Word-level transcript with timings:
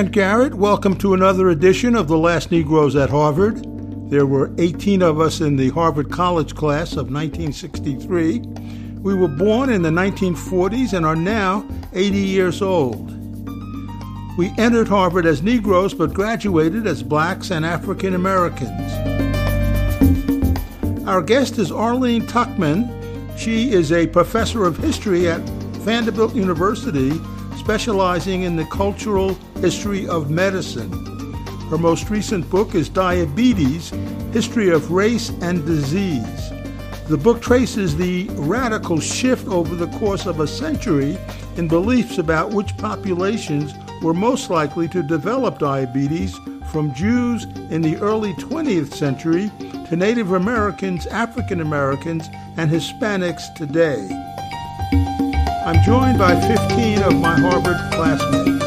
Kent 0.00 0.12
Garrett. 0.12 0.54
Welcome 0.54 0.96
to 0.96 1.12
another 1.12 1.50
edition 1.50 1.94
of 1.94 2.08
The 2.08 2.16
Last 2.16 2.50
Negroes 2.50 2.96
at 2.96 3.10
Harvard. 3.10 3.62
There 4.10 4.24
were 4.24 4.50
18 4.56 5.02
of 5.02 5.20
us 5.20 5.42
in 5.42 5.56
the 5.56 5.68
Harvard 5.68 6.10
College 6.10 6.54
class 6.54 6.92
of 6.92 7.12
1963. 7.12 8.38
We 9.02 9.14
were 9.14 9.28
born 9.28 9.68
in 9.68 9.82
the 9.82 9.90
1940s 9.90 10.94
and 10.94 11.04
are 11.04 11.14
now 11.14 11.68
80 11.92 12.16
years 12.16 12.62
old. 12.62 13.10
We 14.38 14.50
entered 14.56 14.88
Harvard 14.88 15.26
as 15.26 15.42
Negroes 15.42 15.92
but 15.92 16.14
graduated 16.14 16.86
as 16.86 17.02
blacks 17.02 17.50
and 17.50 17.66
African 17.66 18.14
Americans. 18.14 18.90
Our 21.06 21.20
guest 21.20 21.58
is 21.58 21.70
Arleen 21.70 22.22
Tuchman. 22.22 23.38
She 23.38 23.70
is 23.70 23.92
a 23.92 24.06
professor 24.06 24.64
of 24.64 24.78
history 24.78 25.28
at 25.28 25.42
Vanderbilt 25.80 26.34
University, 26.34 27.10
specializing 27.60 28.44
in 28.44 28.56
the 28.56 28.64
cultural 28.64 29.34
history 29.60 30.08
of 30.08 30.30
medicine. 30.30 30.90
Her 31.68 31.76
most 31.76 32.08
recent 32.08 32.48
book 32.48 32.74
is 32.74 32.88
Diabetes 32.88 33.90
History 34.32 34.70
of 34.70 34.90
Race 34.90 35.28
and 35.42 35.64
Disease. 35.66 36.50
The 37.08 37.18
book 37.18 37.42
traces 37.42 37.94
the 37.94 38.28
radical 38.30 38.98
shift 38.98 39.46
over 39.46 39.74
the 39.76 39.88
course 39.98 40.24
of 40.24 40.40
a 40.40 40.46
century 40.46 41.18
in 41.58 41.68
beliefs 41.68 42.16
about 42.16 42.50
which 42.50 42.76
populations 42.78 43.74
were 44.02 44.14
most 44.14 44.48
likely 44.48 44.88
to 44.88 45.02
develop 45.02 45.58
diabetes 45.58 46.34
from 46.72 46.94
Jews 46.94 47.44
in 47.70 47.82
the 47.82 47.98
early 47.98 48.32
20th 48.34 48.94
century 48.94 49.50
to 49.90 49.96
Native 49.96 50.32
Americans, 50.32 51.06
African 51.08 51.60
Americans, 51.60 52.26
and 52.56 52.70
Hispanics 52.70 53.54
today. 53.54 54.29
I'm 55.62 55.82
joined 55.82 56.18
by 56.18 56.40
15 56.40 57.02
of 57.02 57.20
my 57.20 57.38
Harvard 57.38 57.76
classmates. 57.92 58.64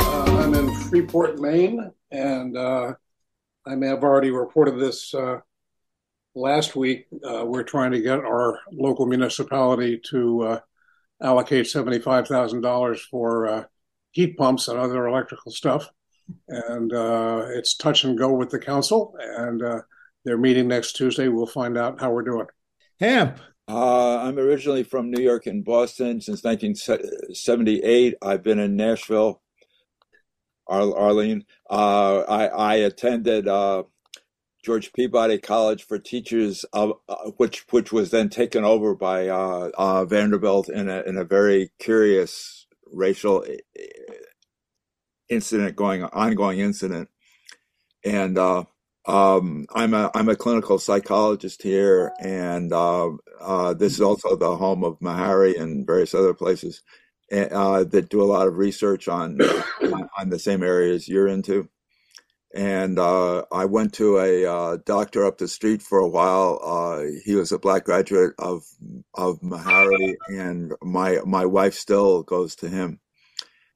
Uh, 0.00 0.42
I'm 0.42 0.54
in 0.54 0.74
Freeport, 0.74 1.38
Maine, 1.38 1.92
and 2.10 2.56
uh, 2.56 2.94
I 3.66 3.74
may 3.74 3.88
have 3.88 4.02
already 4.02 4.30
reported 4.30 4.80
this 4.80 5.12
uh, 5.12 5.40
last 6.34 6.76
week. 6.76 7.06
Uh, 7.22 7.44
we're 7.44 7.62
trying 7.62 7.90
to 7.92 8.00
get 8.00 8.20
our 8.20 8.58
local 8.72 9.04
municipality 9.04 10.00
to 10.10 10.42
uh, 10.44 10.60
allocate 11.22 11.66
seventy-five 11.66 12.26
thousand 12.26 12.62
dollars 12.62 13.02
for 13.10 13.46
uh, 13.46 13.64
heat 14.12 14.38
pumps 14.38 14.68
and 14.68 14.78
other 14.78 15.06
electrical 15.06 15.52
stuff, 15.52 15.90
and 16.48 16.90
uh, 16.94 17.44
it's 17.50 17.76
touch 17.76 18.02
and 18.04 18.16
go 18.16 18.32
with 18.32 18.48
the 18.48 18.58
council. 18.58 19.14
And 19.20 19.62
they're 20.24 20.38
meeting 20.38 20.68
next 20.68 20.94
Tuesday. 20.94 21.28
We'll 21.28 21.46
find 21.46 21.76
out 21.76 22.00
how 22.00 22.12
we're 22.12 22.22
doing. 22.22 22.46
Hamp. 22.98 23.40
I'm 23.68 24.38
originally 24.38 24.84
from 24.84 25.10
New 25.10 25.22
York 25.22 25.46
and 25.46 25.64
Boston 25.64 26.20
since 26.20 26.44
1978. 26.44 28.14
I've 28.22 28.42
been 28.42 28.58
in 28.58 28.76
Nashville 28.76 29.42
Arleen. 30.68 31.42
Uh, 31.68 32.20
I, 32.28 32.46
I, 32.46 32.74
attended 32.76 33.48
uh, 33.48 33.84
George 34.64 34.92
Peabody 34.92 35.38
College 35.38 35.84
for 35.84 35.98
Teachers, 35.98 36.64
uh, 36.72 36.92
which 37.36 37.64
which 37.70 37.92
was 37.92 38.10
then 38.10 38.28
taken 38.28 38.64
over 38.64 38.94
by 38.94 39.28
uh, 39.28 39.70
uh, 39.76 40.04
Vanderbilt 40.04 40.68
in 40.68 40.88
a 40.88 41.02
in 41.02 41.16
a 41.16 41.24
very 41.24 41.70
curious 41.78 42.66
racial 42.92 43.44
incident 45.28 45.76
going 45.76 46.04
ongoing 46.04 46.58
incident, 46.58 47.08
and 48.04 48.38
uh, 48.38 48.64
um, 49.06 49.66
I'm 49.74 49.94
a 49.94 50.10
I'm 50.14 50.28
a 50.28 50.36
clinical 50.36 50.78
psychologist 50.78 51.62
here, 51.62 52.12
and 52.20 52.72
this 53.74 53.92
is 53.92 54.00
also 54.00 54.36
the 54.36 54.56
home 54.56 54.84
of 54.84 54.98
Meharry 55.00 55.60
and 55.60 55.86
various 55.86 56.14
other 56.14 56.34
places 56.34 56.82
uh, 57.32 57.84
that 57.84 58.08
do 58.08 58.22
a 58.22 58.24
lot 58.24 58.46
of 58.46 58.56
research 58.56 59.08
on 59.08 59.40
on 60.18 60.30
the 60.30 60.38
same 60.38 60.62
areas 60.62 61.08
you're 61.08 61.28
into. 61.28 61.68
And 62.54 62.98
uh, 62.98 63.44
I 63.52 63.66
went 63.66 63.92
to 63.94 64.18
a 64.18 64.46
uh, 64.46 64.78
doctor 64.86 65.26
up 65.26 65.36
the 65.36 65.48
street 65.48 65.82
for 65.82 65.98
a 65.98 66.08
while. 66.08 66.60
Uh, 66.62 67.04
he 67.24 67.34
was 67.34 67.52
a 67.52 67.58
black 67.58 67.84
graduate 67.84 68.34
of 68.38 68.64
of 69.14 69.40
Meharry, 69.40 70.14
and 70.28 70.72
my 70.82 71.18
my 71.26 71.44
wife 71.44 71.74
still 71.74 72.22
goes 72.22 72.56
to 72.56 72.68
him. 72.68 73.00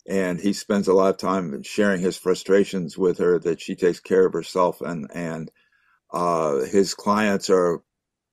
And 0.08 0.40
he 0.40 0.54
spends 0.54 0.88
a 0.88 0.94
lot 0.94 1.10
of 1.10 1.18
time 1.18 1.62
sharing 1.62 2.00
his 2.00 2.16
frustrations 2.16 2.96
with 2.96 3.18
her 3.18 3.38
that 3.40 3.60
she 3.60 3.74
takes 3.74 4.00
care 4.00 4.26
of 4.26 4.32
herself, 4.32 4.80
and 4.80 5.10
and 5.12 5.50
uh, 6.12 6.60
his 6.60 6.94
clients 6.94 7.50
are 7.50 7.82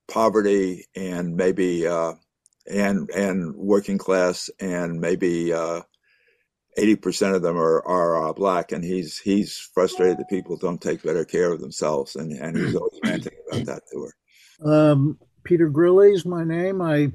poverty 0.08 0.86
and 0.96 1.36
maybe 1.36 1.86
uh, 1.86 2.14
and 2.70 3.08
and 3.10 3.54
working 3.54 3.98
class, 3.98 4.50
and 4.60 5.00
maybe 5.00 5.52
uh, 5.52 5.82
eighty 6.76 6.94
uh, 6.94 7.00
percent 7.00 7.34
of 7.34 7.42
them 7.42 7.56
are 7.56 7.86
are 7.86 8.28
uh, 8.28 8.32
black. 8.32 8.72
And 8.72 8.84
he's 8.84 9.18
he's 9.18 9.56
frustrated 9.74 10.18
that 10.18 10.28
people 10.28 10.56
don't 10.56 10.80
take 10.80 11.02
better 11.02 11.24
care 11.24 11.52
of 11.52 11.60
themselves, 11.60 12.16
and 12.16 12.32
and 12.32 12.56
he's 12.56 12.74
always 12.74 13.00
ranting 13.04 13.34
about 13.50 13.66
that 13.66 13.82
to 13.92 14.02
her. 14.02 14.70
Um, 14.72 15.18
Peter 15.44 15.70
Grilli 15.70 16.12
is 16.12 16.26
my 16.26 16.44
name. 16.44 16.82
I 16.82 17.12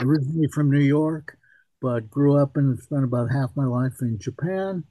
originally 0.00 0.48
from 0.52 0.70
New 0.70 0.80
York, 0.80 1.36
but 1.80 2.10
grew 2.10 2.36
up 2.36 2.56
and 2.56 2.78
spent 2.80 3.04
about 3.04 3.30
half 3.30 3.50
my 3.54 3.64
life 3.64 3.94
in 4.00 4.18
Japan. 4.18 4.84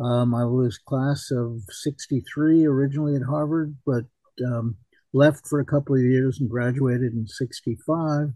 Um, 0.00 0.34
I 0.34 0.44
was 0.44 0.78
class 0.78 1.30
of 1.32 1.62
63 1.70 2.64
originally 2.66 3.16
at 3.16 3.22
Harvard, 3.22 3.76
but 3.84 4.04
um, 4.46 4.76
left 5.12 5.46
for 5.46 5.60
a 5.60 5.64
couple 5.64 5.94
of 5.94 6.02
years 6.02 6.40
and 6.40 6.50
graduated 6.50 7.12
in 7.12 7.26
65. 7.26 8.28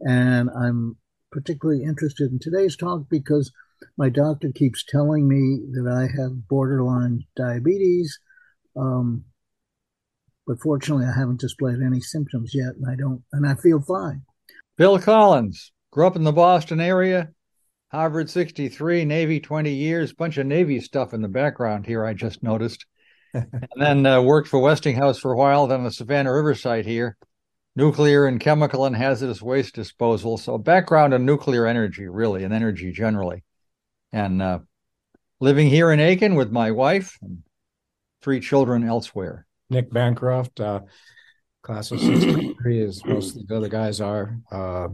And 0.00 0.50
I'm 0.50 0.96
particularly 1.32 1.82
interested 1.82 2.30
in 2.30 2.38
today's 2.38 2.76
talk 2.76 3.08
because 3.10 3.52
my 3.96 4.08
doctor 4.08 4.50
keeps 4.54 4.84
telling 4.84 5.28
me 5.28 5.60
that 5.72 5.90
I 5.90 6.02
have 6.20 6.48
borderline 6.48 7.24
diabetes. 7.36 8.18
Um, 8.76 9.24
but 10.46 10.60
fortunately, 10.60 11.06
I 11.06 11.18
haven't 11.18 11.40
displayed 11.40 11.80
any 11.84 12.00
symptoms 12.00 12.52
yet, 12.54 12.74
and 12.76 12.88
I 12.88 12.94
don't, 12.94 13.22
and 13.32 13.46
I 13.46 13.54
feel 13.56 13.80
fine. 13.80 14.22
Bill 14.76 14.98
Collins 14.98 15.72
grew 15.90 16.06
up 16.06 16.16
in 16.16 16.24
the 16.24 16.32
Boston 16.32 16.80
area, 16.80 17.30
Harvard 17.90 18.30
63, 18.30 19.04
Navy 19.04 19.40
20 19.40 19.72
years, 19.72 20.12
bunch 20.12 20.38
of 20.38 20.46
Navy 20.46 20.80
stuff 20.80 21.14
in 21.14 21.22
the 21.22 21.28
background 21.28 21.86
here, 21.86 22.04
I 22.04 22.14
just 22.14 22.42
noticed. 22.42 22.84
And 23.36 23.82
then 23.82 24.06
uh, 24.06 24.22
worked 24.22 24.48
for 24.48 24.58
Westinghouse 24.60 25.18
for 25.18 25.32
a 25.32 25.36
while, 25.36 25.66
then 25.66 25.84
the 25.84 25.90
Savannah 25.90 26.32
River 26.32 26.54
Site 26.54 26.86
here 26.86 27.16
nuclear 27.76 28.26
and 28.26 28.40
chemical 28.40 28.86
and 28.86 28.96
hazardous 28.96 29.42
waste 29.42 29.74
disposal. 29.74 30.38
So 30.38 30.58
background 30.58 31.14
in 31.14 31.26
nuclear 31.26 31.66
energy, 31.66 32.08
really, 32.08 32.42
and 32.42 32.52
energy 32.52 32.90
generally. 32.90 33.44
And 34.12 34.42
uh, 34.42 34.60
living 35.40 35.68
here 35.68 35.92
in 35.92 36.00
Aiken 36.00 36.34
with 36.34 36.50
my 36.50 36.70
wife 36.70 37.18
and 37.20 37.42
three 38.22 38.40
children 38.40 38.82
elsewhere. 38.82 39.46
Nick 39.68 39.92
Bancroft, 39.92 40.58
uh, 40.58 40.80
class 41.62 41.90
of 41.90 42.00
63, 42.00 42.82
as 42.82 43.04
most 43.04 43.36
of 43.36 43.46
the 43.46 43.56
other 43.56 43.68
guys 43.68 44.00
are. 44.00 44.38
Uh, 44.50 44.88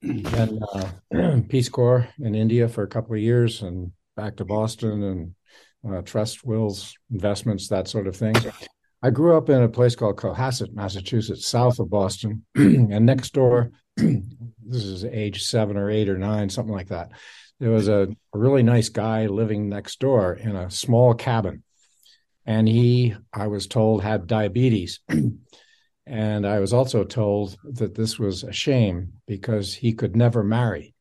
then 0.00 0.60
uh, 0.72 1.40
Peace 1.48 1.68
Corps 1.68 2.08
in 2.20 2.34
India 2.34 2.68
for 2.68 2.84
a 2.84 2.88
couple 2.88 3.14
of 3.14 3.20
years 3.20 3.62
and 3.62 3.90
back 4.14 4.36
to 4.36 4.44
Boston 4.44 5.02
and 5.02 5.34
uh, 5.88 6.02
trust 6.02 6.44
wills, 6.44 6.94
investments, 7.10 7.68
that 7.68 7.88
sort 7.88 8.06
of 8.06 8.16
thing. 8.16 8.34
I 9.02 9.10
grew 9.10 9.36
up 9.36 9.50
in 9.50 9.62
a 9.62 9.68
place 9.68 9.94
called 9.94 10.16
Cohasset, 10.16 10.72
Massachusetts, 10.72 11.46
south 11.46 11.78
of 11.78 11.90
Boston, 11.90 12.44
and 12.54 13.04
next 13.04 13.34
door, 13.34 13.70
this 13.96 14.84
is 14.84 15.04
age 15.04 15.44
seven 15.44 15.76
or 15.76 15.90
eight 15.90 16.08
or 16.08 16.16
nine, 16.16 16.48
something 16.48 16.74
like 16.74 16.88
that. 16.88 17.10
There 17.60 17.70
was 17.70 17.88
a, 17.88 18.08
a 18.34 18.38
really 18.38 18.62
nice 18.62 18.88
guy 18.88 19.26
living 19.26 19.68
next 19.68 20.00
door 20.00 20.34
in 20.34 20.56
a 20.56 20.70
small 20.70 21.14
cabin, 21.14 21.62
and 22.46 22.66
he, 22.66 23.14
I 23.32 23.46
was 23.48 23.66
told, 23.66 24.02
had 24.02 24.26
diabetes. 24.26 25.00
and 26.06 26.46
I 26.46 26.60
was 26.60 26.72
also 26.72 27.04
told 27.04 27.56
that 27.74 27.94
this 27.94 28.18
was 28.18 28.42
a 28.42 28.52
shame 28.52 29.14
because 29.26 29.74
he 29.74 29.92
could 29.92 30.16
never 30.16 30.42
marry. 30.42 30.94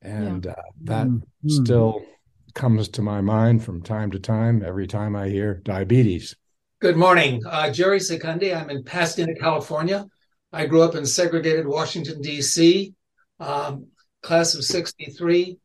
And 0.00 0.44
yeah. 0.44 0.52
uh, 0.52 0.62
that 0.84 1.06
mm-hmm. 1.06 1.48
still 1.48 2.04
comes 2.54 2.88
to 2.88 3.02
my 3.02 3.20
mind 3.20 3.62
from 3.64 3.82
time 3.82 4.10
to 4.12 4.18
time, 4.18 4.62
every 4.64 4.86
time 4.86 5.14
I 5.14 5.28
hear 5.28 5.54
diabetes. 5.54 6.34
Good 6.80 6.96
morning. 6.96 7.42
Uh, 7.46 7.70
Jerry 7.70 7.98
Secundi. 7.98 8.54
I'm 8.54 8.70
in 8.70 8.84
Pasadena, 8.84 9.34
California. 9.34 10.06
I 10.52 10.66
grew 10.66 10.82
up 10.82 10.94
in 10.94 11.04
segregated 11.04 11.66
Washington, 11.66 12.20
D.C., 12.20 12.94
um, 13.40 13.88
class 14.22 14.54
of 14.54 14.64
63, 14.64 15.58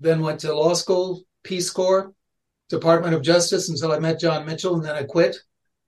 then 0.00 0.20
went 0.20 0.40
to 0.40 0.54
law 0.54 0.74
school, 0.74 1.22
Peace 1.44 1.70
Corps, 1.70 2.12
Department 2.68 3.14
of 3.14 3.22
Justice 3.22 3.68
until 3.68 3.92
I 3.92 3.98
met 3.98 4.18
John 4.18 4.44
Mitchell, 4.44 4.74
and 4.74 4.84
then 4.84 4.96
I 4.96 5.04
quit. 5.04 5.36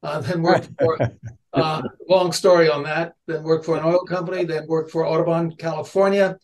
Uh, 0.02 0.20
then 0.20 0.42
worked 0.42 0.68
for, 0.78 0.98
uh, 1.54 1.82
long 2.08 2.30
story 2.30 2.70
on 2.70 2.82
that, 2.84 3.14
then 3.26 3.42
worked 3.42 3.64
for 3.64 3.76
an 3.76 3.84
oil 3.84 4.04
company, 4.04 4.44
then 4.44 4.66
worked 4.68 4.90
for 4.90 5.06
Audubon, 5.06 5.56
California, 5.56 6.36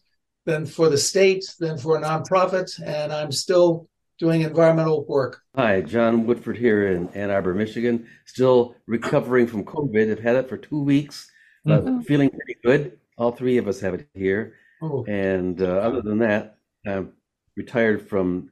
then 0.46 0.64
for 0.64 0.88
the 0.88 0.98
state, 0.98 1.44
then 1.60 1.76
for 1.76 1.96
a 1.96 2.00
nonprofit, 2.00 2.70
and 2.82 3.12
I'm 3.12 3.30
still 3.30 3.89
doing 4.20 4.42
environmental 4.42 5.04
work. 5.06 5.42
Hi, 5.56 5.80
John 5.80 6.26
Woodford 6.26 6.58
here 6.58 6.88
in 6.88 7.08
Ann 7.08 7.30
Arbor, 7.30 7.54
Michigan. 7.54 8.06
Still 8.26 8.76
recovering 8.86 9.46
from 9.46 9.64
COVID. 9.64 10.12
I've 10.12 10.20
had 10.20 10.36
it 10.36 10.48
for 10.48 10.58
two 10.58 10.82
weeks, 10.82 11.30
but 11.64 11.84
mm-hmm. 11.84 12.02
feeling 12.02 12.28
pretty 12.28 12.56
good. 12.62 12.98
All 13.16 13.32
three 13.32 13.56
of 13.56 13.66
us 13.66 13.80
have 13.80 13.94
it 13.94 14.06
here. 14.14 14.54
Oh. 14.82 15.04
And 15.08 15.60
uh, 15.62 15.64
other 15.64 16.02
than 16.02 16.18
that, 16.18 16.58
I'm 16.86 17.14
retired 17.56 18.08
from 18.08 18.50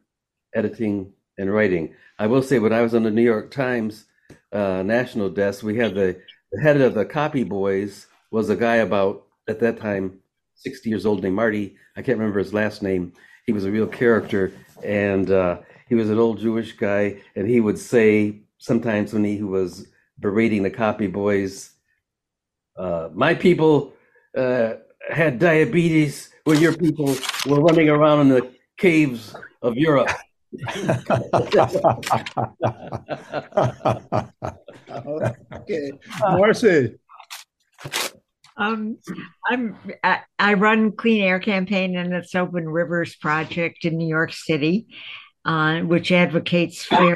editing 0.54 1.12
and 1.36 1.52
writing. 1.52 1.94
I 2.18 2.26
will 2.26 2.42
say, 2.42 2.58
when 2.58 2.72
I 2.72 2.80
was 2.80 2.94
on 2.94 3.02
the 3.02 3.10
New 3.10 3.22
York 3.22 3.50
Times 3.50 4.06
uh, 4.52 4.82
national 4.82 5.28
desk, 5.28 5.62
we 5.62 5.76
had 5.76 5.94
the, 5.94 6.18
the 6.50 6.62
head 6.62 6.80
of 6.80 6.94
the 6.94 7.04
copy 7.04 7.44
boys 7.44 8.06
was 8.30 8.48
a 8.48 8.56
guy 8.56 8.76
about 8.76 9.26
at 9.48 9.60
that 9.60 9.78
time 9.78 10.18
60 10.54 10.88
years 10.88 11.04
old 11.04 11.22
named 11.22 11.36
Marty. 11.36 11.76
I 11.94 12.02
can't 12.02 12.18
remember 12.18 12.38
his 12.38 12.54
last 12.54 12.82
name. 12.82 13.12
He 13.48 13.52
was 13.52 13.64
a 13.64 13.70
real 13.70 13.86
character, 13.86 14.52
and 14.84 15.30
uh, 15.30 15.60
he 15.88 15.94
was 15.94 16.10
an 16.10 16.18
old 16.18 16.38
Jewish 16.38 16.72
guy, 16.72 17.22
and 17.34 17.48
he 17.48 17.60
would 17.60 17.78
say 17.78 18.40
sometimes 18.58 19.14
when 19.14 19.24
he 19.24 19.42
was 19.42 19.86
berating 20.20 20.62
the 20.62 20.68
copy 20.68 21.06
boys, 21.06 21.70
uh, 22.76 23.08
"My 23.14 23.32
people 23.32 23.94
uh, 24.36 24.74
had 25.10 25.38
diabetes 25.38 26.28
when 26.44 26.60
your 26.60 26.74
people 26.76 27.16
were 27.46 27.62
running 27.62 27.88
around 27.88 28.20
in 28.20 28.28
the 28.28 28.52
caves 28.76 29.34
of 29.62 29.78
Europe." 29.78 30.10
okay, 35.54 35.90
Marcy. 36.20 36.98
Um, 38.58 38.98
I'm 39.46 39.76
I, 40.02 40.20
I, 40.38 40.54
run 40.54 40.90
Clean 40.92 41.22
Air 41.22 41.38
Campaign 41.38 41.96
and 41.96 42.12
its 42.12 42.34
Open 42.34 42.68
Rivers 42.68 43.14
Project 43.14 43.84
in 43.84 43.96
New 43.96 44.08
York 44.08 44.32
City, 44.32 44.88
uh, 45.44 45.80
which 45.80 46.10
advocates 46.10 46.84
fairer, 46.84 47.14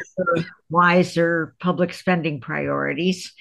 wiser 0.70 1.56
public 1.58 1.94
spending 1.94 2.40
priorities. 2.40 3.32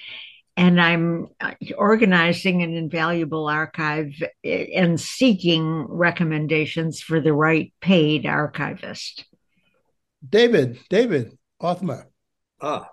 And 0.56 0.80
I'm 0.80 1.28
uh, 1.40 1.52
organizing 1.78 2.62
an 2.62 2.74
invaluable 2.74 3.46
archive 3.46 4.12
eh, 4.44 4.66
and 4.74 5.00
seeking 5.00 5.86
recommendations 5.88 7.00
for 7.00 7.20
the 7.20 7.32
right 7.32 7.72
paid 7.80 8.26
archivist. 8.26 9.24
David, 10.28 10.80
David 10.90 11.38
Othmer. 11.62 12.06
Ah, 12.60 12.88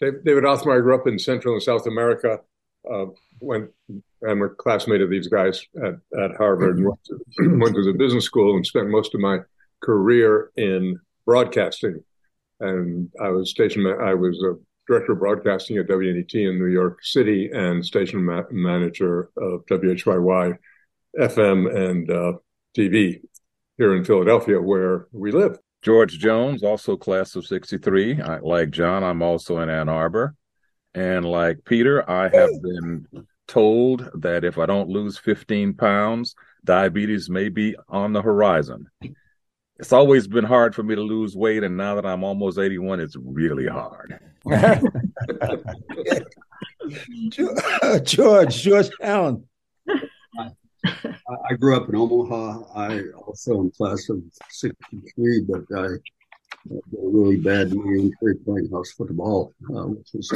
David 0.00 0.44
Othmer. 0.44 0.76
I 0.76 0.80
grew 0.82 0.94
up 0.94 1.06
in 1.06 1.18
Central 1.18 1.54
and 1.54 1.62
South 1.62 1.86
America. 1.86 2.40
Uh, 2.88 3.06
went 3.40 3.70
I'm 4.28 4.42
a 4.42 4.48
classmate 4.48 5.00
of 5.00 5.10
these 5.10 5.28
guys 5.28 5.64
at, 5.82 5.94
at 6.18 6.36
Harvard 6.36 6.76
and 6.76 6.86
went 6.86 7.04
to, 7.04 7.18
went 7.58 7.74
to 7.74 7.84
the 7.84 7.96
business 7.98 8.24
school 8.24 8.56
and 8.56 8.66
spent 8.66 8.88
most 8.88 9.14
of 9.14 9.20
my 9.20 9.38
career 9.82 10.50
in 10.56 10.98
broadcasting. 11.24 12.02
And 12.60 13.10
I 13.20 13.28
was 13.28 13.50
station 13.50 13.86
I 13.86 14.14
was 14.14 14.42
a 14.42 14.56
director 14.86 15.12
of 15.12 15.20
broadcasting 15.20 15.78
at 15.78 15.86
WNET 15.86 16.34
in 16.34 16.58
New 16.58 16.66
York 16.66 16.98
City 17.02 17.50
and 17.52 17.84
station 17.84 18.24
ma- 18.24 18.42
manager 18.50 19.30
of 19.36 19.64
WHYY 19.66 20.58
FM 21.18 21.74
and 21.74 22.10
uh, 22.10 22.32
TV 22.76 23.20
here 23.78 23.96
in 23.96 24.04
Philadelphia, 24.04 24.60
where 24.60 25.06
we 25.12 25.32
live. 25.32 25.58
George 25.82 26.18
Jones, 26.18 26.62
also 26.62 26.96
class 26.96 27.36
of 27.36 27.46
63. 27.46 28.20
I, 28.20 28.38
like 28.40 28.70
John, 28.70 29.02
I'm 29.02 29.22
also 29.22 29.60
in 29.60 29.70
Ann 29.70 29.88
Arbor. 29.88 30.34
And 30.94 31.24
like 31.24 31.64
Peter, 31.64 32.08
I 32.08 32.24
have 32.24 32.50
been 32.62 33.06
told 33.50 34.08
that 34.14 34.44
if 34.44 34.56
I 34.58 34.66
don't 34.66 34.88
lose 34.88 35.18
15 35.18 35.74
pounds, 35.74 36.36
diabetes 36.64 37.28
may 37.28 37.48
be 37.48 37.74
on 37.88 38.12
the 38.12 38.22
horizon. 38.22 38.88
It's 39.76 39.92
always 39.92 40.28
been 40.28 40.44
hard 40.44 40.72
for 40.74 40.84
me 40.84 40.94
to 40.94 41.00
lose 41.00 41.36
weight, 41.36 41.64
and 41.64 41.76
now 41.76 41.96
that 41.96 42.06
I'm 42.06 42.22
almost 42.22 42.58
81, 42.58 43.00
it's 43.00 43.16
really 43.16 43.66
hard. 43.66 44.20
George, 48.04 48.62
George 48.62 48.90
Allen. 49.02 49.44
I 49.88 51.54
grew 51.58 51.76
up 51.76 51.88
in 51.88 51.96
Omaha. 51.96 52.62
I 52.76 53.02
also 53.26 53.58
am 53.58 53.72
class 53.72 54.08
of 54.10 54.22
63, 54.48 55.40
but 55.42 55.62
I 55.76 55.82
had 55.82 55.90
a 55.92 55.98
really 56.92 57.38
bad 57.38 57.72
knee 57.72 57.98
injury 57.98 58.36
playing 58.44 58.70
house 58.70 58.92
football, 58.92 59.54
uh, 59.74 59.86
which 59.86 60.10
was 60.14 60.32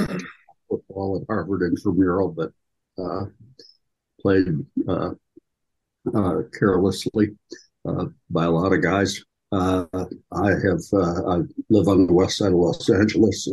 football 0.68 1.20
at 1.20 1.26
Harvard 1.28 1.62
intramural, 1.62 2.30
but 2.30 2.50
uh, 2.98 3.24
played 4.20 4.64
uh, 4.88 5.10
uh, 6.14 6.42
carelessly 6.58 7.36
by 8.30 8.44
a 8.44 8.50
lot 8.50 8.72
of 8.72 8.82
guys. 8.82 9.22
I 9.52 9.86
have 9.92 10.82
I 10.92 11.40
live 11.70 11.88
on 11.88 12.06
the 12.06 12.12
west 12.12 12.38
side 12.38 12.52
of 12.52 12.58
Los 12.58 12.90
Angeles. 12.90 13.48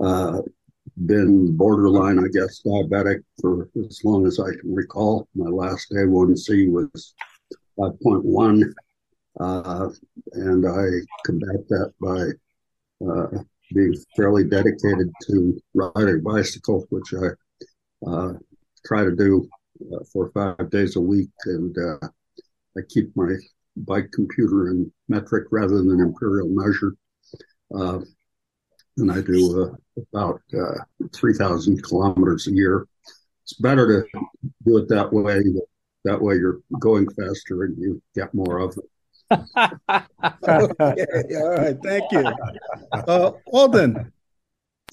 I've 0.00 0.42
been 1.06 1.56
borderline, 1.56 2.18
I 2.18 2.28
guess, 2.32 2.62
diabetic 2.64 3.22
for 3.40 3.68
as 3.86 4.00
long 4.04 4.26
as 4.26 4.38
I 4.38 4.50
can 4.60 4.74
recall. 4.74 5.28
My 5.34 5.50
last 5.50 5.90
A1C 5.92 6.70
was 6.70 7.14
5.1, 7.78 8.72
uh, 9.40 9.88
and 10.32 10.66
I 10.66 10.86
combat 11.24 11.68
that 11.68 11.92
by 12.00 12.28
uh, 13.06 13.42
being 13.72 13.94
fairly 14.16 14.44
dedicated 14.44 15.10
to 15.26 15.60
riding 15.74 16.22
bicycle, 16.22 16.86
which 16.90 17.12
I 17.14 17.30
uh, 18.06 18.32
try 18.84 19.04
to 19.04 19.14
do 19.14 19.48
uh, 19.92 20.04
or 20.14 20.30
five 20.30 20.70
days 20.70 20.96
a 20.96 21.00
week, 21.00 21.30
and 21.46 21.76
uh, 21.78 22.06
I 22.76 22.80
keep 22.88 23.14
my 23.16 23.34
bike 23.76 24.10
computer 24.12 24.70
in 24.70 24.90
metric 25.08 25.46
rather 25.50 25.78
than 25.78 26.00
imperial 26.00 26.48
measure. 26.48 26.94
Uh, 27.74 28.00
and 28.96 29.10
I 29.10 29.20
do 29.20 29.62
uh, 29.64 30.02
about 30.12 30.40
uh, 30.56 31.08
3,000 31.12 31.82
kilometers 31.82 32.46
a 32.46 32.52
year. 32.52 32.86
It's 33.42 33.54
better 33.54 34.02
to 34.12 34.20
do 34.64 34.78
it 34.78 34.88
that 34.88 35.12
way. 35.12 35.42
That 36.04 36.20
way 36.20 36.36
you're 36.36 36.60
going 36.80 37.08
faster 37.10 37.64
and 37.64 37.76
you 37.78 38.00
get 38.14 38.32
more 38.34 38.58
of 38.58 38.76
it. 38.78 38.84
okay, 40.48 41.36
all 41.36 41.50
right, 41.50 41.76
thank 41.82 42.12
you. 42.12 42.24
Uh, 42.92 43.32
Alden. 43.46 44.12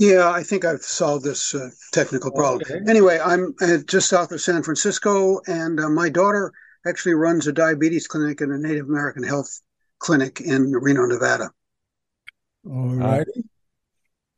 Yeah, 0.01 0.31
I 0.31 0.41
think 0.41 0.65
I've 0.65 0.81
solved 0.81 1.25
this 1.25 1.53
uh, 1.53 1.69
technical 1.91 2.31
problem. 2.31 2.63
Okay. 2.63 2.79
Anyway, 2.89 3.19
I'm 3.23 3.53
uh, 3.61 3.77
just 3.85 4.09
south 4.09 4.31
of 4.31 4.41
San 4.41 4.63
Francisco, 4.63 5.41
and 5.45 5.79
uh, 5.79 5.89
my 5.89 6.09
daughter 6.09 6.51
actually 6.87 7.13
runs 7.13 7.45
a 7.45 7.53
diabetes 7.53 8.07
clinic 8.07 8.41
and 8.41 8.51
a 8.51 8.57
Native 8.57 8.89
American 8.89 9.21
health 9.21 9.61
clinic 9.99 10.41
in 10.41 10.71
Reno, 10.71 11.05
Nevada. 11.05 11.51
All 12.67 12.95
right. 12.95 13.27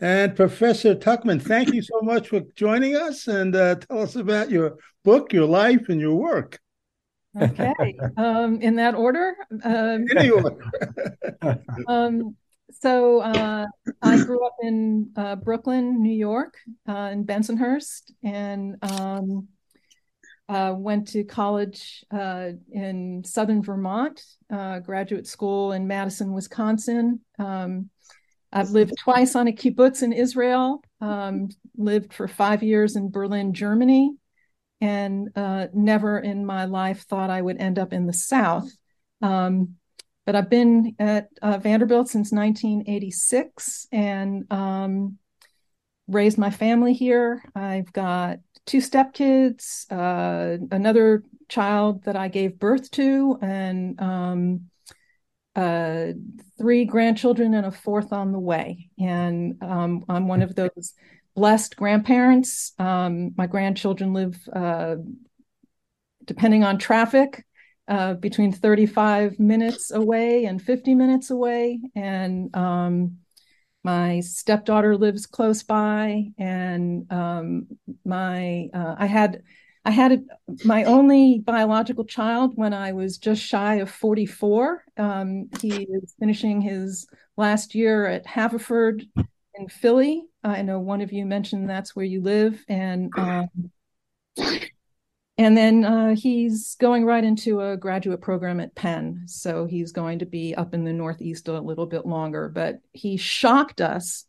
And 0.02 0.36
Professor 0.36 0.96
Tuchman, 0.96 1.42
thank 1.42 1.74
you 1.74 1.82
so 1.82 2.02
much 2.02 2.28
for 2.28 2.42
joining 2.58 2.98
us 2.98 3.28
and 3.30 3.56
uh, 3.56 3.76
tell 3.76 4.02
us 4.02 4.18
about 4.18 4.52
your 4.52 4.76
book, 5.06 5.32
your 5.32 5.46
life, 5.46 5.88
and 5.88 6.02
your 6.02 6.16
work. 6.16 6.60
Okay, 7.42 7.98
um, 8.18 8.60
in 8.60 8.76
that 8.76 8.96
order. 8.96 9.38
Um, 9.64 10.08
in 10.18 10.30
order. 10.30 10.58
um, 11.88 12.36
so 12.82 13.22
uh, 13.22 13.66
I 14.02 14.24
grew 14.24 14.46
up 14.46 14.56
in 14.62 15.12
uh, 15.16 15.36
Brooklyn, 15.36 16.02
New 16.02 16.14
York, 16.14 16.56
uh, 16.88 17.10
in 17.12 17.26
Bensonhurst, 17.26 18.12
and 18.24 18.76
um, 18.82 19.48
uh, 20.50 20.74
went 20.78 21.08
to 21.10 21.24
college 21.24 22.04
uh, 22.12 22.50
in 22.72 23.24
southern 23.26 23.62
Vermont, 23.62 24.22
uh, 24.52 24.80
graduate 24.80 25.28
school 25.28 25.72
in 25.72 25.88
Madison, 25.88 26.34
Wisconsin. 26.34 27.22
Um, 27.40 27.90
I've 28.52 28.70
lived 28.70 28.94
twice 29.00 29.36
on 29.36 29.48
a 29.48 29.52
kibbutz 29.52 30.04
in 30.04 30.14
Israel, 30.14 30.84
um, 31.02 31.50
lived 31.76 32.14
for 32.14 32.28
five 32.28 32.62
years 32.62 32.96
in 32.96 33.10
Berlin, 33.10 33.54
Germany, 33.54 34.16
and 34.80 35.30
never 35.74 36.20
in 36.20 36.46
my 36.46 36.66
life 36.66 37.06
thought 37.06 37.30
I 37.30 37.42
would 37.42 37.58
end 37.58 37.80
up 37.80 37.94
in 37.94 38.06
the 38.06 38.14
South. 38.14 38.70
Um, 39.22 39.76
but 40.26 40.36
I've 40.36 40.50
been 40.50 40.96
at 41.00 41.30
uh, 41.42 41.58
Vanderbilt 41.58 42.10
since 42.10 42.32
1986 42.32 43.88
and 43.92 44.46
um, 44.52 45.18
raised 46.08 46.38
my 46.38 46.50
family 46.50 46.94
here. 46.94 47.44
I've 47.56 47.92
got 47.92 48.40
two 48.66 48.80
stepkids, 48.80 49.92
uh, 49.92 50.58
another 50.72 51.24
child 51.50 52.04
that 52.06 52.16
I 52.16 52.30
gave 52.30 52.60
birth 52.60 52.90
to, 52.92 53.38
and 53.42 54.00
um, 54.02 54.70
uh, 55.56 56.08
three 56.58 56.86
grandchildren 56.86 57.54
and 57.54 57.66
a 57.66 57.72
fourth 57.72 58.14
on 58.14 58.32
the 58.32 58.40
way. 58.40 58.90
And 59.00 59.62
um, 59.62 60.06
I'm 60.10 60.28
one 60.28 60.42
of 60.42 60.56
those 60.56 60.94
blessed 61.36 61.76
grandparents. 61.76 62.74
Um, 62.80 63.32
my 63.38 63.48
grandchildren 63.48 64.14
live, 64.14 64.40
uh, 64.54 64.96
depending 66.26 66.64
on 66.64 66.78
traffic, 66.78 67.46
uh, 67.88 68.14
between 68.16 68.52
35 68.52 69.40
minutes 69.40 69.92
away 69.92 70.46
and 70.46 70.62
50 70.62 70.96
minutes 70.96 71.30
away. 71.30 71.80
And 71.96 72.56
um, 72.56 73.18
my 73.84 74.22
stepdaughter 74.22 74.98
lives 74.98 75.26
close 75.26 75.64
by. 75.64 76.32
And 76.38 77.12
um, 77.12 77.68
my 78.06 78.70
uh, 78.74 78.96
I 78.98 79.06
had 79.06 79.44
I 79.86 79.92
had 79.92 80.12
a, 80.14 80.20
my 80.64 80.86
only 80.86 81.40
biological 81.40 82.06
child 82.06 82.54
when 82.56 82.74
I 82.74 82.94
was 82.94 83.18
just 83.18 83.42
shy 83.42 83.76
of 83.76 83.92
44. 83.92 84.84
Um, 84.98 85.50
he 85.62 85.84
is 85.84 86.16
finishing 86.20 86.62
his 86.62 87.06
last 87.36 87.76
year 87.76 88.08
at 88.08 88.26
Haverford 88.26 89.04
in 89.56 89.68
Philly. 89.68 90.24
I 90.44 90.62
know 90.62 90.80
one 90.80 91.02
of 91.02 91.12
you 91.12 91.26
mentioned 91.26 91.70
that's 91.70 91.96
where 91.96 92.06
you 92.06 92.22
live, 92.22 92.64
and 92.70 93.12
um, 93.18 93.48
and 95.38 95.58
then 95.58 95.84
uh, 95.84 96.16
he's 96.16 96.76
going 96.76 97.06
right 97.06 97.24
into 97.24 97.62
a 97.62 97.76
graduate 97.76 98.22
program 98.22 98.60
at 98.60 98.76
Penn. 98.76 99.24
So 99.26 99.66
he's 99.66 99.92
going 99.92 100.20
to 100.20 100.26
be 100.26 100.54
up 100.54 100.74
in 100.76 100.84
the 100.84 100.94
Northeast 100.94 101.48
a 101.48 101.60
little 101.60 101.88
bit 101.88 102.06
longer. 102.06 102.50
But 102.50 102.80
he 102.92 103.18
shocked 103.18 103.82
us 103.82 104.26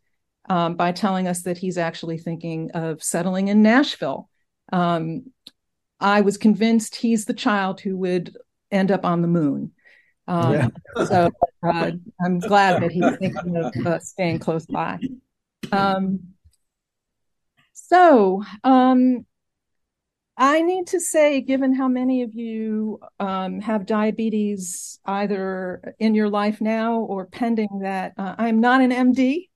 um, 0.49 0.75
by 0.75 0.91
telling 0.91 1.27
us 1.27 1.43
that 1.43 1.59
he's 1.59 1.77
actually 1.77 2.17
thinking 2.17 2.71
of 2.71 3.03
settling 3.03 3.49
in 3.49 3.61
Nashville. 3.61 4.29
Um, 4.73 5.31
I 5.99 6.21
was 6.21 6.37
convinced 6.37 6.95
he's 6.95 7.25
the 7.25 7.33
child 7.33 7.81
who 7.81 7.97
would 7.97 8.35
end 8.71 8.91
up 8.91 9.05
on 9.05 9.21
the 9.21 9.27
moon. 9.27 9.73
Um, 10.27 10.53
yeah. 10.53 10.67
so 11.05 11.29
uh, 11.61 11.91
I'm 12.23 12.39
glad 12.39 12.81
that 12.81 12.91
he's 12.91 13.15
thinking 13.17 13.57
of 13.57 13.85
uh, 13.85 13.99
staying 13.99 14.39
close 14.39 14.65
by. 14.65 14.99
Um, 15.71 16.33
so 17.73 18.43
um, 18.63 19.25
I 20.37 20.61
need 20.61 20.87
to 20.87 20.99
say, 20.99 21.39
given 21.41 21.73
how 21.73 21.87
many 21.87 22.21
of 22.23 22.33
you 22.35 22.99
um, 23.19 23.61
have 23.61 23.85
diabetes 23.85 24.99
either 25.05 25.95
in 25.97 26.13
your 26.13 26.29
life 26.29 26.59
now 26.59 26.99
or 26.99 27.25
pending, 27.25 27.79
that 27.83 28.13
uh, 28.17 28.35
I'm 28.37 28.59
not 28.59 28.81
an 28.81 28.91
MD. 28.91 29.47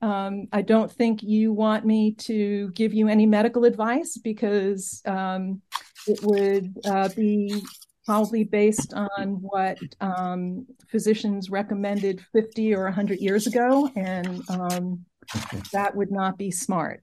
Um, 0.00 0.46
I 0.52 0.62
don't 0.62 0.90
think 0.90 1.22
you 1.22 1.52
want 1.52 1.84
me 1.84 2.12
to 2.12 2.70
give 2.70 2.94
you 2.94 3.08
any 3.08 3.26
medical 3.26 3.64
advice 3.64 4.16
because 4.16 5.02
um, 5.06 5.60
it 6.06 6.20
would 6.22 6.76
uh, 6.84 7.08
be 7.16 7.62
probably 8.06 8.44
based 8.44 8.94
on 8.94 9.38
what 9.40 9.78
um, 10.00 10.66
physicians 10.88 11.50
recommended 11.50 12.20
50 12.32 12.74
or 12.74 12.84
100 12.84 13.18
years 13.20 13.46
ago, 13.46 13.90
and 13.96 14.42
um, 14.48 15.04
that 15.72 15.96
would 15.96 16.12
not 16.12 16.38
be 16.38 16.50
smart. 16.50 17.02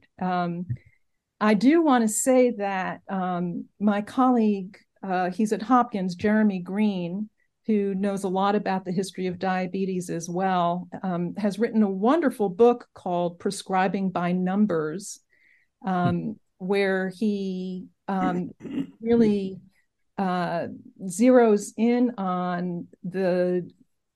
I 1.42 1.54
do 1.54 1.82
want 1.82 2.04
to 2.04 2.08
say 2.08 2.52
that 2.52 3.02
um, 3.10 3.66
my 3.80 4.02
colleague, 4.02 4.78
uh, 5.02 5.30
he's 5.32 5.54
at 5.54 5.62
Hopkins, 5.62 6.16
Jeremy 6.16 6.60
Greene, 6.60 7.30
who 7.66 7.94
knows 7.96 8.24
a 8.24 8.30
lot 8.30 8.56
about 8.56 8.84
the 8.84 8.92
history 8.92 9.28
of 9.28 9.40
diabetes 9.40 10.10
as 10.10 10.28
well, 10.28 10.88
um, 11.04 11.36
has 11.38 11.60
written 11.60 11.84
a 11.84 11.90
wonderful 11.90 12.50
book 12.50 12.88
called 12.94 13.40
Prescribing 13.40 14.10
by 14.10 14.32
Numbers, 14.32 15.20
um, 15.86 16.38
where 16.58 17.10
he 17.10 17.86
um, 18.08 18.50
really 19.02 19.60
uh, 20.18 20.68
zeroes 21.04 21.72
in 21.78 22.12
on 22.18 22.88
the 23.04 23.70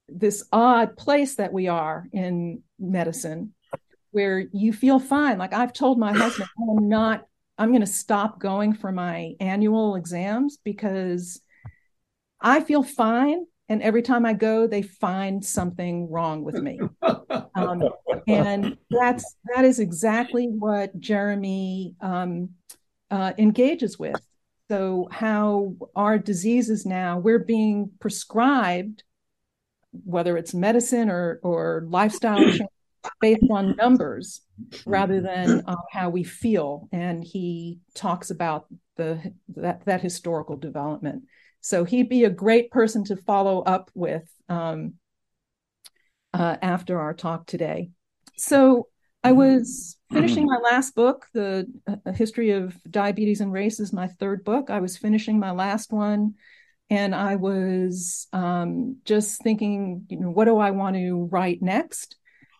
this 0.09 0.43
odd 0.51 0.97
place 0.97 1.35
that 1.35 1.53
we 1.53 1.67
are 1.67 2.07
in 2.11 2.61
medicine 2.77 3.53
where 4.13 4.45
you 4.53 4.71
feel 4.71 4.99
fine. 4.99 5.37
Like 5.37 5.53
I've 5.53 5.73
told 5.73 5.99
my 5.99 6.13
husband, 6.13 6.47
I'm 6.69 6.87
not, 6.87 7.25
I'm 7.57 7.69
going 7.69 7.81
to 7.81 7.87
stop 7.87 8.39
going 8.39 8.73
for 8.73 8.91
my 8.91 9.33
annual 9.39 9.95
exams 9.95 10.57
because 10.63 11.41
I 12.39 12.61
feel 12.61 12.83
fine. 12.83 13.45
And 13.69 13.81
every 13.81 14.03
time 14.03 14.25
I 14.25 14.33
go, 14.33 14.67
they 14.67 14.83
find 14.83 15.43
something 15.43 16.09
wrong 16.09 16.43
with 16.43 16.55
me. 16.55 16.79
Um, 17.55 17.83
and 18.27 18.77
that's, 18.89 19.35
that 19.53 19.65
is 19.65 19.79
exactly 19.79 20.47
what 20.47 20.99
Jeremy 20.99 21.95
um, 22.01 22.49
uh, 23.09 23.33
engages 23.37 23.97
with. 23.97 24.19
So, 24.69 25.07
how 25.11 25.75
our 25.95 26.17
diseases 26.17 26.85
now, 26.85 27.19
we're 27.19 27.39
being 27.39 27.91
prescribed, 27.99 29.03
whether 30.03 30.37
it's 30.37 30.53
medicine 30.53 31.09
or, 31.09 31.39
or 31.43 31.85
lifestyle 31.87 32.37
change 32.49 32.69
based 33.21 33.45
on 33.49 33.75
numbers 33.75 34.41
rather 34.85 35.21
than 35.21 35.63
uh, 35.67 35.75
how 35.91 36.09
we 36.09 36.23
feel. 36.23 36.87
And 36.91 37.23
he 37.23 37.79
talks 37.95 38.31
about 38.31 38.67
the 38.95 39.33
that 39.55 39.85
that 39.85 40.01
historical 40.01 40.57
development. 40.57 41.23
So 41.61 41.83
he'd 41.83 42.09
be 42.09 42.25
a 42.25 42.29
great 42.29 42.71
person 42.71 43.05
to 43.05 43.15
follow 43.15 43.61
up 43.61 43.89
with 43.93 44.29
um, 44.49 44.95
uh, 46.33 46.57
after 46.61 46.99
our 46.99 47.13
talk 47.13 47.45
today. 47.45 47.91
So 48.37 48.87
I 49.23 49.31
was 49.31 49.97
finishing 50.11 50.45
my 50.45 50.57
last 50.57 50.95
book, 50.95 51.27
the 51.33 51.65
uh, 51.87 52.11
history 52.11 52.51
of 52.51 52.77
diabetes 52.89 53.39
and 53.39 53.53
race 53.53 53.79
is 53.79 53.93
my 53.93 54.07
third 54.07 54.43
book. 54.43 54.69
I 54.69 54.81
was 54.81 54.97
finishing 54.97 55.39
my 55.39 55.51
last 55.51 55.93
one, 55.93 56.33
and 56.89 57.15
I 57.15 57.37
was 57.37 58.27
um, 58.33 58.97
just 59.05 59.41
thinking, 59.41 60.05
you 60.09 60.19
know, 60.19 60.29
what 60.29 60.45
do 60.45 60.57
I 60.57 60.71
want 60.71 60.97
to 60.97 61.29
write 61.31 61.61
next? 61.61 62.17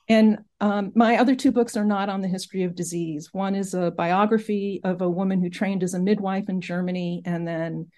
And 0.10 0.40
um, 0.60 0.92
my 0.96 1.18
other 1.18 1.36
two 1.36 1.52
books 1.52 1.78
are 1.78 1.86
not 1.86 2.10
on 2.10 2.22
the 2.22 2.28
history 2.28 2.64
of 2.64 2.76
disease. 2.76 3.30
One 3.32 3.56
is 3.56 3.74
a 3.74 3.92
biography 3.92 4.82
of 4.84 5.02
a 5.02 5.10
woman 5.10 5.42
who 5.42 5.50
trained 5.50 5.84
as 5.84 5.94
a 5.94 6.00
midwife 6.00 6.50
in 6.50 6.62
Germany 6.62 7.22
and 7.26 7.48
then 7.48 7.90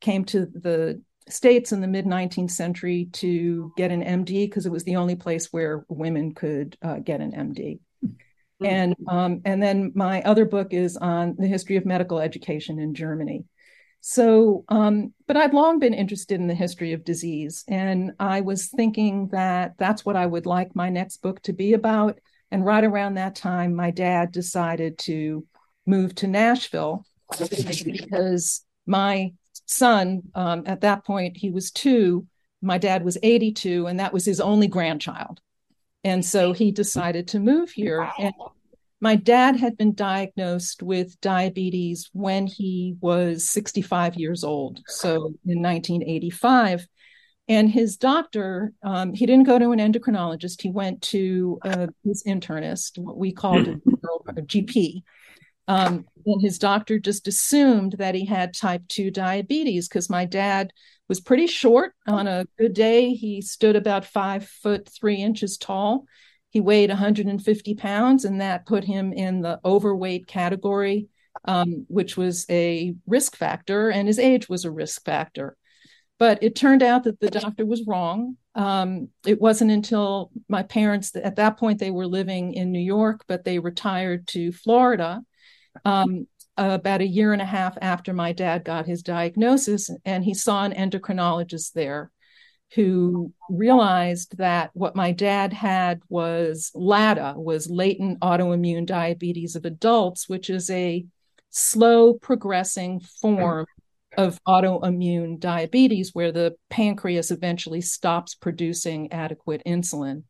came 0.00 0.24
to 0.26 0.46
the 0.46 1.02
States 1.28 1.72
in 1.72 1.80
the 1.80 1.88
mid 1.88 2.04
19th 2.04 2.50
century 2.50 3.08
to 3.12 3.72
get 3.78 3.90
an 3.90 4.02
MD 4.02 4.46
because 4.46 4.66
it 4.66 4.72
was 4.72 4.84
the 4.84 4.96
only 4.96 5.16
place 5.16 5.52
where 5.52 5.86
women 5.88 6.34
could 6.34 6.76
uh, 6.82 6.98
get 6.98 7.22
an 7.22 7.32
MD. 7.32 7.78
Mm-hmm. 8.04 8.66
And 8.66 8.94
um, 9.08 9.40
and 9.46 9.62
then 9.62 9.92
my 9.94 10.20
other 10.22 10.44
book 10.44 10.74
is 10.74 10.98
on 10.98 11.34
the 11.38 11.46
history 11.46 11.76
of 11.76 11.86
medical 11.86 12.20
education 12.20 12.78
in 12.78 12.94
Germany. 12.94 13.44
So, 14.06 14.66
um, 14.68 15.14
but 15.26 15.38
I'd 15.38 15.54
long 15.54 15.78
been 15.78 15.94
interested 15.94 16.38
in 16.38 16.46
the 16.46 16.54
history 16.54 16.92
of 16.92 17.04
disease, 17.04 17.64
and 17.68 18.12
I 18.20 18.42
was 18.42 18.66
thinking 18.66 19.28
that 19.28 19.78
that's 19.78 20.04
what 20.04 20.14
I 20.14 20.26
would 20.26 20.44
like 20.44 20.76
my 20.76 20.90
next 20.90 21.22
book 21.22 21.40
to 21.44 21.54
be 21.54 21.72
about. 21.72 22.18
And 22.50 22.66
right 22.66 22.84
around 22.84 23.14
that 23.14 23.34
time, 23.34 23.74
my 23.74 23.90
dad 23.90 24.30
decided 24.30 24.98
to 24.98 25.46
move 25.86 26.14
to 26.16 26.26
Nashville 26.26 27.06
because 27.82 28.66
my 28.84 29.32
son, 29.64 30.24
um, 30.34 30.64
at 30.66 30.82
that 30.82 31.06
point, 31.06 31.38
he 31.38 31.50
was 31.50 31.70
two. 31.70 32.26
My 32.60 32.76
dad 32.76 33.06
was 33.06 33.16
82, 33.22 33.86
and 33.86 34.00
that 34.00 34.12
was 34.12 34.26
his 34.26 34.38
only 34.38 34.66
grandchild. 34.68 35.40
And 36.04 36.22
so 36.22 36.52
he 36.52 36.72
decided 36.72 37.28
to 37.28 37.40
move 37.40 37.70
here. 37.70 38.12
And 38.18 38.34
my 39.04 39.16
dad 39.16 39.54
had 39.54 39.76
been 39.76 39.92
diagnosed 39.92 40.82
with 40.82 41.20
diabetes 41.20 42.08
when 42.14 42.46
he 42.46 42.96
was 43.02 43.46
65 43.50 44.14
years 44.14 44.42
old, 44.42 44.80
so 44.86 45.34
in 45.44 45.60
1985. 45.60 46.88
And 47.46 47.70
his 47.70 47.98
doctor, 47.98 48.72
um, 48.82 49.12
he 49.12 49.26
didn't 49.26 49.44
go 49.44 49.58
to 49.58 49.72
an 49.72 49.78
endocrinologist. 49.78 50.62
He 50.62 50.70
went 50.70 51.02
to 51.02 51.58
uh, 51.66 51.88
his 52.02 52.24
internist, 52.26 52.98
what 52.98 53.18
we 53.18 53.30
called 53.30 53.68
a, 53.68 54.40
GP. 54.40 55.02
Um, 55.68 56.06
and 56.24 56.40
his 56.40 56.58
doctor 56.58 56.98
just 56.98 57.28
assumed 57.28 57.96
that 57.98 58.14
he 58.14 58.24
had 58.24 58.54
type 58.54 58.88
2 58.88 59.10
diabetes 59.10 59.86
because 59.86 60.08
my 60.08 60.24
dad 60.24 60.72
was 61.10 61.20
pretty 61.20 61.46
short. 61.46 61.92
On 62.08 62.26
a 62.26 62.46
good 62.58 62.72
day, 62.72 63.12
he 63.12 63.42
stood 63.42 63.76
about 63.76 64.06
five 64.06 64.48
foot 64.48 64.88
three 64.88 65.16
inches 65.16 65.58
tall. 65.58 66.06
He 66.54 66.60
weighed 66.60 66.88
150 66.88 67.74
pounds, 67.74 68.24
and 68.24 68.40
that 68.40 68.64
put 68.64 68.84
him 68.84 69.12
in 69.12 69.40
the 69.40 69.58
overweight 69.64 70.28
category, 70.28 71.08
um, 71.46 71.84
which 71.88 72.16
was 72.16 72.46
a 72.48 72.94
risk 73.08 73.34
factor, 73.34 73.90
and 73.90 74.06
his 74.06 74.20
age 74.20 74.48
was 74.48 74.64
a 74.64 74.70
risk 74.70 75.04
factor. 75.04 75.56
But 76.16 76.44
it 76.44 76.54
turned 76.54 76.84
out 76.84 77.02
that 77.04 77.18
the 77.18 77.28
doctor 77.28 77.66
was 77.66 77.88
wrong. 77.88 78.36
Um, 78.54 79.08
it 79.26 79.40
wasn't 79.40 79.72
until 79.72 80.30
my 80.48 80.62
parents, 80.62 81.10
at 81.16 81.34
that 81.36 81.56
point, 81.56 81.80
they 81.80 81.90
were 81.90 82.06
living 82.06 82.54
in 82.54 82.70
New 82.70 82.78
York, 82.78 83.24
but 83.26 83.42
they 83.42 83.58
retired 83.58 84.28
to 84.28 84.52
Florida 84.52 85.22
um, 85.84 86.28
about 86.56 87.00
a 87.00 87.06
year 87.06 87.32
and 87.32 87.42
a 87.42 87.46
half 87.46 87.76
after 87.82 88.12
my 88.12 88.30
dad 88.30 88.62
got 88.62 88.86
his 88.86 89.02
diagnosis, 89.02 89.90
and 90.04 90.24
he 90.24 90.34
saw 90.34 90.62
an 90.62 90.72
endocrinologist 90.72 91.72
there 91.72 92.12
who 92.74 93.32
realized 93.48 94.36
that 94.38 94.70
what 94.74 94.96
my 94.96 95.12
dad 95.12 95.52
had 95.52 96.02
was 96.08 96.72
LADA, 96.74 97.34
was 97.36 97.70
latent 97.70 98.20
autoimmune 98.20 98.86
diabetes 98.86 99.54
of 99.54 99.64
adults, 99.64 100.28
which 100.28 100.50
is 100.50 100.68
a 100.70 101.04
slow 101.50 102.14
progressing 102.14 102.98
form 102.98 103.66
of 104.16 104.42
autoimmune 104.44 105.38
diabetes 105.38 106.10
where 106.14 106.32
the 106.32 106.56
pancreas 106.68 107.30
eventually 107.30 107.80
stops 107.80 108.34
producing 108.34 109.12
adequate 109.12 109.62
insulin. 109.64 110.24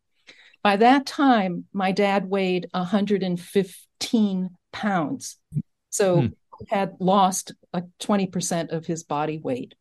By 0.62 0.76
that 0.76 1.06
time, 1.06 1.64
my 1.72 1.92
dad 1.92 2.26
weighed 2.28 2.68
115 2.72 4.50
pounds. 4.72 5.36
So 5.90 6.20
hmm. 6.20 6.26
had 6.68 6.94
lost 7.00 7.52
like 7.72 7.84
20% 8.00 8.70
of 8.72 8.86
his 8.86 9.02
body 9.02 9.38
weight. 9.38 9.74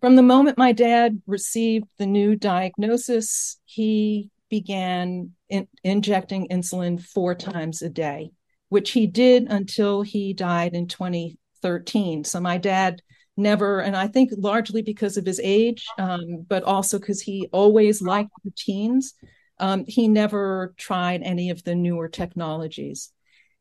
From 0.00 0.16
the 0.16 0.22
moment 0.22 0.56
my 0.56 0.72
dad 0.72 1.20
received 1.26 1.86
the 1.98 2.06
new 2.06 2.34
diagnosis, 2.34 3.58
he 3.66 4.30
began 4.48 5.32
in- 5.48 5.68
injecting 5.84 6.48
insulin 6.48 7.00
four 7.00 7.34
times 7.34 7.82
a 7.82 7.90
day, 7.90 8.32
which 8.70 8.90
he 8.92 9.06
did 9.06 9.46
until 9.50 10.02
he 10.02 10.32
died 10.32 10.74
in 10.74 10.88
2013. 10.88 12.24
So 12.24 12.40
my 12.40 12.56
dad 12.56 13.02
never, 13.36 13.80
and 13.80 13.94
I 13.94 14.06
think 14.06 14.30
largely 14.36 14.82
because 14.82 15.16
of 15.16 15.26
his 15.26 15.40
age, 15.42 15.86
um, 15.98 16.46
but 16.48 16.62
also 16.64 16.98
because 16.98 17.20
he 17.20 17.48
always 17.52 18.00
liked 18.00 18.30
routines, 18.44 19.14
um, 19.58 19.84
he 19.86 20.08
never 20.08 20.74
tried 20.78 21.22
any 21.22 21.50
of 21.50 21.62
the 21.64 21.74
newer 21.74 22.08
technologies. 22.08 23.12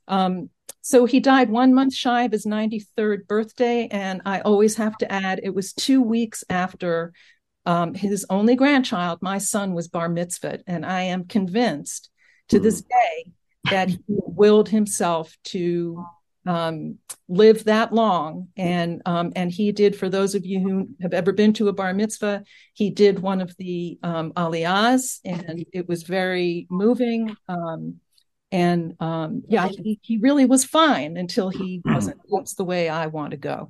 Um, 0.08 0.50
so 0.82 1.06
he 1.06 1.20
died 1.20 1.50
one 1.50 1.74
month 1.74 1.94
shy 1.94 2.24
of 2.24 2.32
his 2.32 2.46
93rd 2.46 3.28
birthday. 3.28 3.88
And 3.92 4.22
I 4.26 4.42
always 4.42 4.78
have 4.78 4.98
to 5.00 5.12
add, 5.12 5.42
it 5.44 5.54
was 5.54 5.74
two 5.74 6.02
weeks 6.02 6.44
after 6.50 7.14
um, 7.66 7.94
his 7.94 8.26
only 8.30 8.56
grandchild, 8.56 9.20
my 9.22 9.38
son, 9.38 9.74
was 9.74 9.88
bar 9.88 10.10
mitzvahed. 10.10 10.64
And 10.66 10.86
I 10.86 11.04
am 11.04 11.26
convinced 11.26 12.10
to 12.50 12.60
this 12.60 12.82
day 12.82 13.32
that 13.70 13.90
he 13.90 14.00
willed 14.08 14.70
himself 14.70 15.38
to 15.46 16.04
um, 16.46 16.98
live 17.28 17.66
that 17.66 17.94
long. 17.94 18.48
And 18.58 19.02
um, 19.06 19.34
and 19.36 19.52
he 19.52 19.72
did, 19.72 19.96
for 19.96 20.10
those 20.10 20.34
of 20.34 20.46
you 20.46 20.60
who 20.60 20.90
have 21.02 21.14
ever 21.14 21.32
been 21.32 21.54
to 21.54 21.68
a 21.68 21.74
bar 21.74 21.94
mitzvah, 21.94 22.44
he 22.74 22.90
did 22.90 23.20
one 23.20 23.42
of 23.42 23.56
the 23.58 24.00
um, 24.02 24.32
aliyahs, 24.34 25.20
and 25.24 25.66
it 25.72 25.88
was 25.88 26.04
very 26.04 26.66
moving. 26.72 27.36
Um, 27.48 28.00
and 28.52 28.96
um, 29.00 29.44
yeah, 29.48 29.68
he, 29.68 30.00
he 30.02 30.18
really 30.18 30.46
was 30.46 30.66
fine 30.66 31.18
until 31.18 31.50
he 31.50 31.82
wasn't. 31.86 32.20
That's 32.32 32.56
the 32.56 32.66
way 32.66 32.90
I 32.90 33.08
want 33.08 33.32
to 33.32 33.38
go. 33.38 33.70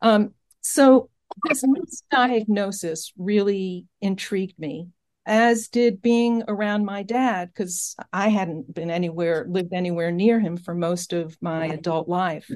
Um, 0.00 0.32
so 0.60 1.10
this 1.48 1.64
misdiagnosis 1.64 3.12
really 3.16 3.86
intrigued 4.00 4.58
me, 4.58 4.88
as 5.26 5.68
did 5.68 6.00
being 6.00 6.42
around 6.48 6.84
my 6.84 7.02
dad, 7.02 7.48
because 7.48 7.96
I 8.12 8.28
hadn't 8.28 8.72
been 8.72 8.90
anywhere, 8.90 9.46
lived 9.48 9.72
anywhere 9.72 10.12
near 10.12 10.40
him 10.40 10.56
for 10.56 10.74
most 10.74 11.12
of 11.12 11.36
my 11.40 11.66
adult 11.66 12.08
life. 12.08 12.50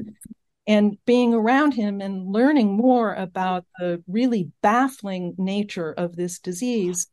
And 0.66 0.99
being 1.06 1.32
around 1.32 1.73
him 1.73 2.02
and 2.02 2.30
learning 2.30 2.76
more 2.76 3.14
about 3.14 3.64
the 3.78 4.02
really 4.06 4.50
baffling 4.62 5.35
nature 5.38 5.92
of 5.92 6.14
this 6.14 6.38
disease 6.38 7.06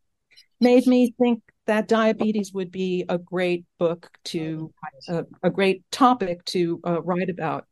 made 0.60 0.86
me 0.88 1.14
think 1.18 1.42
that 1.66 1.88
diabetes 1.88 2.54
would 2.54 2.72
be 2.72 3.06
a 3.10 3.18
great 3.18 3.66
book 3.80 4.10
to, 4.26 4.74
uh, 5.08 5.24
a 5.44 5.50
great 5.50 5.84
topic 5.92 6.44
to 6.46 6.80
uh, 6.86 7.02
write 7.02 7.30
about. 7.30 7.66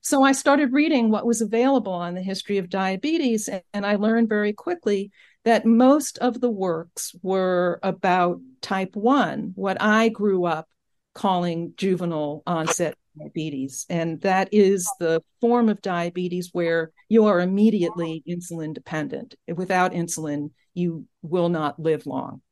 So 0.00 0.22
I 0.22 0.32
started 0.32 0.72
reading 0.72 1.10
what 1.10 1.26
was 1.26 1.40
available 1.40 1.92
on 1.92 2.14
the 2.14 2.22
history 2.22 2.58
of 2.58 2.70
diabetes, 2.70 3.48
and 3.72 3.84
I 3.84 3.96
learned 3.96 4.28
very 4.28 4.52
quickly 4.52 5.10
that 5.44 5.66
most 5.66 6.18
of 6.18 6.40
the 6.40 6.50
works 6.50 7.14
were 7.22 7.80
about 7.82 8.40
type 8.60 8.94
1, 8.94 9.52
what 9.56 9.80
I 9.80 10.08
grew 10.08 10.44
up 10.44 10.68
calling 11.12 11.72
juvenile 11.76 12.42
onset 12.46 12.94
diabetes. 13.18 13.86
And 13.88 14.20
that 14.20 14.48
is 14.52 14.88
the 15.00 15.22
form 15.40 15.68
of 15.68 15.82
diabetes 15.82 16.50
where 16.52 16.92
you 17.08 17.26
are 17.26 17.40
immediately 17.40 18.22
insulin 18.28 18.74
dependent. 18.74 19.34
Without 19.48 19.92
insulin, 19.92 20.50
you 20.74 21.06
will 21.22 21.48
not 21.48 21.80
live 21.80 22.06
long. 22.06 22.42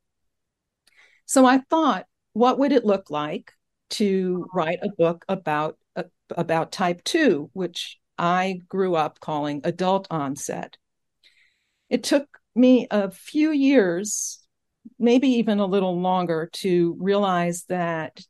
So 1.26 1.46
I 1.46 1.58
thought, 1.58 2.06
what 2.32 2.58
would 2.58 2.72
it 2.72 2.84
look 2.84 3.10
like 3.10 3.52
to 3.90 4.46
write 4.52 4.78
a 4.82 4.90
book 4.90 5.24
about 5.28 5.78
uh, 5.96 6.04
about 6.30 6.72
type 6.72 7.02
2, 7.04 7.50
which 7.52 7.98
I 8.18 8.60
grew 8.68 8.94
up 8.94 9.20
calling 9.20 9.60
adult 9.64 10.06
onset. 10.10 10.76
It 11.88 12.02
took 12.02 12.26
me 12.54 12.86
a 12.90 13.10
few 13.10 13.50
years, 13.50 14.40
maybe 14.98 15.28
even 15.28 15.58
a 15.58 15.66
little 15.66 16.00
longer, 16.00 16.48
to 16.54 16.96
realize 16.98 17.64
that 17.68 18.20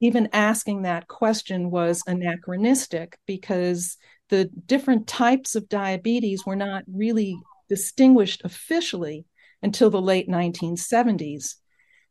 even 0.00 0.28
asking 0.32 0.82
that 0.82 1.06
question 1.06 1.70
was 1.70 2.02
anachronistic 2.06 3.16
because 3.26 3.96
the 4.30 4.46
different 4.66 5.06
types 5.06 5.54
of 5.54 5.68
diabetes 5.68 6.44
were 6.44 6.56
not 6.56 6.82
really 6.92 7.36
distinguished 7.68 8.42
officially 8.44 9.26
until 9.62 9.90
the 9.90 10.02
late 10.02 10.28
1970s. 10.28 11.61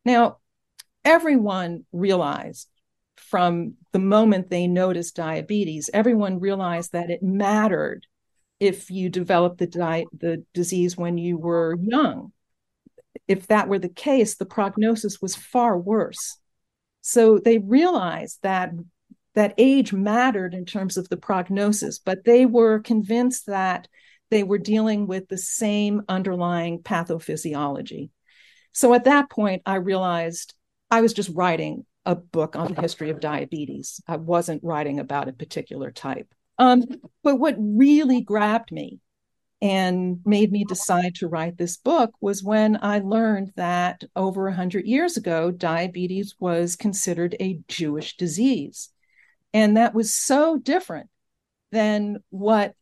Now, 0.05 0.37
everyone 1.03 1.85
realized 1.91 2.67
from 3.15 3.75
the 3.91 3.99
moment 3.99 4.49
they 4.49 4.67
noticed 4.67 5.15
diabetes, 5.15 5.89
everyone 5.93 6.39
realized 6.39 6.93
that 6.93 7.09
it 7.09 7.23
mattered 7.23 8.07
if 8.59 8.91
you 8.91 9.09
developed 9.09 9.57
the, 9.57 9.67
di- 9.67 10.05
the 10.17 10.43
disease 10.53 10.97
when 10.97 11.17
you 11.17 11.37
were 11.37 11.77
young. 11.81 12.31
If 13.27 13.47
that 13.47 13.67
were 13.67 13.79
the 13.79 13.89
case, 13.89 14.35
the 14.35 14.45
prognosis 14.45 15.21
was 15.21 15.35
far 15.35 15.77
worse. 15.77 16.37
So 17.01 17.39
they 17.39 17.57
realized 17.57 18.39
that 18.43 18.71
that 19.33 19.53
age 19.57 19.93
mattered 19.93 20.53
in 20.53 20.65
terms 20.65 20.97
of 20.97 21.09
the 21.09 21.17
prognosis, 21.17 21.99
but 21.99 22.25
they 22.25 22.45
were 22.45 22.79
convinced 22.79 23.47
that 23.47 23.87
they 24.29 24.43
were 24.43 24.57
dealing 24.57 25.07
with 25.07 25.27
the 25.27 25.37
same 25.37 26.03
underlying 26.07 26.79
pathophysiology. 26.79 28.09
So 28.73 28.93
at 28.93 29.05
that 29.05 29.29
point, 29.29 29.61
I 29.65 29.75
realized 29.75 30.53
I 30.89 31.01
was 31.01 31.13
just 31.13 31.29
writing 31.33 31.85
a 32.05 32.15
book 32.15 32.55
on 32.55 32.73
the 32.73 32.81
history 32.81 33.09
of 33.09 33.19
diabetes. 33.19 34.01
I 34.07 34.17
wasn't 34.17 34.63
writing 34.63 34.99
about 34.99 35.27
a 35.27 35.33
particular 35.33 35.91
type. 35.91 36.33
Um, 36.57 36.85
but 37.23 37.37
what 37.37 37.55
really 37.57 38.21
grabbed 38.21 38.71
me 38.71 38.99
and 39.61 40.19
made 40.25 40.51
me 40.51 40.65
decide 40.65 41.15
to 41.15 41.27
write 41.27 41.57
this 41.57 41.77
book 41.77 42.11
was 42.19 42.43
when 42.43 42.79
I 42.81 42.99
learned 42.99 43.53
that 43.55 44.03
over 44.15 44.45
100 44.45 44.85
years 44.85 45.17
ago, 45.17 45.51
diabetes 45.51 46.35
was 46.39 46.75
considered 46.75 47.35
a 47.39 47.59
Jewish 47.67 48.17
disease. 48.17 48.89
And 49.53 49.77
that 49.77 49.93
was 49.93 50.13
so 50.13 50.57
different 50.57 51.09
than 51.71 52.23
what 52.29 52.73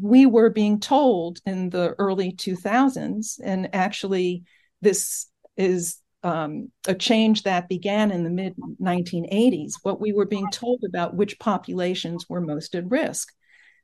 we 0.00 0.26
were 0.26 0.50
being 0.50 0.80
told 0.80 1.40
in 1.46 1.70
the 1.70 1.94
early 1.98 2.32
2000s. 2.32 3.40
And 3.42 3.70
actually, 3.72 4.44
this 4.80 5.26
is 5.56 5.98
um, 6.22 6.70
a 6.86 6.94
change 6.94 7.44
that 7.44 7.68
began 7.68 8.10
in 8.10 8.24
the 8.24 8.30
mid 8.30 8.56
1980s, 8.80 9.74
what 9.82 10.00
we 10.00 10.12
were 10.12 10.26
being 10.26 10.50
told 10.50 10.82
about 10.84 11.14
which 11.14 11.38
populations 11.38 12.26
were 12.28 12.40
most 12.40 12.74
at 12.74 12.90
risk. 12.90 13.32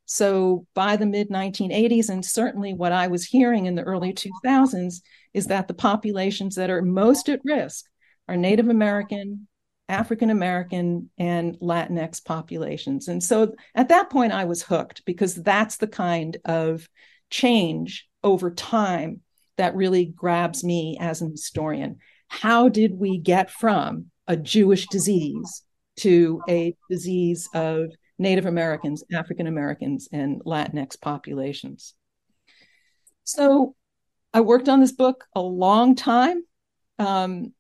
So 0.07 0.67
by 0.75 0.97
the 0.97 1.07
mid 1.07 1.31
1980s, 1.31 2.09
and 2.09 2.25
certainly 2.25 2.75
what 2.75 2.93
I 2.93 3.07
was 3.07 3.25
hearing 3.25 3.67
in 3.67 3.75
the 3.75 3.83
early 3.83 4.13
2000s, 4.13 5.01
is 5.33 5.47
that 5.47 5.69
the 5.69 5.75
populations 5.75 6.57
that 6.57 6.71
are 6.71 6.83
most 6.83 7.29
at 7.29 7.41
risk 7.45 7.87
are 8.29 8.37
Native 8.37 8.69
American, 8.69 9.47
African 9.89 10.31
American, 10.31 11.11
and 11.19 11.59
Latinx 11.61 12.25
populations. 12.25 13.09
And 13.09 13.23
so 13.23 13.55
at 13.75 13.89
that 13.89 14.11
point, 14.11 14.33
I 14.33 14.45
was 14.45 14.63
hooked 14.63 15.05
because 15.05 15.35
that's 15.35 15.77
the 15.77 15.89
kind 15.89 16.37
of 16.45 16.89
change 17.31 18.09
over 18.23 18.51
time 18.51 19.21
that 19.57 19.77
really 19.77 20.07
grabs 20.07 20.64
me 20.64 20.97
as 21.01 21.21
an 21.21 21.31
historian 21.31 21.99
how 22.29 22.69
did 22.69 22.99
we 22.99 23.19
get 23.19 23.51
from 23.51 24.07
a 24.27 24.37
Jewish 24.37 24.87
disease 24.88 25.62
to 25.99 26.43
a 26.49 26.75
disease 26.90 27.49
of 27.55 27.90
Native 28.19 28.47
Americans, 28.47 29.05
African 29.12 29.47
Americans, 29.47 30.09
and 30.12 30.43
Latinx 30.45 31.01
populations? 31.01 31.95
So 33.25 33.75
I 34.33 34.40
worked 34.40 34.69
on 34.69 34.81
this 34.81 34.93
book 34.93 35.25
a 35.35 35.40
long 35.40 35.95
time. 35.95 36.43
Um, 36.99 37.53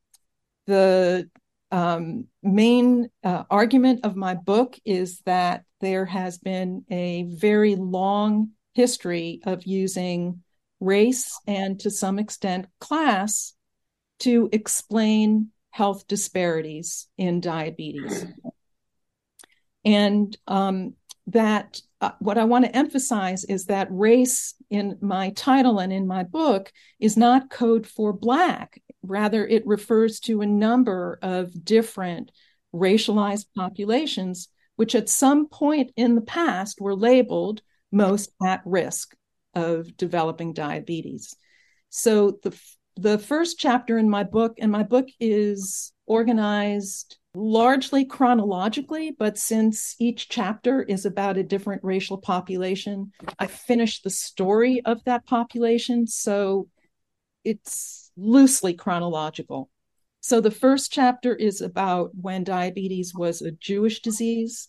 the 0.66 1.30
um, 1.70 2.26
main 2.42 3.10
uh, 3.22 3.44
argument 3.50 4.00
of 4.04 4.16
my 4.16 4.34
book 4.34 4.78
is 4.84 5.20
that 5.26 5.64
there 5.80 6.06
has 6.06 6.38
been 6.38 6.84
a 6.90 7.24
very 7.30 7.76
long 7.76 8.50
history 8.74 9.40
of 9.44 9.64
using 9.64 10.42
race 10.84 11.38
and 11.46 11.80
to 11.80 11.90
some 11.90 12.18
extent 12.18 12.66
class 12.80 13.54
to 14.20 14.48
explain 14.52 15.48
health 15.70 16.06
disparities 16.06 17.08
in 17.18 17.40
diabetes. 17.40 18.26
And 19.84 20.36
um, 20.46 20.94
that 21.28 21.80
uh, 22.00 22.12
what 22.20 22.38
I 22.38 22.44
want 22.44 22.64
to 22.64 22.76
emphasize 22.76 23.44
is 23.44 23.66
that 23.66 23.88
race 23.90 24.54
in 24.70 24.98
my 25.00 25.30
title 25.30 25.78
and 25.78 25.92
in 25.92 26.06
my 26.06 26.22
book 26.22 26.70
is 27.00 27.16
not 27.16 27.50
code 27.50 27.86
for 27.86 28.12
Black. 28.12 28.80
Rather, 29.02 29.46
it 29.46 29.66
refers 29.66 30.20
to 30.20 30.42
a 30.42 30.46
number 30.46 31.18
of 31.22 31.64
different 31.64 32.30
racialized 32.74 33.46
populations, 33.56 34.48
which 34.76 34.94
at 34.94 35.08
some 35.08 35.48
point 35.48 35.92
in 35.96 36.14
the 36.14 36.20
past 36.20 36.80
were 36.80 36.94
labeled 36.96 37.62
most 37.90 38.30
at 38.44 38.60
risk 38.64 39.14
of 39.54 39.96
developing 39.96 40.52
diabetes. 40.52 41.34
So 41.90 42.38
the 42.42 42.58
the 42.96 43.18
first 43.18 43.58
chapter 43.58 43.98
in 43.98 44.08
my 44.08 44.22
book, 44.22 44.56
and 44.58 44.70
my 44.70 44.84
book 44.84 45.08
is 45.18 45.92
organized 46.06 47.18
largely 47.34 48.04
chronologically, 48.04 49.10
but 49.18 49.36
since 49.36 49.96
each 49.98 50.28
chapter 50.28 50.82
is 50.82 51.04
about 51.04 51.36
a 51.36 51.42
different 51.42 51.82
racial 51.82 52.18
population, 52.18 53.10
I 53.38 53.48
finished 53.48 54.04
the 54.04 54.10
story 54.10 54.80
of 54.84 55.02
that 55.04 55.26
population. 55.26 56.06
So 56.06 56.68
it's 57.44 58.12
loosely 58.16 58.74
chronological. 58.74 59.70
So 60.20 60.40
the 60.40 60.52
first 60.52 60.92
chapter 60.92 61.34
is 61.34 61.60
about 61.60 62.12
when 62.14 62.44
diabetes 62.44 63.12
was 63.14 63.42
a 63.42 63.50
Jewish 63.50 64.00
disease. 64.00 64.68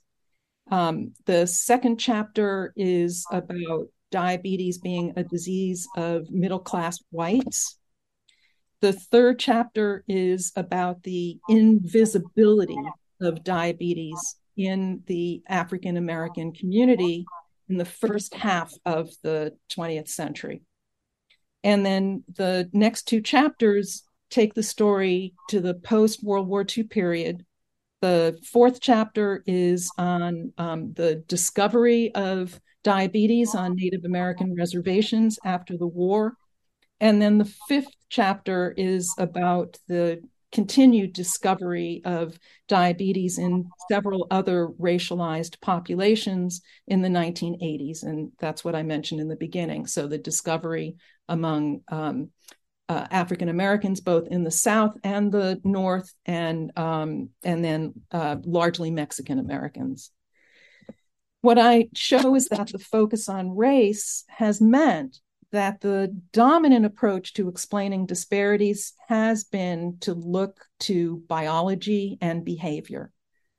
Um, 0.72 1.14
the 1.26 1.46
second 1.46 1.98
chapter 1.98 2.74
is 2.76 3.26
about 3.32 3.88
diabetes 4.12 4.78
being 4.78 5.14
a 5.16 5.24
disease 5.24 5.88
of 5.96 6.30
middle 6.32 6.60
class 6.60 7.00
whites. 7.12 7.78
The 8.82 8.94
third 8.94 9.40
chapter 9.40 10.04
is 10.08 10.52
about 10.56 11.04
the 11.04 11.40
invisibility 11.50 12.78
of 13.22 13.44
diabetes 13.44 14.36
in 14.58 15.02
the 15.08 15.42
African 15.48 15.98
American 15.98 16.54
community 16.54 17.26
in 17.70 17.78
the 17.78 17.86
first 17.86 18.34
half 18.36 18.74
of 18.86 19.10
the 19.24 19.54
20th 19.76 20.10
century. 20.10 20.62
And 21.64 21.86
then 21.86 22.24
the 22.36 22.70
next 22.74 23.08
two 23.08 23.22
chapters 23.22 24.04
take 24.30 24.54
the 24.54 24.64
story 24.64 25.34
to 25.50 25.60
the 25.60 25.74
post 25.74 26.24
World 26.24 26.48
War 26.48 26.66
II 26.66 26.84
period. 26.84 27.46
The 28.02 28.38
fourth 28.44 28.80
chapter 28.82 29.44
is 29.48 29.92
on 29.98 30.54
um, 30.58 30.94
the 30.94 31.24
discovery 31.28 32.14
of 32.14 32.60
diabetes 32.86 33.56
on 33.56 33.76
Native 33.76 34.06
American 34.06 34.56
reservations 34.56 35.40
after 35.44 35.76
the 35.76 35.88
war. 35.88 36.36
And 37.02 37.22
then 37.22 37.40
the 37.40 37.52
fifth 37.68 37.92
chapter 38.10 38.74
is 38.78 39.14
about 39.18 39.78
the 39.88 40.22
continued 40.52 41.12
discovery 41.12 42.02
of 42.06 42.40
diabetes 42.70 43.40
in 43.40 43.70
several 43.92 44.28
other 44.32 44.68
racialized 44.80 45.60
populations 45.60 46.62
in 46.88 47.02
the 47.02 47.10
1980s. 47.10 48.04
And 48.04 48.32
that's 48.40 48.64
what 48.64 48.76
I 48.76 48.84
mentioned 48.84 49.20
in 49.20 49.28
the 49.28 49.36
beginning. 49.36 49.88
So 49.88 50.08
the 50.08 50.20
discovery 50.20 50.96
among 51.28 51.82
um, 51.90 52.30
uh, 52.88 53.08
African 53.10 53.50
Americans, 53.50 54.00
both 54.00 54.28
in 54.28 54.44
the 54.44 54.52
South 54.52 54.96
and 55.04 55.32
the 55.32 55.60
North, 55.64 56.14
and 56.28 56.72
um, 56.78 57.30
and 57.44 57.66
then 57.66 57.96
uh, 58.12 58.36
largely 58.46 58.92
Mexican 58.92 59.40
Americans. 59.40 60.12
What 61.46 61.60
I 61.60 61.90
show 61.94 62.34
is 62.34 62.48
that 62.48 62.72
the 62.72 62.80
focus 62.80 63.30
on 63.30 63.56
race 63.56 64.24
has 64.30 64.60
meant 64.60 65.20
that 65.52 65.80
the 65.80 66.08
dominant 66.34 66.88
approach 66.88 67.36
to 67.36 67.50
explaining 67.50 68.08
disparities 68.08 68.94
has 69.08 69.44
been 69.44 69.98
to 70.00 70.16
look 70.16 70.66
to 70.80 71.22
biology 71.28 72.18
and 72.20 72.44
behavior. 72.44 73.12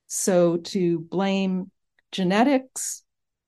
So 0.08 0.56
to 0.56 0.98
blame 0.98 1.70
genetics 2.10 3.04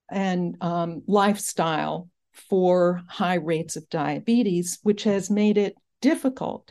and 0.09 0.57
um, 0.61 1.03
lifestyle 1.09 2.09
for 2.31 3.03
high 3.09 3.39
rates 3.43 3.75
of 3.75 3.91
diabetes, 3.91 4.79
which 4.85 5.03
has 5.03 5.31
made 5.31 5.59
it 5.59 5.75
difficult 6.01 6.71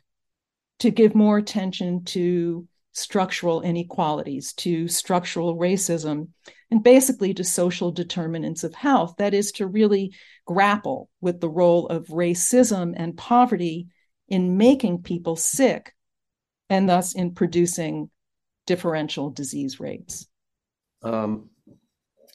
to 0.80 0.89
give 0.89 1.15
more 1.15 1.38
attention 1.38 2.06
to 2.06 2.65
structural 2.97 3.62
inequalities, 3.62 4.53
to 4.53 4.88
structural 4.88 5.55
racism, 5.55 6.29
and 6.71 6.83
basically 6.83 7.33
to 7.36 7.43
social 7.43 7.91
determinants 7.91 8.63
of 8.63 8.73
health. 8.73 9.15
That 9.17 9.36
is, 9.36 9.51
to 9.53 9.67
really 9.67 10.15
grapple 10.45 11.10
with 11.21 11.39
the 11.39 11.49
role 11.49 11.88
of 11.88 12.07
racism 12.07 12.93
and 12.97 13.15
poverty 13.15 13.88
in 14.27 14.57
making 14.57 15.03
people 15.03 15.36
sick 15.36 15.93
and 16.69 16.89
thus 16.89 17.13
in 17.13 17.36
producing 17.36 18.10
differential 18.65 19.29
disease 19.29 19.79
rates. 19.79 20.27
Um, 21.03 21.51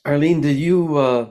Arleen, 0.07 0.43
did 0.43 0.57
you 0.57 0.97
uh, 0.97 1.29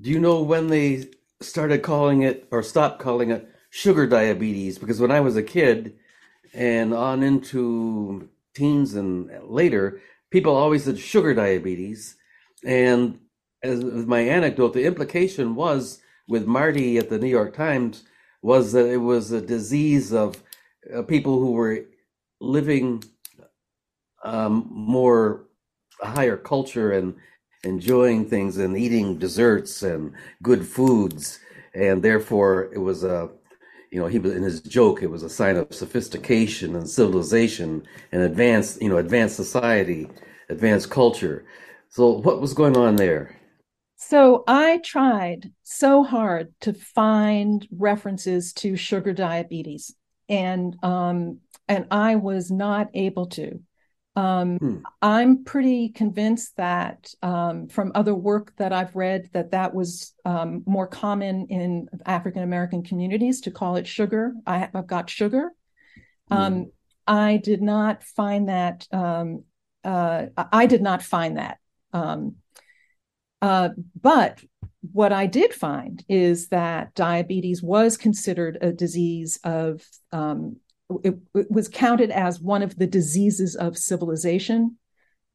do 0.00 0.10
you 0.10 0.20
know 0.20 0.42
when 0.42 0.68
they 0.68 1.08
started 1.40 1.82
calling 1.82 2.22
it 2.22 2.46
or 2.52 2.62
stopped 2.62 3.00
calling 3.00 3.30
it 3.30 3.48
sugar 3.70 4.06
diabetes? 4.06 4.78
Because 4.78 5.00
when 5.00 5.10
I 5.10 5.20
was 5.20 5.36
a 5.36 5.42
kid 5.42 5.96
and 6.54 6.94
on 6.94 7.22
into 7.22 8.28
teens 8.54 8.94
and 8.94 9.30
later, 9.44 10.00
people 10.30 10.54
always 10.54 10.84
said 10.84 10.98
sugar 10.98 11.34
diabetes. 11.34 12.16
And 12.64 13.20
as 13.62 13.82
my 13.82 14.20
anecdote, 14.20 14.74
the 14.74 14.84
implication 14.84 15.54
was 15.54 16.00
with 16.28 16.46
Marty 16.46 16.98
at 16.98 17.08
the 17.08 17.18
New 17.18 17.28
York 17.28 17.54
Times 17.54 18.04
was 18.42 18.72
that 18.72 18.86
it 18.86 18.98
was 18.98 19.32
a 19.32 19.40
disease 19.40 20.12
of 20.12 20.42
uh, 20.94 21.02
people 21.02 21.38
who 21.38 21.52
were 21.52 21.84
living 22.40 23.02
um, 24.24 24.68
more 24.70 25.44
higher 26.00 26.36
culture 26.36 26.92
and 26.92 27.14
enjoying 27.64 28.28
things 28.28 28.56
and 28.58 28.76
eating 28.76 29.18
desserts 29.18 29.82
and 29.82 30.12
good 30.42 30.64
foods, 30.66 31.40
and 31.74 32.02
therefore 32.02 32.70
it 32.72 32.78
was 32.78 33.02
a 33.02 33.28
you 33.90 34.00
know 34.00 34.06
he 34.06 34.18
was 34.18 34.34
in 34.34 34.42
his 34.42 34.60
joke 34.60 35.02
it 35.02 35.10
was 35.10 35.22
a 35.22 35.30
sign 35.30 35.56
of 35.56 35.74
sophistication 35.74 36.76
and 36.76 36.88
civilization 36.88 37.82
and 38.12 38.22
advanced 38.22 38.80
you 38.82 38.88
know 38.88 38.98
advanced 38.98 39.36
society 39.36 40.08
advanced 40.48 40.90
culture. 40.90 41.44
So 41.90 42.10
what 42.10 42.40
was 42.40 42.54
going 42.54 42.76
on 42.76 42.96
there? 42.96 43.36
So 43.96 44.44
i 44.46 44.78
tried 44.78 45.52
so 45.62 46.02
hard 46.04 46.54
to 46.60 46.72
find 46.72 47.66
references 47.72 48.52
to 48.54 48.76
sugar 48.76 49.12
diabetes. 49.12 49.94
And 50.28 50.76
um 50.82 51.38
and 51.66 51.86
i 51.90 52.16
was 52.16 52.50
not 52.50 52.88
able 52.94 53.26
to 53.26 53.60
um, 54.18 54.56
hmm. 54.56 54.76
I'm 55.00 55.44
pretty 55.44 55.90
convinced 55.90 56.56
that 56.56 57.14
um, 57.22 57.68
from 57.68 57.92
other 57.94 58.16
work 58.16 58.52
that 58.56 58.72
I've 58.72 58.96
read 58.96 59.30
that 59.32 59.52
that 59.52 59.72
was 59.72 60.12
um, 60.24 60.64
more 60.66 60.88
common 60.88 61.46
in 61.46 61.88
African 62.04 62.42
American 62.42 62.82
communities 62.82 63.42
to 63.42 63.52
call 63.52 63.76
it 63.76 63.86
sugar. 63.86 64.32
I, 64.44 64.68
have 64.74 64.88
got 64.88 65.08
sugar. 65.08 65.52
Hmm. 66.28 66.62
I 67.06 67.36
did 67.36 67.62
not 67.62 68.02
find 68.02 68.48
that. 68.48 68.88
Um, 68.92 69.44
uh, 69.84 70.26
I 70.36 70.66
did 70.66 70.82
not 70.82 71.02
find 71.02 71.38
that. 71.38 71.58
Um, 71.92 72.36
uh, 73.40 73.68
but 74.00 74.42
what 74.92 75.12
I 75.12 75.26
did 75.26 75.54
find 75.54 76.04
is 76.08 76.48
that 76.48 76.92
diabetes 76.94 77.62
was 77.62 77.96
considered 77.96 78.58
a 78.60 78.72
disease 78.72 79.38
of 79.44 79.80
um, 80.10 80.56
it, 81.04 81.18
it 81.34 81.50
was 81.50 81.68
counted 81.68 82.10
as 82.10 82.40
one 82.40 82.62
of 82.62 82.76
the 82.76 82.86
diseases 82.86 83.54
of 83.56 83.76
civilization 83.76 84.76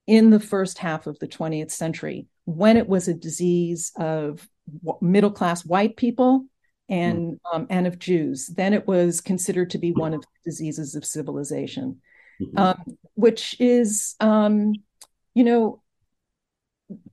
in 0.08 0.30
the 0.30 0.40
first 0.40 0.80
half 0.80 1.08
of 1.08 1.18
the 1.20 1.28
20th 1.28 1.72
century 1.72 2.28
when 2.46 2.76
it 2.76 2.88
was 2.88 3.08
a 3.08 3.14
disease 3.14 3.92
of 3.98 4.48
middle 5.02 5.32
class 5.32 5.66
white 5.66 5.96
people 5.96 6.46
and 6.90 7.34
mm. 7.34 7.38
um, 7.54 7.68
and 7.70 7.88
of 7.88 8.00
Jews. 8.00 8.48
Then 8.48 8.74
it 8.74 8.88
was 8.88 9.22
considered 9.22 9.70
to 9.72 9.78
be 9.78 9.92
one 9.92 10.14
of 10.14 10.22
the 10.22 10.50
diseases 10.50 10.96
of 10.96 11.06
civilization, 11.06 12.02
mm-hmm. 12.42 12.58
um, 12.58 12.98
which 13.16 13.56
is, 13.60 14.16
um, 14.20 14.74
you 15.34 15.44
know, 15.44 15.82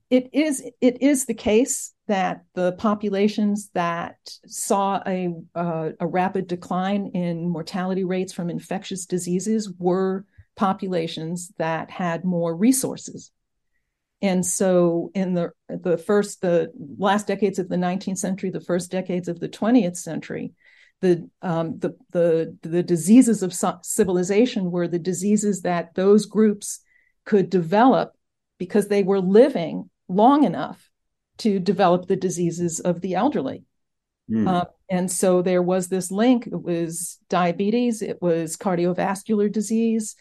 it 0.09 0.29
is 0.33 0.63
it 0.81 1.01
is 1.01 1.25
the 1.25 1.33
case 1.33 1.93
that 2.11 2.43
the 2.55 2.73
populations 2.73 3.69
that 3.73 4.17
saw 4.45 5.01
a 5.07 5.33
uh, 5.55 5.91
a 5.97 6.05
rapid 6.05 6.45
decline 6.45 7.07
in 7.13 7.47
mortality 7.47 8.03
rates 8.03 8.33
from 8.33 8.49
infectious 8.49 9.05
diseases 9.05 9.71
were 9.79 10.25
populations 10.57 11.53
that 11.57 11.89
had 11.89 12.25
more 12.25 12.53
resources. 12.53 13.31
And 14.21 14.45
so 14.45 15.11
in 15.15 15.35
the 15.35 15.51
the 15.69 15.97
first 15.97 16.41
the 16.41 16.73
last 16.97 17.27
decades 17.27 17.59
of 17.59 17.69
the 17.69 17.77
19th 17.77 18.17
century, 18.17 18.49
the 18.49 18.59
first 18.59 18.91
decades 18.91 19.29
of 19.29 19.39
the 19.39 19.47
20th 19.47 19.95
century, 19.95 20.51
the 20.99 21.29
um, 21.41 21.79
the 21.79 21.95
the 22.11 22.57
the 22.61 22.83
diseases 22.83 23.41
of 23.41 23.53
civilization 23.85 24.69
were 24.69 24.89
the 24.89 24.99
diseases 24.99 25.61
that 25.61 25.95
those 25.95 26.25
groups 26.25 26.81
could 27.25 27.49
develop 27.49 28.17
because 28.57 28.89
they 28.89 29.01
were 29.01 29.21
living 29.21 29.89
long 30.09 30.43
enough 30.43 30.90
to 31.39 31.59
develop 31.59 32.07
the 32.07 32.15
diseases 32.15 32.79
of 32.79 33.01
the 33.01 33.15
elderly. 33.15 33.63
Mm. 34.29 34.47
Uh, 34.47 34.65
and 34.89 35.11
so 35.11 35.41
there 35.41 35.61
was 35.61 35.87
this 35.87 36.11
link. 36.11 36.47
It 36.47 36.61
was 36.61 37.19
diabetes, 37.29 38.01
it 38.01 38.21
was 38.21 38.57
cardiovascular 38.57 39.51
disease, 39.51 40.15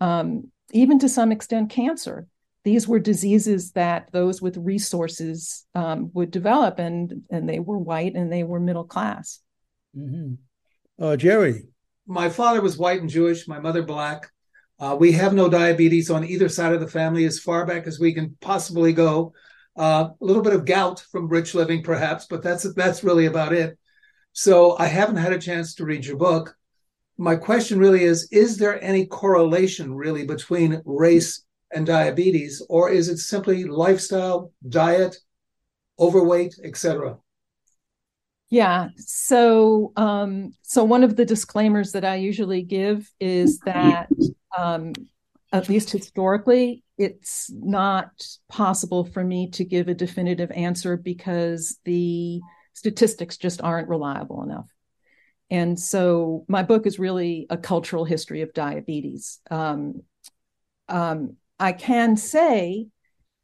um, 0.00 0.50
even 0.72 0.98
to 1.00 1.08
some 1.08 1.32
extent 1.32 1.70
cancer. 1.70 2.26
These 2.64 2.88
were 2.88 2.98
diseases 2.98 3.72
that 3.72 4.08
those 4.12 4.42
with 4.42 4.56
resources 4.56 5.64
um, 5.76 6.10
would 6.14 6.32
develop, 6.32 6.80
and 6.80 7.22
and 7.30 7.48
they 7.48 7.60
were 7.60 7.78
white 7.78 8.14
and 8.14 8.32
they 8.32 8.42
were 8.42 8.58
middle 8.58 8.84
class. 8.84 9.40
Mm-hmm. 9.96 10.34
Uh, 11.00 11.16
Jerry, 11.16 11.62
my 12.08 12.28
father 12.28 12.60
was 12.60 12.76
white 12.76 13.00
and 13.00 13.08
Jewish. 13.08 13.46
My 13.46 13.60
mother 13.60 13.82
black. 13.82 14.28
Uh, 14.78 14.96
we 14.98 15.12
have 15.12 15.32
no 15.32 15.48
diabetes 15.48 16.10
on 16.10 16.24
either 16.24 16.48
side 16.48 16.72
of 16.72 16.80
the 16.80 16.88
family 16.88 17.24
as 17.24 17.38
far 17.38 17.64
back 17.64 17.86
as 17.86 17.98
we 17.98 18.12
can 18.12 18.36
possibly 18.40 18.92
go. 18.92 19.32
Uh, 19.76 20.10
a 20.20 20.24
little 20.24 20.42
bit 20.42 20.54
of 20.54 20.64
gout 20.64 21.00
from 21.10 21.28
rich 21.28 21.54
living, 21.54 21.82
perhaps, 21.82 22.26
but 22.26 22.42
that's 22.42 22.72
that's 22.74 23.04
really 23.04 23.26
about 23.26 23.52
it. 23.52 23.78
So 24.32 24.76
I 24.78 24.86
haven't 24.86 25.16
had 25.16 25.32
a 25.32 25.38
chance 25.38 25.74
to 25.74 25.84
read 25.84 26.04
your 26.04 26.16
book. 26.16 26.56
My 27.18 27.36
question 27.36 27.78
really 27.78 28.04
is: 28.04 28.28
Is 28.32 28.56
there 28.56 28.82
any 28.82 29.06
correlation 29.06 29.94
really 29.94 30.24
between 30.24 30.82
race 30.84 31.44
and 31.74 31.86
diabetes, 31.86 32.62
or 32.68 32.90
is 32.90 33.08
it 33.08 33.18
simply 33.18 33.64
lifestyle, 33.64 34.52
diet, 34.68 35.16
overweight, 35.98 36.54
etc.? 36.64 37.18
Yeah. 38.48 38.88
So, 38.96 39.92
um, 39.96 40.52
so 40.62 40.84
one 40.84 41.02
of 41.02 41.16
the 41.16 41.24
disclaimers 41.24 41.92
that 41.92 42.04
I 42.04 42.16
usually 42.16 42.62
give 42.62 43.10
is 43.18 43.58
that 43.60 44.08
um, 44.56 44.92
at 45.56 45.68
least 45.68 45.90
historically, 45.90 46.82
it's 46.98 47.50
not 47.50 48.10
possible 48.48 49.04
for 49.04 49.24
me 49.24 49.50
to 49.50 49.64
give 49.64 49.88
a 49.88 49.94
definitive 49.94 50.50
answer 50.50 50.96
because 50.96 51.78
the 51.84 52.40
statistics 52.74 53.36
just 53.36 53.62
aren't 53.62 53.88
reliable 53.88 54.42
enough. 54.42 54.68
And 55.50 55.78
so 55.78 56.44
my 56.48 56.62
book 56.62 56.86
is 56.86 56.98
really 56.98 57.46
a 57.48 57.56
cultural 57.56 58.04
history 58.04 58.42
of 58.42 58.52
diabetes. 58.52 59.40
Um, 59.50 60.02
um, 60.88 61.36
I 61.58 61.72
can 61.72 62.16
say 62.16 62.88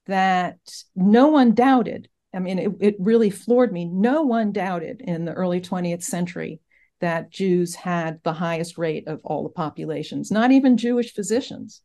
that 0.06 0.58
no 0.94 1.28
one 1.28 1.54
doubted. 1.54 2.08
I 2.34 2.40
mean, 2.40 2.58
it, 2.58 2.72
it 2.80 2.96
really 2.98 3.30
floored 3.30 3.72
me. 3.72 3.86
No 3.86 4.22
one 4.22 4.52
doubted 4.52 5.00
in 5.00 5.24
the 5.24 5.32
early 5.32 5.60
20th 5.60 6.02
century 6.02 6.60
that 7.00 7.30
Jews 7.30 7.74
had 7.74 8.20
the 8.22 8.32
highest 8.32 8.76
rate 8.76 9.08
of 9.08 9.20
all 9.24 9.44
the 9.44 9.48
populations, 9.48 10.30
not 10.30 10.52
even 10.52 10.76
Jewish 10.76 11.14
physicians. 11.14 11.80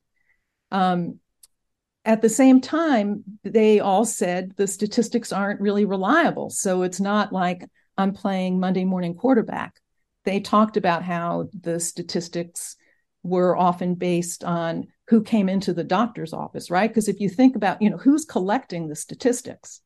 Um, 0.71 1.19
at 2.06 2.21
the 2.21 2.30
same 2.30 2.62
time, 2.62 3.23
they 3.43 3.80
all 3.80 4.06
said 4.06 4.53
the 4.56 4.67
statistics 4.67 5.34
aren't 5.34 5.60
really 5.60 5.84
reliable. 5.84 6.49
So 6.49 6.84
it's 6.84 7.01
not 7.01 7.34
like 7.34 7.65
I'm 7.97 8.13
playing 8.13 8.60
Monday 8.60 8.86
morning 8.86 9.13
quarterback. 9.13 9.75
They 10.23 10.39
talked 10.39 10.77
about 10.77 11.03
how 11.03 11.49
the 11.53 11.80
statistics 11.80 12.77
were 13.23 13.58
often 13.58 13.95
based 13.95 14.43
on 14.43 14.88
who 15.10 15.21
came 15.21 15.49
into 15.49 15.73
the 15.73 15.84
doctor's 15.84 16.34
office, 16.34 16.71
right? 16.71 16.89
Because 16.89 17.10
if 17.10 17.19
you 17.19 17.30
think 17.30 17.56
about, 17.56 17.82
you 17.82 17.89
know, 17.89 17.97
who's 17.97 18.25
collecting 18.25 18.88
the 18.88 18.95
statistics, 18.95 19.82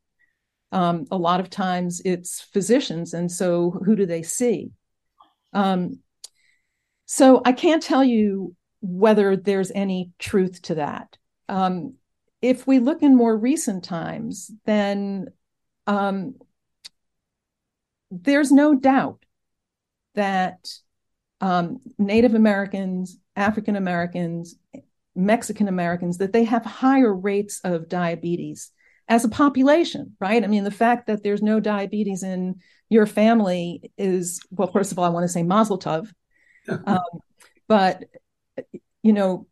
um, 0.71 1.05
a 1.11 1.17
lot 1.17 1.39
of 1.39 1.49
times 1.49 2.01
it's 2.05 2.41
physicians. 2.41 3.13
And 3.13 3.31
so 3.31 3.71
who 3.71 3.95
do 3.95 4.05
they 4.05 4.23
see? 4.23 4.71
Um, 5.53 5.99
so 7.05 7.41
I 7.45 7.51
can't 7.51 7.83
tell 7.83 8.03
you 8.03 8.55
whether 8.81 9.35
there's 9.35 9.71
any 9.71 10.11
truth 10.19 10.61
to 10.63 10.75
that. 10.75 11.17
Um, 11.47 11.95
if 12.41 12.65
we 12.65 12.79
look 12.79 13.03
in 13.03 13.15
more 13.15 13.37
recent 13.37 13.83
times, 13.83 14.51
then 14.65 15.27
um, 15.87 16.35
there's 18.09 18.51
no 18.51 18.75
doubt 18.75 19.23
that 20.15 20.67
um, 21.39 21.79
Native 21.97 22.33
Americans, 22.33 23.17
African 23.35 23.75
Americans, 23.75 24.55
Mexican 25.15 25.67
Americans, 25.67 26.17
that 26.17 26.33
they 26.33 26.43
have 26.43 26.65
higher 26.65 27.13
rates 27.13 27.61
of 27.63 27.89
diabetes 27.89 28.71
as 29.07 29.25
a 29.25 29.29
population, 29.29 30.15
right? 30.19 30.43
I 30.43 30.47
mean, 30.47 30.63
the 30.63 30.71
fact 30.71 31.07
that 31.07 31.23
there's 31.23 31.41
no 31.41 31.59
diabetes 31.59 32.23
in 32.23 32.61
your 32.89 33.05
family 33.05 33.91
is, 33.97 34.39
well, 34.51 34.71
first 34.71 34.91
of 34.91 34.99
all, 34.99 35.05
I 35.05 35.09
want 35.09 35.23
to 35.25 35.27
say 35.27 35.43
mazel 35.43 35.79
tov. 35.79 36.11
um, 36.67 36.99
but, 37.67 38.03
you 39.03 39.13
know, 39.13 39.47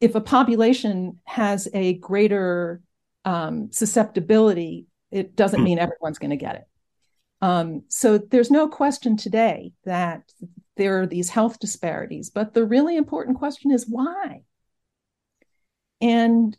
if 0.00 0.14
a 0.14 0.20
population 0.20 1.18
has 1.24 1.68
a 1.74 1.94
greater 1.94 2.80
um, 3.24 3.70
susceptibility, 3.72 4.86
it 5.10 5.36
doesn't 5.36 5.62
mean 5.62 5.78
everyone's 5.78 6.18
going 6.18 6.30
to 6.30 6.36
get 6.36 6.56
it. 6.56 6.64
Um, 7.40 7.82
so 7.88 8.18
there's 8.18 8.50
no 8.50 8.68
question 8.68 9.16
today 9.16 9.72
that 9.84 10.22
there 10.76 11.02
are 11.02 11.06
these 11.06 11.30
health 11.30 11.58
disparities, 11.58 12.30
but 12.30 12.54
the 12.54 12.64
really 12.64 12.96
important 12.96 13.38
question 13.38 13.70
is 13.70 13.86
why? 13.88 14.42
And 16.00 16.56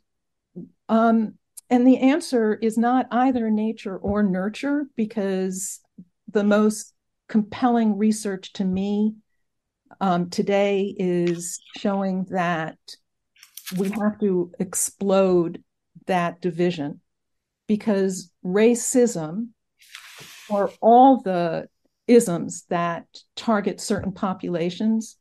um, 0.90 1.36
and 1.70 1.86
the 1.86 2.00
answer 2.00 2.56
is 2.56 2.78
not 2.78 3.08
either 3.12 3.50
nature 3.50 3.98
or 3.98 4.24
nurture 4.24 4.88
because 4.96 5.80
the 6.28 6.44
most 6.44 6.94
compelling 7.28 7.98
research 7.98 8.54
to 8.54 8.66
me 8.66 9.16
um, 10.02 10.30
today 10.30 10.94
is 10.98 11.60
showing 11.78 12.26
that 12.30 12.78
we 13.78 13.90
have 13.90 14.20
to 14.20 14.52
explode 14.60 15.64
that 16.08 16.42
division 16.42 17.02
because 17.68 18.32
racism 18.44 19.50
or 20.50 20.72
all 20.82 21.22
the 21.22 21.68
isms 22.08 22.66
that 22.70 23.06
target 23.36 23.80
certain 23.80 24.12
populations 24.12 25.18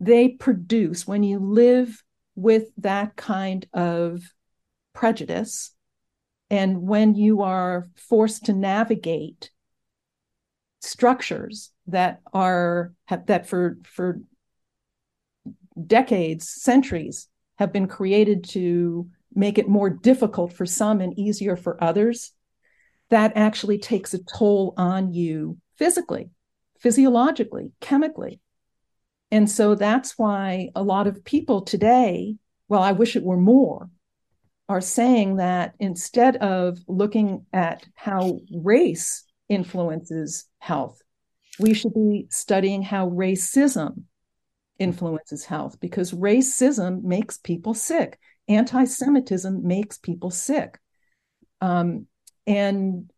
they 0.00 0.28
produce 0.28 1.06
when 1.06 1.22
you 1.22 1.38
live 1.38 2.02
with 2.34 2.64
that 2.78 3.14
kind 3.16 3.68
of 3.74 4.22
prejudice 4.94 5.72
and 6.48 6.80
when 6.80 7.14
you 7.14 7.42
are 7.42 7.86
forced 7.94 8.46
to 8.46 8.52
navigate 8.54 9.50
structures 10.80 11.70
that 11.90 12.20
are 12.32 12.92
that 13.26 13.46
for 13.46 13.78
for 13.84 14.20
decades 15.86 16.48
centuries 16.48 17.28
have 17.58 17.72
been 17.72 17.86
created 17.86 18.44
to 18.44 19.08
make 19.34 19.58
it 19.58 19.68
more 19.68 19.90
difficult 19.90 20.52
for 20.52 20.66
some 20.66 21.00
and 21.00 21.18
easier 21.18 21.56
for 21.56 21.82
others 21.82 22.32
that 23.10 23.32
actually 23.36 23.78
takes 23.78 24.14
a 24.14 24.22
toll 24.24 24.74
on 24.76 25.12
you 25.12 25.56
physically 25.76 26.30
physiologically 26.80 27.72
chemically. 27.80 28.40
And 29.30 29.50
so 29.50 29.74
that's 29.74 30.18
why 30.18 30.70
a 30.74 30.82
lot 30.82 31.06
of 31.06 31.24
people 31.24 31.62
today 31.62 32.36
well 32.68 32.82
i 32.82 32.92
wish 32.92 33.16
it 33.16 33.22
were 33.22 33.36
more 33.36 33.90
are 34.70 34.80
saying 34.80 35.36
that 35.36 35.74
instead 35.80 36.36
of 36.36 36.78
looking 36.86 37.44
at 37.52 37.84
how 37.96 38.38
race 38.54 39.24
influences 39.48 40.44
health, 40.60 41.02
we 41.58 41.74
should 41.74 41.94
be 41.94 42.26
studying 42.30 42.82
how 42.82 43.10
racism 43.10 44.04
influences 44.78 45.44
health 45.44 45.78
because 45.80 46.12
racism 46.12 47.02
makes 47.02 47.38
people 47.38 47.74
sick. 47.74 48.18
Anti 48.48 48.84
Semitism 48.84 49.66
makes 49.66 49.98
people 49.98 50.30
sick. 50.30 50.78
Um, 51.60 52.06
and 52.46 53.10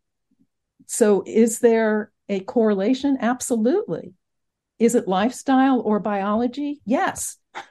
so, 0.85 1.23
is 1.25 1.59
there 1.59 2.11
a 2.27 2.41
correlation? 2.41 3.17
Absolutely. 3.19 4.13
Is 4.79 4.95
it 4.95 5.07
lifestyle 5.07 5.79
or 5.81 5.99
biology? 5.99 6.81
Yes. 6.85 7.37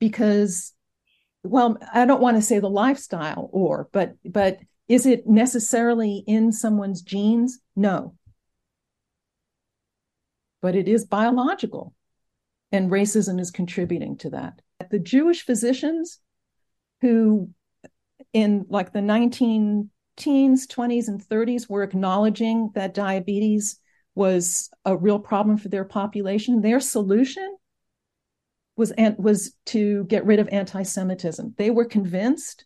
Because 0.00 0.74
well 1.44 1.76
i 1.92 2.04
don't 2.04 2.22
want 2.22 2.36
to 2.36 2.42
say 2.42 2.58
the 2.58 2.68
lifestyle 2.68 3.48
or 3.52 3.88
but 3.92 4.14
but 4.24 4.58
is 4.88 5.06
it 5.06 5.26
necessarily 5.26 6.24
in 6.26 6.50
someone's 6.50 7.02
genes 7.02 7.60
no 7.76 8.14
but 10.64 10.74
it 10.74 10.88
is 10.88 11.04
biological 11.04 11.92
and 12.72 12.90
racism 12.90 13.38
is 13.38 13.50
contributing 13.50 14.16
to 14.16 14.30
that 14.30 14.62
the 14.90 14.98
jewish 14.98 15.44
physicians 15.44 16.20
who 17.02 17.50
in 18.32 18.64
like 18.70 18.90
the 18.94 19.02
19 19.02 19.90
teens 20.16 20.66
20s 20.66 21.08
and 21.08 21.22
30s 21.22 21.68
were 21.68 21.82
acknowledging 21.82 22.70
that 22.74 22.94
diabetes 22.94 23.78
was 24.14 24.70
a 24.86 24.96
real 24.96 25.18
problem 25.18 25.58
for 25.58 25.68
their 25.68 25.84
population 25.84 26.62
their 26.62 26.80
solution 26.80 27.56
was 28.76 28.90
was 29.18 29.52
to 29.66 30.04
get 30.04 30.24
rid 30.26 30.40
of 30.40 30.48
anti-Semitism. 30.48 31.54
They 31.56 31.70
were 31.70 31.84
convinced 31.84 32.64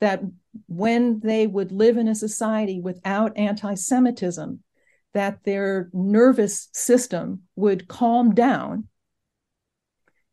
that 0.00 0.22
when 0.68 1.20
they 1.20 1.46
would 1.46 1.72
live 1.72 1.96
in 1.96 2.08
a 2.08 2.14
society 2.14 2.80
without 2.80 3.36
anti-Semitism, 3.36 4.62
that 5.12 5.44
their 5.44 5.90
nervous 5.92 6.68
system 6.72 7.42
would 7.56 7.88
calm 7.88 8.34
down, 8.34 8.88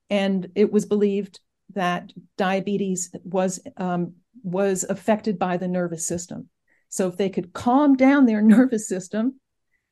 and 0.10 0.50
it 0.56 0.72
was 0.72 0.86
believed 0.86 1.40
that 1.74 2.12
diabetes 2.38 3.12
was 3.24 3.60
um, 3.78 4.14
was 4.44 4.84
affected 4.84 5.38
by 5.38 5.58
the 5.58 5.68
nervous 5.68 6.08
system. 6.08 6.50
So 6.90 7.08
if 7.08 7.18
they 7.18 7.30
could 7.30 7.54
calm 7.54 7.96
down 7.96 8.26
their 8.26 8.42
nervous 8.56 8.88
system, 8.88 9.40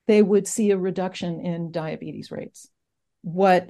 they 0.07 0.21
would 0.21 0.47
see 0.47 0.71
a 0.71 0.77
reduction 0.77 1.41
in 1.41 1.71
diabetes 1.71 2.31
rates. 2.31 2.69
What 3.21 3.69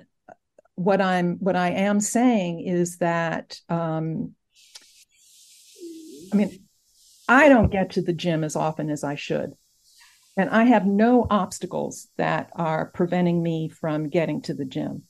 what 0.76 1.02
I'm 1.02 1.38
what 1.38 1.56
I 1.56 1.70
am 1.70 2.00
saying 2.00 2.62
is 2.62 2.98
that 2.98 3.60
um, 3.70 4.36
I 6.32 6.36
mean 6.36 6.60
I 7.28 7.50
don't 7.50 7.72
get 7.72 7.92
to 7.92 8.02
the 8.02 8.14
gym 8.14 8.44
as 8.44 8.56
often 8.56 8.90
as 8.90 9.04
I 9.04 9.16
should. 9.16 9.54
And 10.38 10.50
I 10.50 10.64
have 10.66 10.86
no 10.86 11.26
obstacles 11.30 12.08
that 12.18 12.50
are 12.56 12.88
preventing 12.88 13.42
me 13.42 13.70
from 13.70 14.10
getting 14.10 14.42
to 14.44 14.54
the 14.54 14.66
gym. 14.66 15.04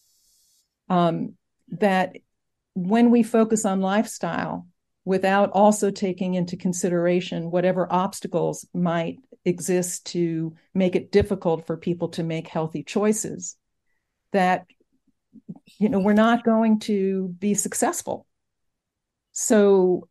Um, 0.87 1.33
that 1.69 2.15
when 2.75 3.09
we 3.09 3.23
focus 3.23 3.65
on 3.65 3.81
lifestyle 3.81 4.67
without 5.03 5.51
also 5.51 5.89
taking 5.89 6.35
into 6.35 6.57
consideration 6.57 7.49
whatever 7.49 7.91
obstacles 7.91 8.67
might 8.73 9.17
exist 9.45 10.05
to 10.07 10.55
make 10.73 10.95
it 10.95 11.11
difficult 11.11 11.65
for 11.65 11.77
people 11.77 12.09
to 12.09 12.23
make 12.23 12.47
healthy 12.47 12.83
choices, 12.83 13.55
that 14.31 14.65
you 15.77 15.89
know 15.89 15.99
we're 15.99 16.13
not 16.13 16.43
going 16.43 16.79
to 16.79 17.29
be 17.39 17.53
successful 17.53 18.25
so 19.37 20.07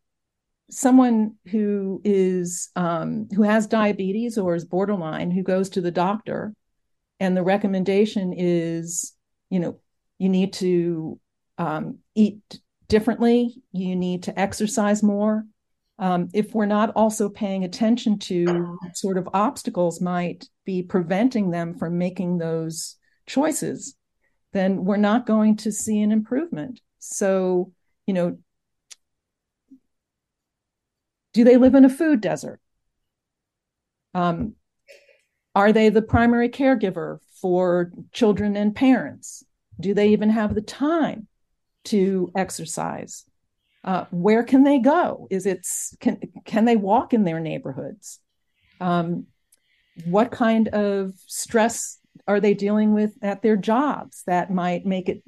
someone 0.69 1.35
who 1.47 2.01
is 2.03 2.69
um, 2.75 3.27
who 3.35 3.43
has 3.43 3.67
diabetes 3.67 4.37
or 4.37 4.55
is 4.55 4.65
borderline 4.65 5.31
who 5.31 5.43
goes 5.43 5.69
to 5.69 5.81
the 5.81 5.91
doctor 5.91 6.53
and 7.19 7.35
the 7.35 7.43
recommendation 7.43 8.33
is 8.35 9.13
you 9.49 9.59
know 9.59 9.79
you 10.17 10.29
need 10.29 10.53
to 10.53 11.19
um, 11.57 11.99
eat 12.15 12.59
differently 12.87 13.55
you 13.71 13.95
need 13.95 14.23
to 14.23 14.39
exercise 14.39 15.03
more 15.03 15.45
um, 15.97 16.27
if 16.33 16.53
we're 16.53 16.65
not 16.65 16.91
also 16.95 17.29
paying 17.29 17.63
attention 17.63 18.19
to 18.19 18.77
sort 18.93 19.17
of 19.17 19.29
obstacles 19.33 20.01
might 20.01 20.45
be 20.65 20.83
preventing 20.83 21.51
them 21.51 21.73
from 21.73 21.97
making 21.97 22.37
those 22.37 22.97
choices 23.27 23.95
then 24.55 24.85
we're 24.85 24.95
not 24.95 25.25
going 25.25 25.57
to 25.57 25.69
see 25.69 26.01
an 26.01 26.13
improvement. 26.13 26.79
So, 26.99 27.73
you 28.07 28.13
know, 28.13 28.37
do 31.35 31.43
they 31.43 31.57
live 31.57 31.75
in 31.75 31.83
a 31.83 31.89
food 31.89 32.21
desert? 32.21 32.61
Um, 34.13 34.53
are 35.53 35.73
they 35.73 35.89
the 35.89 36.01
primary 36.01 36.47
caregiver 36.47 37.19
for 37.41 37.91
children 38.13 38.55
and 38.55 38.73
parents? 38.73 39.43
Do 39.77 39.93
they 39.93 40.07
even 40.09 40.29
have 40.29 40.55
the 40.55 40.61
time 40.61 41.27
to 41.85 42.31
exercise? 42.37 43.25
Uh, 43.83 44.05
where 44.11 44.43
can 44.43 44.63
they 44.63 44.79
go? 44.79 45.27
Is 45.29 45.45
it 45.45 45.67
can 45.99 46.19
can 46.45 46.63
they 46.63 46.77
walk 46.77 47.13
in 47.13 47.25
their 47.25 47.41
neighborhoods? 47.41 48.19
Um, 48.79 49.25
what 50.05 50.31
kind 50.31 50.69
of 50.69 51.15
stress 51.27 51.99
are 52.29 52.39
they 52.39 52.53
dealing 52.53 52.93
with 52.93 53.13
at 53.21 53.41
their 53.41 53.57
jobs 53.57 54.23
that 54.25 54.51
might 54.51 54.85
make 54.85 55.09
it 55.09 55.21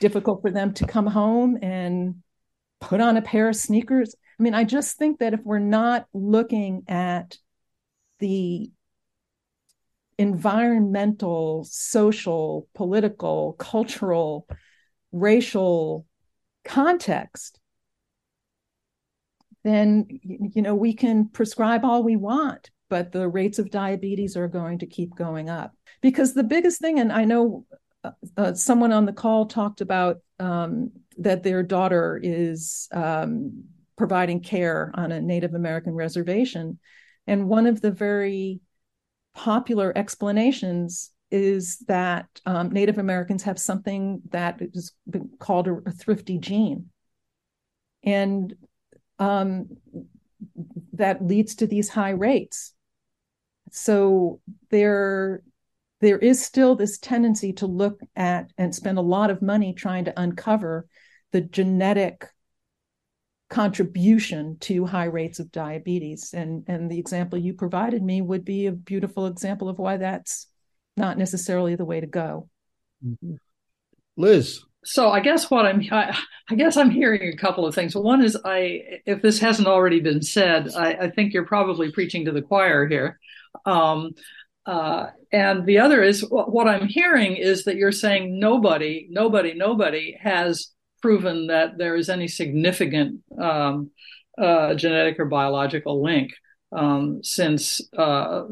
difficult 0.00 0.40
for 0.40 0.50
them 0.50 0.72
to 0.74 0.86
come 0.86 1.06
home 1.06 1.58
and 1.60 2.22
put 2.80 3.02
on 3.02 3.18
a 3.18 3.22
pair 3.22 3.50
of 3.50 3.56
sneakers? 3.56 4.16
I 4.42 4.44
mean, 4.44 4.54
I 4.54 4.64
just 4.64 4.98
think 4.98 5.20
that 5.20 5.34
if 5.34 5.40
we're 5.44 5.60
not 5.60 6.06
looking 6.12 6.82
at 6.88 7.38
the 8.18 8.72
environmental, 10.18 11.62
social, 11.62 12.66
political, 12.74 13.52
cultural, 13.52 14.48
racial 15.12 16.06
context, 16.64 17.60
then 19.62 20.06
you 20.10 20.60
know 20.60 20.74
we 20.74 20.92
can 20.92 21.28
prescribe 21.28 21.84
all 21.84 22.02
we 22.02 22.16
want, 22.16 22.72
but 22.90 23.12
the 23.12 23.28
rates 23.28 23.60
of 23.60 23.70
diabetes 23.70 24.36
are 24.36 24.48
going 24.48 24.80
to 24.80 24.86
keep 24.86 25.14
going 25.14 25.50
up. 25.50 25.72
Because 26.00 26.34
the 26.34 26.42
biggest 26.42 26.80
thing, 26.80 26.98
and 26.98 27.12
I 27.12 27.26
know 27.26 27.64
uh, 28.02 28.10
uh, 28.36 28.54
someone 28.54 28.92
on 28.92 29.06
the 29.06 29.12
call 29.12 29.46
talked 29.46 29.80
about 29.80 30.16
um, 30.40 30.90
that 31.18 31.44
their 31.44 31.62
daughter 31.62 32.18
is 32.20 32.88
um, 32.90 33.66
providing 33.96 34.40
care 34.40 34.90
on 34.94 35.12
a 35.12 35.20
Native 35.20 35.54
American 35.54 35.94
reservation, 35.94 36.78
and 37.26 37.48
one 37.48 37.66
of 37.66 37.80
the 37.80 37.92
very 37.92 38.60
popular 39.34 39.92
explanations 39.96 41.10
is 41.30 41.78
that 41.88 42.26
um, 42.44 42.68
Native 42.70 42.98
Americans 42.98 43.44
have 43.44 43.58
something 43.58 44.20
that 44.30 44.60
is 44.60 44.92
called 45.38 45.66
a, 45.66 45.78
a 45.86 45.90
thrifty 45.90 46.36
gene. 46.38 46.90
And 48.04 48.54
um, 49.18 49.68
that 50.92 51.24
leads 51.24 51.54
to 51.54 51.66
these 51.66 51.88
high 51.88 52.10
rates. 52.10 52.74
So 53.70 54.40
there, 54.70 55.42
there 56.00 56.18
is 56.18 56.44
still 56.44 56.74
this 56.76 56.98
tendency 56.98 57.54
to 57.54 57.66
look 57.66 58.00
at 58.14 58.52
and 58.58 58.74
spend 58.74 58.98
a 58.98 59.02
lot 59.02 59.30
of 59.30 59.40
money 59.40 59.72
trying 59.72 60.04
to 60.04 60.20
uncover 60.20 60.86
the 61.30 61.40
genetic 61.40 62.26
contribution 63.52 64.56
to 64.60 64.86
high 64.86 65.04
rates 65.04 65.38
of 65.38 65.52
diabetes. 65.52 66.32
And, 66.32 66.64
and 66.66 66.90
the 66.90 66.98
example 66.98 67.38
you 67.38 67.52
provided 67.52 68.02
me 68.02 68.22
would 68.22 68.46
be 68.46 68.66
a 68.66 68.72
beautiful 68.72 69.26
example 69.26 69.68
of 69.68 69.78
why 69.78 69.98
that's 69.98 70.48
not 70.96 71.18
necessarily 71.18 71.76
the 71.76 71.84
way 71.84 72.00
to 72.00 72.06
go. 72.06 72.48
Mm-hmm. 73.04 73.34
Liz. 74.16 74.62
So 74.84 75.10
I 75.10 75.20
guess 75.20 75.50
what 75.50 75.66
I'm 75.66 75.82
I, 75.92 76.16
I, 76.50 76.54
guess 76.54 76.76
I'm 76.76 76.90
hearing 76.90 77.32
a 77.32 77.36
couple 77.36 77.66
of 77.66 77.74
things. 77.74 77.94
One 77.94 78.24
is 78.24 78.36
I 78.44 78.80
if 79.06 79.22
this 79.22 79.38
hasn't 79.38 79.68
already 79.68 80.00
been 80.00 80.22
said, 80.22 80.70
I, 80.74 80.94
I 80.94 81.10
think 81.10 81.32
you're 81.32 81.46
probably 81.46 81.92
preaching 81.92 82.24
to 82.24 82.32
the 82.32 82.42
choir 82.42 82.88
here. 82.88 83.20
Um, 83.64 84.12
uh, 84.64 85.06
and 85.30 85.66
the 85.66 85.78
other 85.78 86.02
is 86.02 86.24
what 86.28 86.68
I'm 86.68 86.88
hearing 86.88 87.36
is 87.36 87.64
that 87.64 87.76
you're 87.76 87.92
saying 87.92 88.38
nobody, 88.38 89.08
nobody, 89.10 89.54
nobody 89.54 90.16
has 90.20 90.72
proven 91.02 91.48
that 91.48 91.76
there 91.76 91.96
is 91.96 92.08
any 92.08 92.28
significant 92.28 93.20
um, 93.38 93.90
uh, 94.38 94.74
genetic 94.74 95.18
or 95.18 95.26
biological 95.26 96.02
link 96.02 96.32
um, 96.72 97.22
since 97.22 97.82
uh, 97.96 98.44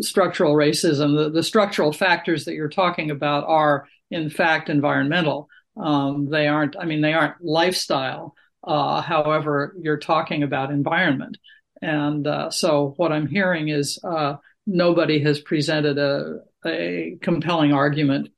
structural 0.00 0.54
racism, 0.54 1.16
the, 1.16 1.30
the, 1.30 1.42
structural 1.42 1.92
factors 1.92 2.44
that 2.44 2.54
you're 2.54 2.68
talking 2.68 3.10
about 3.10 3.44
are 3.46 3.88
in 4.10 4.30
fact 4.30 4.68
environmental. 4.68 5.48
Um, 5.76 6.28
they 6.30 6.46
aren't, 6.46 6.76
I 6.78 6.84
mean, 6.84 7.00
they 7.00 7.12
aren't 7.12 7.42
lifestyle. 7.42 8.34
Uh, 8.62 9.00
however, 9.00 9.74
you're 9.80 9.98
talking 9.98 10.42
about 10.42 10.70
environment. 10.70 11.38
And 11.82 12.26
uh, 12.26 12.50
so 12.50 12.94
what 12.96 13.10
I'm 13.10 13.26
hearing 13.26 13.68
is 13.68 13.98
uh, 14.04 14.36
nobody 14.66 15.18
has 15.20 15.40
presented 15.40 15.98
a, 15.98 16.40
a 16.64 17.16
compelling 17.20 17.72
argument 17.72 18.28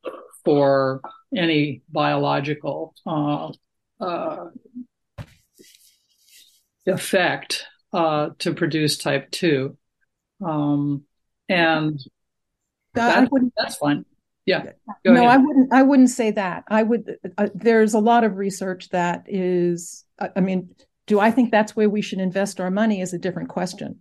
for 0.44 1.00
any 1.37 1.83
biological 1.90 2.94
uh, 3.07 3.50
uh, 4.00 4.48
effect 6.87 7.66
uh, 7.92 8.31
to 8.38 8.55
produce 8.55 8.98
type 8.98 9.31
2. 9.31 9.76
Um, 10.44 11.05
and 11.48 12.00
that, 12.94 13.28
that's 13.57 13.76
fine. 13.76 14.05
Yeah. 14.44 14.64
no, 15.05 15.12
ahead. 15.12 15.26
I 15.26 15.37
wouldn't. 15.37 15.72
I 15.72 15.83
wouldn't 15.83 16.11
say 16.11 16.33
that. 16.33 16.64
I 16.68 16.83
would. 16.83 17.16
Uh, 17.38 17.48
there's 17.55 17.94
a 17.94 18.00
lot 18.00 18.24
of 18.24 18.37
research 18.37 18.88
that 18.88 19.24
is. 19.28 20.05
I 20.18 20.40
mean, 20.40 20.74
do 21.07 21.20
I 21.20 21.31
think 21.31 21.50
that's 21.50 21.76
where 21.76 21.88
we 21.88 22.02
should 22.02 22.18
invest 22.18 22.61
our 22.61 22.70
money? 22.70 23.00
Is 23.00 23.12
a 23.12 23.18
different 23.18 23.50
question. 23.50 24.00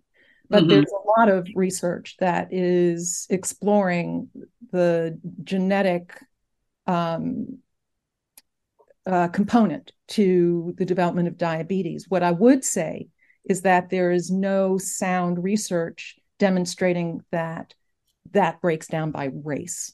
But 0.50 0.62
mm-hmm. 0.64 0.70
there's 0.70 0.92
a 0.92 1.20
lot 1.20 1.30
of 1.30 1.48
research 1.56 2.18
that 2.20 2.50
is 2.52 3.26
exploring 3.30 4.30
the 4.72 5.18
genetic 5.44 6.12
um, 6.88 7.60
uh, 9.06 9.28
component 9.30 9.92
to 10.10 10.74
the 10.78 10.86
development 10.86 11.28
of 11.28 11.38
diabetes. 11.38 12.06
What 12.10 12.24
I 12.24 12.32
would 12.32 12.64
say 12.64 13.08
is 13.46 13.62
that 13.62 13.90
there 13.90 14.12
is 14.12 14.30
no 14.30 14.78
sound 14.78 15.44
research 15.44 16.18
demonstrating 16.38 17.22
that 17.32 17.74
that 18.32 18.62
breaks 18.62 18.88
down 18.88 19.12
by 19.12 19.30
race. 19.44 19.94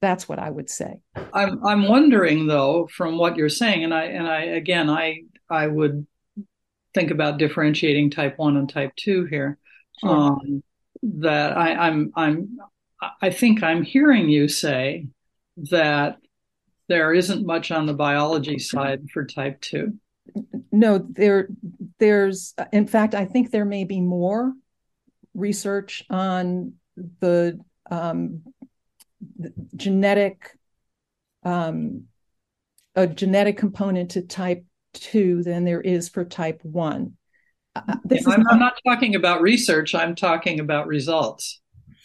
That's 0.00 0.28
what 0.28 0.38
I 0.38 0.50
would 0.50 0.70
say. 0.70 1.00
I'm 1.34 1.64
I'm 1.64 1.88
wondering 1.88 2.46
though, 2.46 2.88
from 2.94 3.18
what 3.18 3.36
you're 3.36 3.48
saying, 3.48 3.84
and 3.84 3.92
I 3.92 4.04
and 4.04 4.26
I 4.26 4.42
again 4.42 4.88
I 4.88 5.22
I 5.48 5.66
would 5.66 6.06
think 6.94 7.10
about 7.10 7.38
differentiating 7.38 8.10
type 8.10 8.38
one 8.38 8.56
and 8.56 8.68
type 8.68 8.92
two 8.96 9.26
here. 9.26 9.58
Sure. 10.00 10.10
Um, 10.10 10.62
that 11.02 11.56
I, 11.56 11.74
I'm 11.74 12.12
I'm 12.16 12.58
I 13.20 13.30
think 13.30 13.62
I'm 13.62 13.82
hearing 13.82 14.28
you 14.28 14.48
say 14.48 15.06
that 15.70 16.16
there 16.88 17.14
isn't 17.14 17.46
much 17.46 17.70
on 17.70 17.86
the 17.86 17.94
biology 17.94 18.58
side 18.58 19.08
for 19.12 19.24
type 19.24 19.60
2 19.60 19.92
no 20.72 20.98
there 20.98 21.48
there's 21.98 22.54
in 22.72 22.86
fact 22.86 23.14
i 23.14 23.24
think 23.24 23.50
there 23.50 23.64
may 23.64 23.84
be 23.84 24.00
more 24.00 24.52
research 25.34 26.04
on 26.10 26.74
the, 27.20 27.58
um, 27.90 28.42
the 29.38 29.52
genetic 29.76 30.50
um, 31.42 32.04
a 32.96 33.06
genetic 33.06 33.56
component 33.56 34.10
to 34.12 34.22
type 34.22 34.64
2 34.94 35.42
than 35.42 35.64
there 35.64 35.80
is 35.80 36.08
for 36.08 36.24
type 36.24 36.60
1 36.62 37.12
uh, 37.76 37.80
I'm, 37.86 38.42
not, 38.42 38.52
I'm, 38.52 38.58
not, 38.58 38.74
talking 38.86 39.14
about 39.14 39.42
research 39.42 39.94
i'm 39.94 40.16
talking 40.16 40.58
about 40.58 40.88
results. 40.88 41.60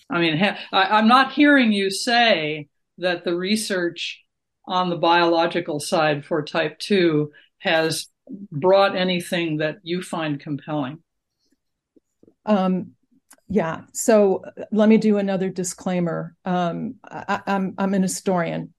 I 0.10 0.20
mean 0.20 0.38
ha- 0.38 0.60
I, 0.72 0.98
i'm 0.98 1.08
not 1.08 1.34
hearing 1.34 1.72
you 1.72 1.90
say 1.90 2.68
that 2.98 3.24
the 3.24 3.36
research 3.36 4.24
on 4.68 4.90
the 4.90 4.98
biological 4.98 5.80
side 5.80 6.26
for 6.26 6.44
type 6.44 6.80
2 6.80 7.32
has 7.60 8.08
brought 8.52 8.96
anything 8.96 9.58
that 9.58 9.78
you 9.84 10.02
find 10.02 10.40
compelling? 10.40 11.00
Um, 12.46 12.92
yeah. 13.48 13.82
So 13.94 14.44
let 14.72 14.90
me 14.90 14.98
do 14.98 15.18
another 15.18 15.50
disclaimer. 15.50 16.36
Um, 16.46 16.96
I, 17.04 17.36
am 17.36 17.42
I'm, 17.48 17.74
I'm 17.78 17.94
an 17.94 18.02
historian. 18.02 18.74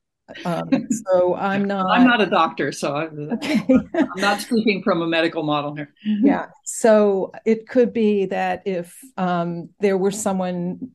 Um, 0.45 0.69
so 0.91 1.35
I'm 1.37 1.65
not. 1.67 1.87
I'm 1.87 2.07
not 2.07 2.21
a 2.21 2.27
doctor, 2.27 2.73
so 2.73 2.97
I'm, 2.97 3.31
okay. 3.33 3.65
I'm 3.95 4.09
not 4.17 4.41
speaking 4.41 4.83
from 4.83 5.03
a 5.03 5.07
medical 5.07 5.45
model 5.45 5.75
here. 5.75 5.93
Yeah. 6.05 6.47
So 6.65 7.33
it 7.45 7.69
could 7.69 7.93
be 7.93 8.27
that 8.27 8.63
if 8.67 8.97
um, 9.17 9.71
there 9.81 9.97
were 9.97 10.11
someone 10.11 10.91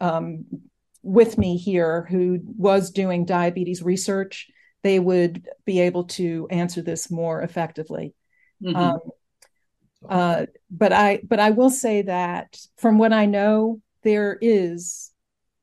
um, 0.00 0.44
with 1.04 1.38
me 1.38 1.56
here 1.56 2.06
who 2.10 2.40
was 2.56 2.90
doing 2.90 3.24
diabetes 3.24 3.82
research, 3.82 4.48
they 4.82 4.98
would 4.98 5.46
be 5.64 5.80
able 5.80 6.04
to 6.04 6.48
answer 6.50 6.82
this 6.82 7.10
more 7.10 7.42
effectively. 7.42 8.14
Mm-hmm. 8.62 8.76
Um, 8.76 9.00
uh, 10.08 10.46
but 10.70 10.92
I 10.92 11.20
but 11.24 11.40
I 11.40 11.50
will 11.50 11.70
say 11.70 12.02
that 12.02 12.58
from 12.76 12.98
what 12.98 13.12
I 13.12 13.26
know, 13.26 13.80
there 14.02 14.36
is 14.40 15.12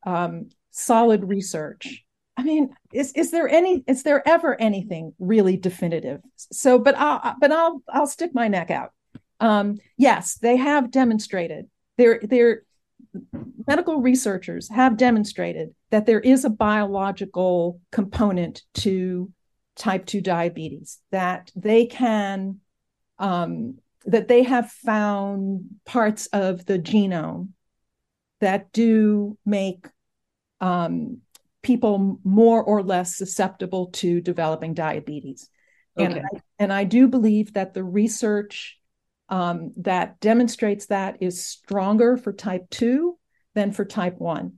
um, 0.04 0.50
solid 0.72 1.24
research. 1.24 2.04
I 2.38 2.44
mean, 2.44 2.76
is 2.94 3.12
is 3.14 3.32
there 3.32 3.48
any 3.48 3.84
is 3.88 4.04
there 4.04 4.28
ever 4.28 4.60
anything 4.60 5.14
really 5.20 5.58
definitive? 5.58 6.22
So, 6.36 6.80
but 6.80 6.96
I'll 6.98 7.36
but 7.40 7.52
I'll 7.52 7.84
I'll 7.90 8.08
stick 8.08 8.32
my 8.34 8.48
neck 8.48 8.72
out. 8.72 8.92
Um, 9.40 9.78
yes, 9.98 10.38
they 10.38 10.56
have 10.58 10.92
demonstrated 10.92 11.68
there 11.98 12.20
there 12.24 12.64
medical 13.68 14.02
researchers 14.02 14.70
have 14.70 14.98
demonstrated 14.98 15.74
that 15.90 16.06
there 16.06 16.20
is 16.20 16.46
a 16.46 16.50
biological 16.50 17.80
component 17.92 18.64
to 18.76 19.32
type 19.76 20.06
2 20.06 20.22
diabetes, 20.22 21.00
that 21.12 21.52
they 21.56 21.86
can, 21.86 22.60
um, 23.20 23.78
that 24.06 24.28
they 24.28 24.44
have 24.44 24.72
found 24.72 25.66
parts 25.86 26.28
of 26.28 26.66
the 26.66 26.80
genome 26.80 27.50
that 28.40 28.72
do 28.72 29.38
make 29.46 29.88
um, 30.60 31.20
people 31.62 32.20
more 32.24 32.64
or 32.64 32.82
less 32.82 33.16
susceptible 33.16 33.88
to 33.88 34.22
developing 34.22 34.74
diabetes. 34.74 35.50
Okay. 35.98 36.06
And, 36.06 36.26
I, 36.26 36.42
and 36.60 36.74
I 36.74 36.84
do 36.84 37.08
believe 37.08 37.54
that 37.54 37.74
the 37.74 37.84
research 37.84 38.80
um, 39.32 39.72
that 39.78 40.20
demonstrates 40.20 40.88
that 40.88 41.18
is 41.22 41.44
stronger 41.44 42.18
for 42.18 42.34
type 42.34 42.70
2 42.70 43.18
than 43.56 43.72
for 43.72 43.86
type 43.86 44.20
1. 44.20 44.54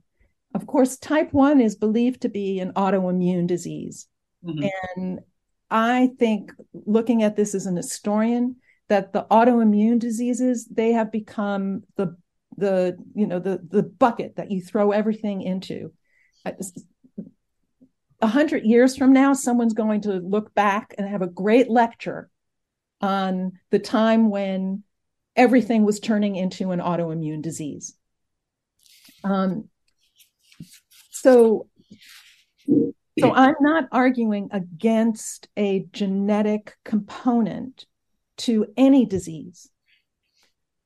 Of 0.54 0.66
course, 0.66 0.98
type 0.98 1.32
1 1.32 1.60
is 1.60 1.76
believed 1.76 2.22
to 2.22 2.28
be 2.28 2.58
an 2.58 2.72
autoimmune 2.72 3.46
disease. 3.46 4.08
Mm-hmm. 4.44 4.66
And 4.96 5.20
I 5.70 6.10
think 6.18 6.52
looking 6.72 7.22
at 7.22 7.36
this 7.36 7.54
as 7.54 7.66
an 7.66 7.76
historian, 7.76 8.56
that 8.88 9.12
the 9.12 9.26
autoimmune 9.30 9.98
diseases, 9.98 10.66
they 10.66 10.92
have 10.92 11.10
become 11.10 11.84
the 11.96 12.16
the 12.56 12.96
you 13.14 13.26
know 13.26 13.38
the 13.38 13.58
the 13.68 13.82
bucket 13.82 14.36
that 14.36 14.50
you 14.50 14.60
throw 14.60 14.92
everything 14.92 15.42
into. 15.42 15.92
A 18.20 18.26
hundred 18.26 18.64
years 18.64 18.96
from 18.96 19.12
now, 19.12 19.32
someone's 19.32 19.72
going 19.72 20.02
to 20.02 20.14
look 20.14 20.54
back 20.54 20.94
and 20.98 21.08
have 21.08 21.22
a 21.22 21.26
great 21.26 21.70
lecture 21.70 22.30
on 23.00 23.52
the 23.70 23.78
time 23.78 24.30
when 24.30 24.82
everything 25.36 25.84
was 25.84 26.00
turning 26.00 26.36
into 26.36 26.70
an 26.70 26.80
autoimmune 26.80 27.42
disease. 27.42 27.94
Um, 29.22 29.68
so, 31.10 31.68
so 33.18 33.32
I'm 33.32 33.56
not 33.60 33.88
arguing 33.90 34.48
against 34.52 35.48
a 35.56 35.86
genetic 35.92 36.76
component 36.84 37.86
to 38.38 38.66
any 38.76 39.06
disease. 39.06 39.68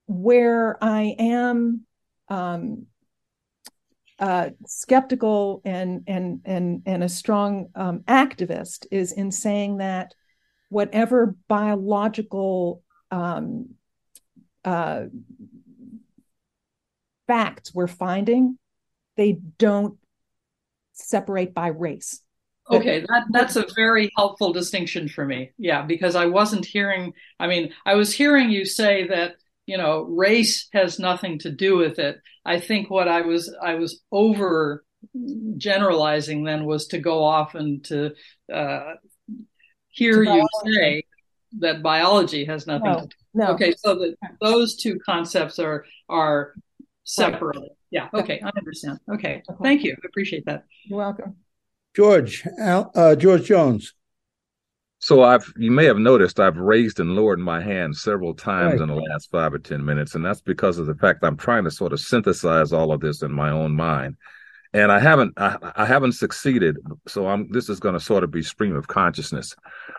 Where 0.06 0.82
I 0.82 1.14
am 1.18 1.82
um, 2.28 2.86
uh, 4.18 4.50
skeptical 4.66 5.60
and 5.64 6.02
and 6.06 6.40
and 6.44 6.82
and 6.86 7.04
a 7.04 7.08
strong 7.08 7.68
um, 7.74 8.00
activist 8.00 8.86
is 8.90 9.12
in 9.12 9.30
saying 9.30 9.78
that 9.78 10.14
whatever 10.68 11.34
biological 11.48 12.82
um, 13.10 13.70
uh, 14.64 15.04
facts 17.26 17.74
we're 17.74 17.86
finding, 17.86 18.58
they 19.16 19.32
don't 19.32 19.98
separate 20.92 21.54
by 21.54 21.68
race. 21.68 22.20
Okay, 22.70 23.00
that, 23.00 23.24
that's 23.30 23.56
a 23.56 23.66
very 23.74 24.10
helpful 24.14 24.52
distinction 24.52 25.08
for 25.08 25.24
me. 25.24 25.52
Yeah, 25.56 25.82
because 25.82 26.14
I 26.14 26.26
wasn't 26.26 26.66
hearing, 26.66 27.14
I 27.40 27.46
mean, 27.46 27.72
I 27.86 27.94
was 27.94 28.12
hearing 28.12 28.50
you 28.50 28.66
say 28.66 29.08
that, 29.08 29.36
you 29.64 29.78
know, 29.78 30.02
race 30.02 30.68
has 30.74 30.98
nothing 30.98 31.38
to 31.40 31.50
do 31.50 31.78
with 31.78 31.98
it. 31.98 32.20
I 32.44 32.60
think 32.60 32.90
what 32.90 33.08
I 33.08 33.22
was, 33.22 33.54
I 33.62 33.76
was 33.76 34.02
over 34.12 34.84
generalizing 35.56 36.44
then 36.44 36.66
was 36.66 36.88
to 36.88 36.98
go 36.98 37.24
off 37.24 37.54
and 37.54 37.82
to 37.84 38.12
uh, 38.52 38.94
hear 39.98 40.22
you 40.22 40.46
say 40.64 41.02
that 41.58 41.82
biology 41.82 42.44
has 42.44 42.66
nothing 42.66 42.92
no, 42.92 43.00
to 43.00 43.06
do. 43.06 43.16
No. 43.34 43.46
Okay, 43.48 43.74
so 43.76 43.94
that 43.94 44.16
those 44.40 44.76
two 44.76 44.98
concepts 45.04 45.58
are 45.58 45.84
are 46.08 46.54
separate. 47.04 47.58
Yeah. 47.90 48.08
Okay, 48.12 48.40
I 48.44 48.50
understand. 48.56 48.98
Okay, 49.10 49.42
thank 49.62 49.82
you. 49.82 49.92
I 49.92 50.06
appreciate 50.06 50.44
that. 50.46 50.64
You're 50.84 50.98
welcome. 50.98 51.36
George, 51.96 52.46
uh, 52.60 53.16
George 53.16 53.44
Jones. 53.44 53.94
So 55.00 55.22
I've 55.22 55.52
you 55.56 55.70
may 55.70 55.84
have 55.84 55.98
noticed 55.98 56.40
I've 56.40 56.56
raised 56.56 57.00
and 57.00 57.14
lowered 57.14 57.38
my 57.38 57.62
hand 57.62 57.96
several 57.96 58.34
times 58.34 58.80
Right. 58.80 58.82
in 58.82 58.88
the 58.88 59.00
last 59.10 59.30
five 59.30 59.54
or 59.54 59.58
ten 59.58 59.84
minutes, 59.84 60.14
and 60.14 60.24
that's 60.24 60.40
because 60.40 60.78
of 60.78 60.86
the 60.86 60.94
fact 60.94 61.24
I'm 61.24 61.36
trying 61.36 61.64
to 61.64 61.70
sort 61.70 61.92
of 61.92 62.00
synthesize 62.00 62.72
all 62.72 62.92
of 62.92 63.00
this 63.00 63.22
in 63.22 63.32
my 63.32 63.50
own 63.50 63.74
mind. 63.74 64.16
And 64.74 64.92
I 64.92 64.98
haven't 64.98 65.34
I, 65.36 65.56
I 65.76 65.84
haven't 65.86 66.12
succeeded. 66.12 66.76
So 67.06 67.26
I'm 67.26 67.50
this 67.50 67.68
is 67.68 67.80
gonna 67.80 68.00
sort 68.00 68.24
of 68.24 68.30
be 68.30 68.42
stream 68.42 68.76
of 68.76 68.86
consciousness. 68.86 69.54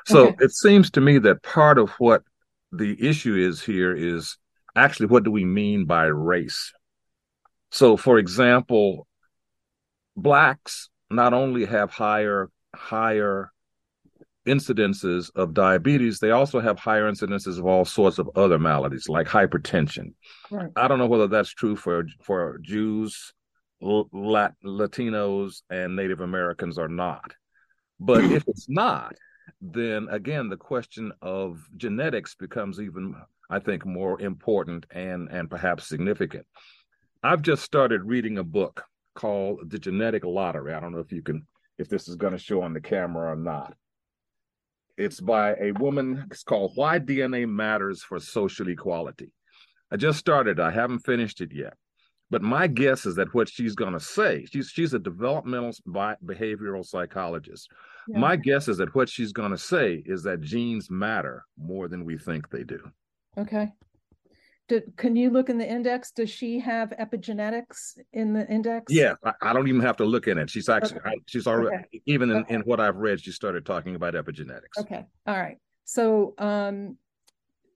So 0.05 0.27
Okay. 0.27 0.45
it 0.45 0.51
seems 0.51 0.91
to 0.91 1.01
me 1.01 1.17
that 1.19 1.41
part 1.43 1.77
of 1.79 1.89
what 1.99 2.23
the 2.71 2.95
issue 3.03 3.35
is 3.35 3.61
here 3.63 3.95
is 3.95 4.37
actually 4.75 5.07
what 5.07 5.23
do 5.23 5.31
we 5.31 5.43
mean 5.45 5.85
by 5.85 6.05
race? 6.05 6.71
So 7.71 7.97
for 7.97 8.19
example, 8.19 9.07
blacks 10.15 10.89
not 11.09 11.33
only 11.33 11.65
have 11.65 11.91
higher 11.91 12.49
higher 12.75 13.51
incidences 14.47 15.29
of 15.35 15.53
diabetes, 15.53 16.19
they 16.19 16.31
also 16.31 16.59
have 16.59 16.79
higher 16.79 17.11
incidences 17.11 17.59
of 17.59 17.65
all 17.65 17.85
sorts 17.85 18.19
of 18.19 18.29
other 18.35 18.57
maladies 18.57 19.07
like 19.09 19.27
hypertension. 19.27 20.13
Right. 20.49 20.69
I 20.75 20.87
don't 20.87 20.99
know 20.99 21.07
whether 21.07 21.27
that's 21.27 21.49
true 21.53 21.75
for 21.75 22.05
for 22.23 22.59
Jews, 22.61 23.33
Latinos, 23.81 25.61
and 25.69 25.95
Native 25.95 26.21
Americans 26.21 26.77
are 26.77 26.87
not. 26.87 27.33
But 27.99 28.23
if 28.25 28.47
it's 28.47 28.69
not, 28.69 29.15
then 29.61 30.07
again 30.09 30.49
the 30.49 30.57
question 30.57 31.11
of 31.21 31.59
genetics 31.75 32.35
becomes 32.35 32.79
even, 32.79 33.15
I 33.49 33.59
think, 33.59 33.85
more 33.85 34.19
important 34.21 34.85
and 34.91 35.29
and 35.29 35.49
perhaps 35.49 35.87
significant. 35.87 36.45
I've 37.23 37.41
just 37.41 37.63
started 37.63 38.03
reading 38.05 38.37
a 38.37 38.43
book 38.43 38.83
called 39.15 39.69
The 39.69 39.79
Genetic 39.79 40.23
Lottery. 40.23 40.73
I 40.73 40.79
don't 40.79 40.93
know 40.93 40.99
if 40.99 41.11
you 41.11 41.21
can, 41.21 41.45
if 41.77 41.89
this 41.89 42.07
is 42.07 42.15
going 42.15 42.31
to 42.31 42.39
show 42.39 42.61
on 42.61 42.73
the 42.73 42.79
camera 42.79 43.33
or 43.33 43.35
not. 43.35 43.75
It's 44.97 45.19
by 45.19 45.55
a 45.55 45.71
woman. 45.73 46.25
It's 46.31 46.43
called 46.43 46.71
Why 46.75 46.99
DNA 46.99 47.47
Matters 47.47 48.03
for 48.03 48.19
Social 48.19 48.69
Equality. 48.69 49.31
I 49.91 49.97
just 49.97 50.19
started. 50.19 50.59
I 50.59 50.71
haven't 50.71 50.99
finished 50.99 51.41
it 51.41 51.53
yet. 51.53 51.73
But 52.31 52.41
my 52.43 52.67
guess 52.67 53.05
is 53.05 53.15
that 53.15 53.33
what 53.33 53.49
she's 53.49 53.75
going 53.75 53.93
to 53.93 53.99
say, 53.99 54.45
she's 54.45 54.69
she's 54.69 54.93
a 54.93 54.99
developmental 54.99 55.71
bi- 55.85 56.17
behavioral 56.23 56.85
psychologist. 56.85 57.69
Yeah. 58.07 58.19
My 58.19 58.35
guess 58.35 58.67
is 58.67 58.77
that 58.77 58.93
what 58.93 59.09
she's 59.09 59.31
going 59.31 59.51
to 59.51 59.57
say 59.57 60.03
is 60.05 60.23
that 60.23 60.41
genes 60.41 60.89
matter 60.91 61.45
more 61.57 61.87
than 61.87 62.05
we 62.05 62.17
think 62.17 62.49
they 62.49 62.63
do. 62.63 62.79
Okay. 63.37 63.71
Did, 64.67 64.95
can 64.97 65.15
you 65.15 65.31
look 65.31 65.49
in 65.49 65.57
the 65.57 65.67
index? 65.67 66.11
Does 66.11 66.29
she 66.29 66.59
have 66.59 66.91
epigenetics 66.99 67.97
in 68.13 68.33
the 68.33 68.47
index? 68.47 68.93
Yeah, 68.93 69.15
I, 69.23 69.33
I 69.41 69.53
don't 69.53 69.67
even 69.67 69.81
have 69.81 69.97
to 69.97 70.05
look 70.05 70.27
in 70.27 70.37
it. 70.37 70.47
She's 70.51 70.69
actually, 70.69 70.99
Okay. 70.99 71.09
I, 71.09 71.13
she's 71.25 71.47
already, 71.47 71.77
Okay. 71.77 72.01
even 72.05 72.29
in, 72.29 72.45
in 72.49 72.61
what 72.61 72.79
I've 72.79 72.97
read, 72.97 73.19
she 73.19 73.31
started 73.31 73.65
talking 73.65 73.95
about 73.95 74.13
epigenetics. 74.13 74.77
Okay. 74.77 75.03
All 75.25 75.35
right. 75.39 75.57
So, 75.85 76.35
um, 76.37 76.97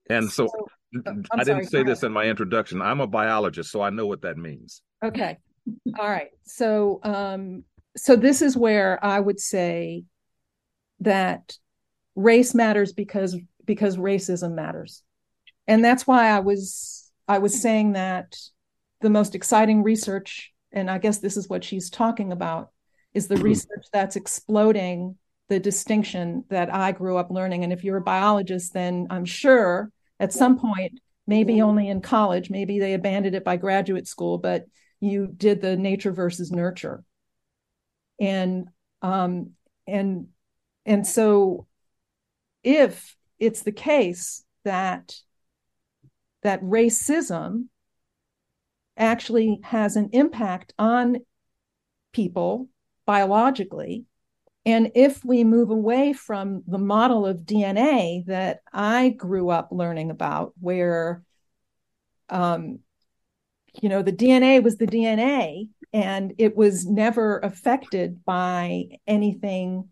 And 0.08 0.30
so, 0.30 0.46
So, 0.46 0.66
I'm 1.06 1.24
I 1.32 1.44
didn't 1.44 1.66
say 1.66 1.82
go 1.82 1.90
this 1.90 2.02
in 2.02 2.12
my 2.12 2.24
introduction. 2.24 2.82
I'm 2.82 3.00
a 3.00 3.06
biologist, 3.06 3.70
so 3.70 3.82
I 3.82 3.90
know 3.90 4.06
what 4.06 4.22
that 4.22 4.36
means. 4.36 4.82
okay. 5.02 5.38
All 5.98 6.08
right. 6.08 6.30
So, 6.44 7.00
um, 7.02 7.64
so 7.96 8.16
this 8.16 8.42
is 8.42 8.56
where 8.56 9.02
I 9.02 9.18
would 9.18 9.40
say 9.40 10.04
that 11.00 11.56
race 12.14 12.54
matters 12.54 12.92
because 12.92 13.36
because 13.64 13.96
racism 13.96 14.54
matters. 14.54 15.02
And 15.66 15.84
that's 15.84 16.06
why 16.06 16.28
I 16.28 16.40
was 16.40 17.10
I 17.28 17.38
was 17.38 17.60
saying 17.60 17.92
that 17.92 18.36
the 19.00 19.10
most 19.10 19.34
exciting 19.34 19.82
research 19.82 20.52
and 20.72 20.90
I 20.90 20.98
guess 20.98 21.18
this 21.18 21.36
is 21.36 21.48
what 21.48 21.64
she's 21.64 21.90
talking 21.90 22.32
about 22.32 22.70
is 23.12 23.28
the 23.28 23.36
research 23.36 23.86
that's 23.92 24.16
exploding 24.16 25.16
the 25.48 25.60
distinction 25.60 26.44
that 26.48 26.72
I 26.74 26.92
grew 26.92 27.16
up 27.16 27.30
learning 27.30 27.64
and 27.64 27.72
if 27.72 27.84
you're 27.84 27.98
a 27.98 28.02
biologist 28.02 28.72
then 28.72 29.06
I'm 29.10 29.24
sure 29.24 29.90
at 30.24 30.32
some 30.32 30.58
point 30.58 31.00
maybe 31.26 31.62
only 31.62 31.88
in 31.88 32.00
college 32.00 32.50
maybe 32.50 32.78
they 32.78 32.94
abandoned 32.94 33.36
it 33.36 33.44
by 33.44 33.56
graduate 33.56 34.08
school 34.08 34.38
but 34.38 34.66
you 35.04 35.26
did 35.26 35.60
the 35.60 35.76
nature 35.76 36.12
versus 36.12 36.50
nurture. 36.50 37.04
And 38.20 38.68
um 39.02 39.50
and 39.86 40.28
and 40.86 41.06
so 41.06 41.66
if 42.62 43.16
it's 43.38 43.62
the 43.62 43.72
case 43.72 44.44
that 44.64 45.14
that 46.42 46.62
racism 46.62 47.66
actually 48.96 49.60
has 49.64 49.96
an 49.96 50.10
impact 50.12 50.72
on 50.78 51.18
people 52.12 52.68
biologically 53.06 54.04
and 54.66 54.92
if 54.94 55.24
we 55.24 55.44
move 55.44 55.70
away 55.70 56.12
from 56.14 56.62
the 56.66 56.78
model 56.78 57.26
of 57.26 57.38
DNA 57.38 58.24
that 58.26 58.60
I 58.72 59.10
grew 59.10 59.50
up 59.50 59.68
learning 59.70 60.10
about, 60.10 60.54
where, 60.58 61.22
um, 62.30 62.78
you 63.82 63.88
know, 63.88 64.02
the 64.02 64.12
DNA 64.12 64.62
was 64.62 64.76
the 64.76 64.86
DNA 64.86 65.68
and 65.92 66.34
it 66.38 66.56
was 66.56 66.86
never 66.86 67.38
affected 67.40 68.24
by 68.24 68.86
anything 69.06 69.88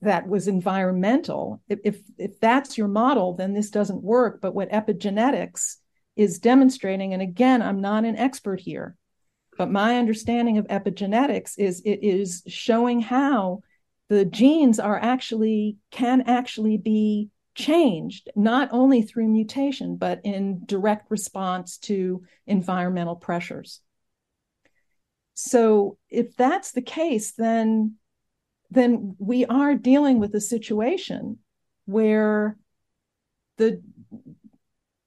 that 0.00 0.26
was 0.26 0.48
environmental. 0.48 1.60
If, 1.68 1.80
if, 1.84 2.00
if 2.16 2.40
that's 2.40 2.78
your 2.78 2.88
model, 2.88 3.34
then 3.34 3.52
this 3.52 3.70
doesn't 3.70 4.02
work. 4.02 4.40
But 4.40 4.54
what 4.54 4.70
epigenetics 4.70 5.76
is 6.16 6.38
demonstrating, 6.38 7.12
and 7.12 7.22
again, 7.22 7.60
I'm 7.60 7.80
not 7.80 8.04
an 8.04 8.16
expert 8.16 8.60
here, 8.60 8.96
but 9.60 9.70
my 9.70 9.98
understanding 9.98 10.56
of 10.56 10.66
epigenetics 10.68 11.52
is 11.58 11.82
it 11.84 11.98
is 12.02 12.42
showing 12.46 13.02
how 13.02 13.60
the 14.08 14.24
genes 14.24 14.80
are 14.80 14.98
actually 14.98 15.76
can 15.90 16.22
actually 16.22 16.78
be 16.78 17.28
changed 17.54 18.30
not 18.34 18.70
only 18.72 19.02
through 19.02 19.28
mutation 19.28 19.96
but 19.96 20.18
in 20.24 20.62
direct 20.64 21.10
response 21.10 21.76
to 21.76 22.22
environmental 22.46 23.16
pressures. 23.16 23.82
So 25.34 25.98
if 26.08 26.34
that's 26.36 26.72
the 26.72 26.80
case 26.80 27.32
then 27.32 27.96
then 28.70 29.14
we 29.18 29.44
are 29.44 29.74
dealing 29.74 30.20
with 30.20 30.34
a 30.34 30.40
situation 30.40 31.38
where 31.84 32.56
the 33.58 33.82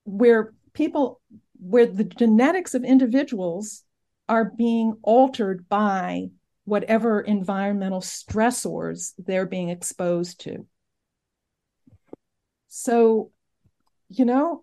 where 0.04 0.52
people 0.74 1.20
where 1.58 1.86
the 1.86 2.04
genetics 2.04 2.74
of 2.74 2.84
individuals 2.84 3.82
are 4.28 4.44
being 4.44 4.96
altered 5.02 5.68
by 5.68 6.28
whatever 6.64 7.20
environmental 7.20 8.00
stressors 8.00 9.12
they're 9.18 9.46
being 9.46 9.68
exposed 9.68 10.40
to 10.40 10.66
so 12.68 13.30
you 14.08 14.24
know 14.24 14.62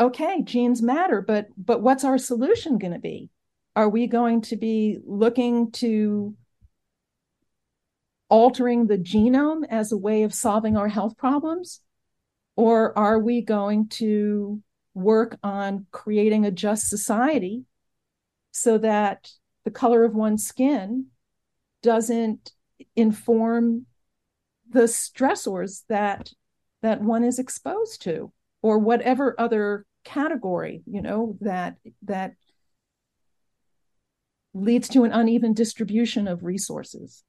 okay 0.00 0.42
genes 0.42 0.82
matter 0.82 1.20
but 1.20 1.46
but 1.56 1.82
what's 1.82 2.04
our 2.04 2.18
solution 2.18 2.78
going 2.78 2.92
to 2.92 2.98
be 2.98 3.28
are 3.76 3.88
we 3.88 4.06
going 4.06 4.40
to 4.40 4.56
be 4.56 4.98
looking 5.04 5.70
to 5.72 6.36
altering 8.28 8.86
the 8.86 8.98
genome 8.98 9.62
as 9.68 9.92
a 9.92 9.96
way 9.96 10.22
of 10.22 10.34
solving 10.34 10.76
our 10.76 10.88
health 10.88 11.16
problems? 11.16 11.80
Or 12.56 12.96
are 12.98 13.18
we 13.18 13.42
going 13.42 13.88
to 13.90 14.62
work 14.94 15.38
on 15.42 15.86
creating 15.90 16.44
a 16.44 16.50
just 16.50 16.88
society 16.88 17.64
so 18.54 18.78
that 18.78 19.28
the 19.64 19.70
color 19.70 20.04
of 20.04 20.14
one's 20.14 20.46
skin 20.46 21.06
doesn't 21.82 22.52
inform 22.94 23.86
the 24.70 24.84
stressors 24.84 25.82
that 25.88 26.32
that 26.82 27.00
one 27.00 27.24
is 27.24 27.38
exposed 27.38 28.02
to 28.02 28.32
or 28.62 28.78
whatever 28.78 29.34
other 29.38 29.84
category 30.04 30.82
you 30.86 31.02
know 31.02 31.36
that 31.40 31.76
that 32.02 32.34
leads 34.54 34.88
to 34.88 35.04
an 35.04 35.12
uneven 35.12 35.52
distribution 35.52 36.28
of 36.28 36.44
resources 36.44 37.24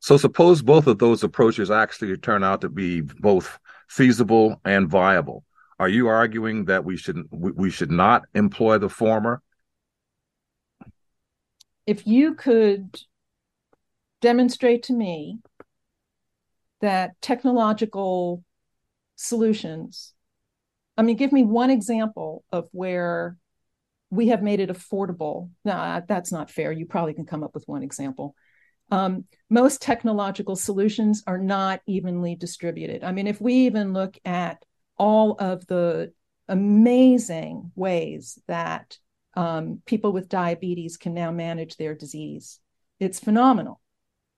so 0.00 0.16
suppose 0.16 0.60
both 0.60 0.86
of 0.86 0.98
those 0.98 1.22
approaches 1.22 1.70
actually 1.70 2.16
turn 2.18 2.44
out 2.44 2.60
to 2.60 2.68
be 2.68 3.00
both 3.00 3.58
feasible 3.88 4.60
and 4.64 4.88
viable. 4.88 5.44
Are 5.78 5.88
you 5.88 6.08
arguing 6.08 6.66
that 6.66 6.84
we 6.84 6.96
should 6.96 7.26
we 7.30 7.70
should 7.70 7.90
not 7.90 8.24
employ 8.34 8.76
the 8.76 8.90
former? 8.90 9.40
If 11.86 12.06
you 12.06 12.34
could 12.34 12.98
demonstrate 14.20 14.84
to 14.84 14.92
me 14.92 15.38
that 16.80 17.20
technological 17.20 18.42
solutions 19.16 20.12
I 20.96 21.02
mean 21.02 21.16
give 21.16 21.32
me 21.32 21.44
one 21.44 21.70
example 21.70 22.44
of 22.50 22.68
where 22.72 23.36
we 24.10 24.28
have 24.28 24.42
made 24.42 24.60
it 24.60 24.70
affordable. 24.70 25.50
No, 25.64 26.02
that's 26.06 26.30
not 26.30 26.50
fair. 26.50 26.72
You 26.72 26.86
probably 26.86 27.14
can 27.14 27.26
come 27.26 27.42
up 27.42 27.54
with 27.54 27.64
one 27.66 27.82
example 27.82 28.34
um, 28.90 29.24
most 29.50 29.82
technological 29.82 30.56
solutions 30.56 31.22
are 31.26 31.38
not 31.38 31.80
evenly 31.86 32.36
distributed. 32.36 33.04
I 33.04 33.12
mean, 33.12 33.26
if 33.26 33.40
we 33.40 33.54
even 33.66 33.92
look 33.92 34.16
at 34.24 34.64
all 34.96 35.32
of 35.38 35.66
the 35.66 36.12
amazing 36.48 37.72
ways 37.74 38.38
that 38.46 38.98
um, 39.36 39.82
people 39.86 40.12
with 40.12 40.28
diabetes 40.28 40.96
can 40.96 41.14
now 41.14 41.30
manage 41.30 41.76
their 41.76 41.94
disease, 41.94 42.60
it's 43.00 43.20
phenomenal. 43.20 43.80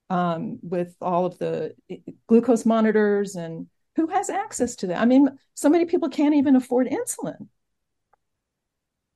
Um, 0.09 0.61
with 0.63 0.95
all 1.01 1.27
of 1.27 1.37
the 1.39 1.75
glucose 2.29 2.65
monitors 2.65 3.35
and 3.35 3.67
who 3.97 4.07
has 4.07 4.31
access 4.31 4.77
to 4.77 4.87
that? 4.89 5.01
I 5.01 5.05
mean, 5.05 5.29
so 5.55 5.69
many 5.69 5.85
people 5.85 6.09
can't 6.09 6.37
even 6.37 6.55
afford 6.55 6.87
insulin. 6.87 7.49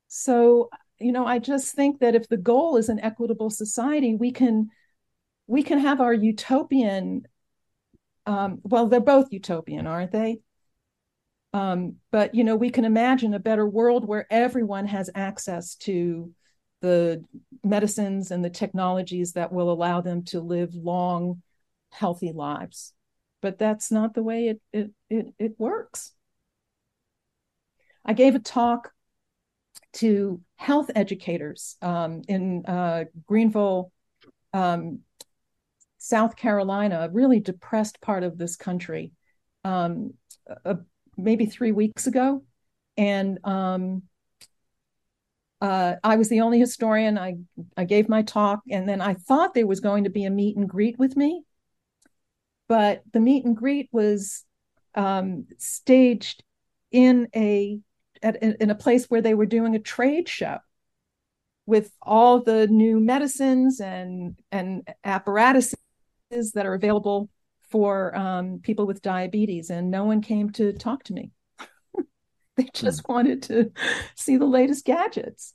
So, 0.08 0.68
you 0.98 1.12
know, 1.12 1.24
I 1.24 1.38
just 1.38 1.74
think 1.74 2.00
that 2.00 2.16
if 2.16 2.28
the 2.28 2.36
goal 2.36 2.76
is 2.76 2.88
an 2.88 2.98
equitable 2.98 3.50
society, 3.50 4.16
we 4.16 4.32
can 4.32 4.70
we 5.50 5.64
can 5.64 5.80
have 5.80 6.00
our 6.00 6.14
utopian 6.14 7.26
um, 8.26 8.60
well 8.62 8.86
they're 8.86 9.00
both 9.00 9.32
utopian 9.32 9.86
aren't 9.86 10.12
they 10.12 10.38
um, 11.52 11.96
but 12.10 12.34
you 12.34 12.44
know 12.44 12.56
we 12.56 12.70
can 12.70 12.84
imagine 12.84 13.34
a 13.34 13.40
better 13.40 13.66
world 13.66 14.06
where 14.06 14.26
everyone 14.30 14.86
has 14.86 15.10
access 15.14 15.74
to 15.76 16.32
the 16.80 17.24
medicines 17.62 18.30
and 18.30 18.44
the 18.44 18.50
technologies 18.50 19.32
that 19.32 19.52
will 19.52 19.70
allow 19.70 20.00
them 20.00 20.24
to 20.24 20.40
live 20.40 20.74
long 20.74 21.42
healthy 21.90 22.32
lives. 22.32 22.92
But 23.42 23.58
that's 23.58 23.90
not 23.90 24.14
the 24.14 24.22
way 24.22 24.48
it 24.48 24.60
it 24.72 24.90
it, 25.08 25.26
it 25.38 25.54
works. 25.58 26.12
I 28.04 28.12
gave 28.12 28.34
a 28.34 28.38
talk 28.38 28.92
to 29.94 30.40
health 30.56 30.90
educators 30.94 31.76
um, 31.82 32.22
in 32.28 32.64
uh, 32.66 33.04
greenville 33.26 33.92
um, 34.52 35.00
South 35.98 36.36
Carolina, 36.36 37.00
a 37.02 37.10
really 37.10 37.40
depressed 37.40 38.00
part 38.00 38.22
of 38.22 38.38
this 38.38 38.56
country, 38.56 39.12
um, 39.64 40.14
uh, 40.64 40.74
maybe 41.22 41.46
three 41.46 41.72
weeks 41.72 42.06
ago. 42.06 42.44
And 42.96 43.38
um, 43.44 44.02
uh, 45.60 45.96
I 46.02 46.16
was 46.16 46.28
the 46.28 46.40
only 46.40 46.58
historian. 46.58 47.18
I, 47.18 47.36
I 47.76 47.84
gave 47.84 48.08
my 48.08 48.22
talk, 48.22 48.60
and 48.70 48.88
then 48.88 49.00
I 49.00 49.14
thought 49.14 49.54
there 49.54 49.66
was 49.66 49.80
going 49.80 50.04
to 50.04 50.10
be 50.10 50.24
a 50.24 50.30
meet 50.30 50.56
and 50.56 50.68
greet 50.68 50.98
with 50.98 51.16
me. 51.16 51.42
But 52.68 53.02
the 53.12 53.20
meet 53.20 53.44
and 53.44 53.56
greet 53.56 53.88
was 53.92 54.44
um, 54.94 55.46
staged 55.58 56.42
in 56.90 57.28
a 57.34 57.78
at, 58.22 58.42
in 58.42 58.70
a 58.70 58.74
place 58.74 59.06
where 59.06 59.22
they 59.22 59.34
were 59.34 59.46
doing 59.46 59.74
a 59.74 59.80
trade 59.80 60.28
show 60.28 60.58
with 61.66 61.92
all 62.02 62.42
the 62.42 62.66
new 62.66 63.00
medicines 63.00 63.80
and 63.80 64.38
and 64.50 64.88
apparatuses 65.04 65.76
that 66.54 66.66
are 66.66 66.74
available 66.74 67.28
for 67.70 68.16
um, 68.16 68.60
people 68.62 68.86
with 68.86 69.02
diabetes, 69.02 69.70
and 69.70 69.90
no 69.90 70.04
one 70.04 70.20
came 70.20 70.50
to 70.50 70.72
talk 70.72 71.04
to 71.04 71.12
me. 71.12 71.30
they 72.56 72.68
just 72.74 73.02
hmm. 73.06 73.12
wanted 73.12 73.42
to 73.44 73.72
see 74.16 74.36
the 74.36 74.46
latest 74.46 74.84
gadgets. 74.84 75.54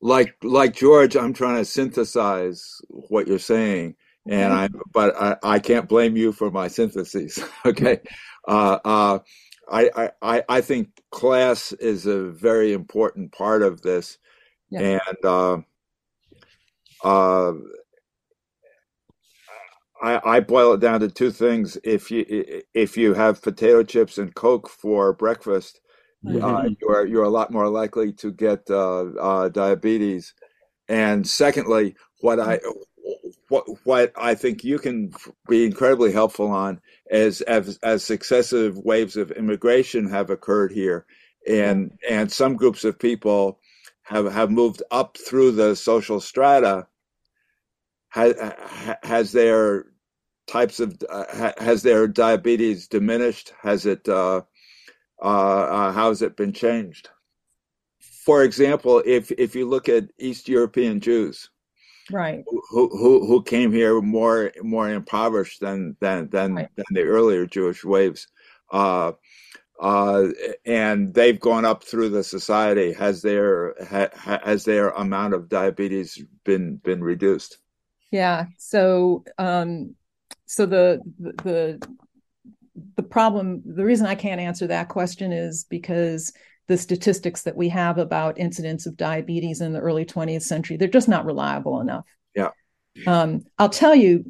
Like 0.00 0.34
like 0.42 0.74
George, 0.74 1.16
I'm 1.16 1.34
trying 1.34 1.56
to 1.56 1.64
synthesize 1.64 2.80
what 2.88 3.26
you're 3.26 3.38
saying, 3.38 3.96
and 4.26 4.52
I 4.52 4.68
but 4.92 5.14
I, 5.20 5.36
I 5.42 5.58
can't 5.58 5.88
blame 5.88 6.16
you 6.16 6.32
for 6.32 6.50
my 6.50 6.68
syntheses. 6.68 7.42
okay, 7.66 8.00
uh, 8.48 8.78
uh, 8.84 9.18
I, 9.70 10.10
I 10.22 10.42
I 10.48 10.60
think 10.62 10.88
class 11.10 11.72
is 11.72 12.06
a 12.06 12.30
very 12.30 12.72
important 12.72 13.32
part 13.32 13.62
of 13.62 13.82
this, 13.82 14.16
yeah. 14.70 15.00
and 15.00 15.24
uh, 15.24 15.58
uh, 17.04 17.52
I, 20.02 20.20
I 20.24 20.40
boil 20.40 20.74
it 20.74 20.80
down 20.80 21.00
to 21.00 21.08
two 21.08 21.30
things. 21.30 21.76
If 21.84 22.10
you 22.10 22.62
if 22.74 22.96
you 22.96 23.14
have 23.14 23.42
potato 23.42 23.82
chips 23.82 24.18
and 24.18 24.34
Coke 24.34 24.68
for 24.68 25.12
breakfast, 25.12 25.80
mm-hmm. 26.24 26.44
uh, 26.44 26.68
you're 26.80 27.06
you're 27.06 27.24
a 27.24 27.30
lot 27.30 27.50
more 27.50 27.68
likely 27.68 28.12
to 28.14 28.32
get 28.32 28.70
uh, 28.70 29.04
uh, 29.20 29.48
diabetes. 29.48 30.34
And 30.88 31.26
secondly, 31.28 31.96
what 32.20 32.40
I 32.40 32.60
what 33.48 33.64
what 33.84 34.12
I 34.16 34.34
think 34.34 34.64
you 34.64 34.78
can 34.78 35.12
be 35.48 35.66
incredibly 35.66 36.12
helpful 36.12 36.50
on 36.50 36.80
is 37.10 37.42
as 37.42 37.78
as 37.82 38.04
successive 38.04 38.78
waves 38.78 39.16
of 39.16 39.30
immigration 39.32 40.08
have 40.08 40.30
occurred 40.30 40.72
here, 40.72 41.04
and 41.46 41.92
and 42.08 42.32
some 42.32 42.56
groups 42.56 42.84
of 42.84 42.98
people 42.98 43.58
have 44.02 44.32
have 44.32 44.50
moved 44.50 44.82
up 44.90 45.18
through 45.18 45.52
the 45.52 45.76
social 45.76 46.20
strata 46.20 46.86
has, 48.10 48.34
has 49.02 49.32
their 49.32 49.86
types 50.50 50.80
of 50.80 50.96
uh, 51.08 51.52
has 51.58 51.82
their 51.82 52.08
diabetes 52.08 52.88
diminished? 52.88 53.52
Has 53.62 53.86
it 53.86 54.08
uh, 54.08 54.42
uh, 55.22 55.24
uh, 55.24 55.92
how 55.92 56.08
has 56.08 56.22
it 56.22 56.36
been 56.36 56.52
changed? 56.52 57.08
For 58.00 58.42
example, 58.42 59.02
if 59.06 59.30
if 59.32 59.54
you 59.54 59.68
look 59.68 59.88
at 59.88 60.10
East 60.18 60.48
European 60.48 61.00
Jews, 61.00 61.50
right, 62.10 62.42
who 62.70 62.88
who 62.88 63.26
who 63.26 63.42
came 63.42 63.72
here 63.72 64.00
more 64.00 64.52
more 64.62 64.90
impoverished 64.90 65.60
than 65.60 65.96
than 66.00 66.28
than, 66.30 66.54
right. 66.54 66.68
than 66.76 66.86
the 66.90 67.02
earlier 67.02 67.46
Jewish 67.46 67.84
waves. 67.84 68.26
Uh, 68.72 69.12
uh, 69.80 70.28
and 70.66 71.14
they've 71.14 71.40
gone 71.40 71.64
up 71.64 71.82
through 71.84 72.10
the 72.10 72.22
society. 72.22 72.92
Has 72.92 73.22
their 73.22 73.74
ha, 73.82 74.08
has 74.44 74.64
their 74.64 74.90
amount 74.90 75.32
of 75.32 75.48
diabetes 75.48 76.22
been 76.44 76.76
been 76.76 77.02
reduced? 77.02 77.58
Yeah. 78.10 78.46
So 78.58 79.24
um, 79.38 79.94
so 80.50 80.66
the 80.66 81.00
the 81.18 81.80
the 82.96 83.02
problem 83.02 83.62
the 83.64 83.84
reason 83.84 84.06
i 84.06 84.14
can't 84.14 84.40
answer 84.40 84.66
that 84.66 84.88
question 84.88 85.32
is 85.32 85.64
because 85.68 86.32
the 86.68 86.78
statistics 86.78 87.42
that 87.42 87.56
we 87.56 87.68
have 87.68 87.98
about 87.98 88.38
incidence 88.38 88.86
of 88.86 88.96
diabetes 88.96 89.60
in 89.60 89.72
the 89.72 89.80
early 89.80 90.04
20th 90.04 90.42
century 90.42 90.76
they're 90.76 90.88
just 90.88 91.08
not 91.08 91.26
reliable 91.26 91.80
enough 91.80 92.06
yeah 92.34 92.50
um, 93.06 93.42
i'll 93.58 93.68
tell 93.68 93.94
you 93.94 94.24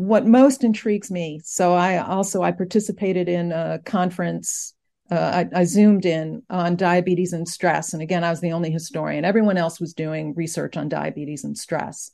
what 0.00 0.26
most 0.26 0.64
intrigues 0.64 1.10
me. 1.10 1.40
So 1.44 1.74
I 1.74 1.98
also 1.98 2.42
I 2.42 2.52
participated 2.52 3.28
in 3.28 3.52
a 3.52 3.80
conference. 3.84 4.74
Uh, 5.10 5.44
I, 5.54 5.60
I, 5.60 5.64
zoomed 5.64 6.06
in 6.06 6.42
on 6.48 6.76
diabetes 6.76 7.32
and 7.32 7.46
stress, 7.46 7.92
and 7.92 8.00
again, 8.00 8.22
I 8.22 8.30
was 8.30 8.40
the 8.40 8.52
only 8.52 8.70
historian. 8.70 9.24
Everyone 9.24 9.56
else 9.56 9.80
was 9.80 9.92
doing 9.92 10.34
research 10.36 10.76
on 10.76 10.88
diabetes 10.88 11.42
and 11.42 11.58
stress, 11.58 12.12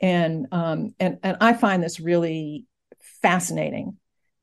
and 0.00 0.46
um, 0.52 0.94
and 1.00 1.18
and 1.22 1.36
I 1.40 1.52
find 1.52 1.82
this 1.82 2.00
really 2.00 2.66
fascinating 3.22 3.96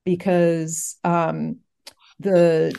because 0.06 0.98
um, 1.04 1.58
the 2.20 2.76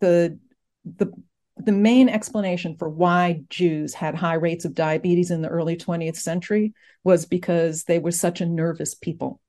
the 0.00 0.38
the 0.84 1.12
the 1.56 1.72
main 1.72 2.08
explanation 2.08 2.76
for 2.76 2.88
why 2.88 3.42
Jews 3.48 3.94
had 3.94 4.14
high 4.14 4.34
rates 4.34 4.64
of 4.64 4.74
diabetes 4.74 5.30
in 5.30 5.42
the 5.42 5.48
early 5.48 5.76
20th 5.76 6.16
century 6.16 6.74
was 7.04 7.26
because 7.26 7.84
they 7.84 7.98
were 7.98 8.10
such 8.10 8.40
a 8.40 8.46
nervous 8.46 8.94
people. 8.94 9.40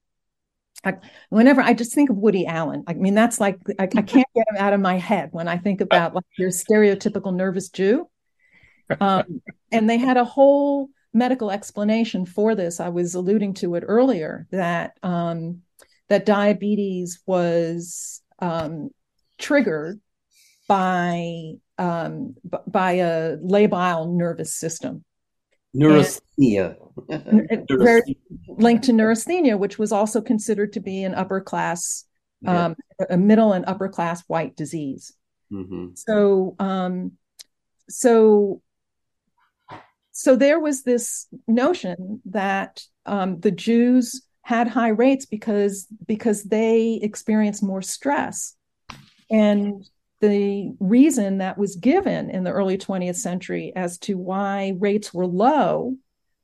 I, 0.84 0.96
whenever 1.30 1.62
I 1.62 1.74
just 1.74 1.94
think 1.94 2.10
of 2.10 2.18
Woody 2.18 2.46
Allen, 2.46 2.84
I 2.88 2.94
mean, 2.94 3.16
that's 3.16 3.40
like, 3.40 3.58
I, 3.80 3.84
I, 3.84 4.02
can't 4.02 4.28
get 4.36 4.46
him 4.50 4.58
out 4.58 4.74
of 4.74 4.82
my 4.82 4.98
head 4.98 5.30
when 5.32 5.48
I 5.48 5.58
think 5.58 5.82
about 5.82 6.14
like 6.14 6.26
your 6.38 6.50
stereotypical 6.50 7.34
nervous 7.34 7.70
Jew. 7.70 8.10
Um, 9.00 9.42
and 9.72 9.90
they 9.90 9.98
had 9.98 10.18
a 10.18 10.26
whole 10.26 10.90
medical 11.14 11.52
explanation 11.52 12.26
for 12.26 12.56
this. 12.56 12.80
I 12.80 12.90
was 12.90 13.16
alluding 13.16 13.56
to 13.56 13.76
it 13.76 13.84
earlier 13.86 14.48
that, 14.52 14.98
um, 15.04 15.62
that 16.10 16.26
diabetes 16.26 17.22
was 17.26 18.22
um, 18.40 18.90
triggered 19.38 20.00
by 20.68 21.54
um, 21.78 22.36
by 22.68 22.92
a 22.94 23.38
labile 23.38 24.14
nervous 24.16 24.54
system. 24.54 25.04
Neurasthenia. 25.74 26.78
linked 28.48 28.84
to 28.86 28.94
neurasthenia, 28.94 29.58
which 29.58 29.80
was 29.80 29.92
also 29.92 30.22
considered 30.22 30.74
to 30.74 30.80
be 30.80 31.04
an 31.04 31.16
upper 31.16 31.42
class, 31.42 32.06
yeah. 32.42 32.66
um, 32.66 32.76
a 33.10 33.18
middle 33.18 33.54
and 33.54 33.66
upper 33.66 33.90
class 33.90 34.24
white 34.28 34.56
disease. 34.56 35.14
Mm-hmm. 35.52 35.88
So, 35.96 36.56
um, 36.60 37.14
so, 37.90 38.62
so 40.14 40.36
there 40.36 40.60
was 40.60 40.84
this 40.84 41.28
notion 41.48 42.22
that 42.26 42.82
um, 43.06 43.40
the 43.40 43.52
Jews 43.52 44.22
had 44.44 44.68
high 44.68 44.90
rates 44.90 45.26
because 45.26 45.88
because 46.06 46.44
they 46.44 47.00
experienced 47.02 47.64
more 47.64 47.82
stress, 47.82 48.56
and 49.30 49.84
the 50.22 50.74
reason 50.80 51.40
that 51.40 51.58
was 51.58 51.76
given 51.76 52.30
in 52.30 52.46
the 52.46 52.52
early 52.52 52.78
20th 52.78 53.18
century 53.18 53.74
as 53.76 53.98
to 53.98 54.18
why 54.18 54.74
rates 54.80 55.14
were 55.14 55.28
low 55.28 55.98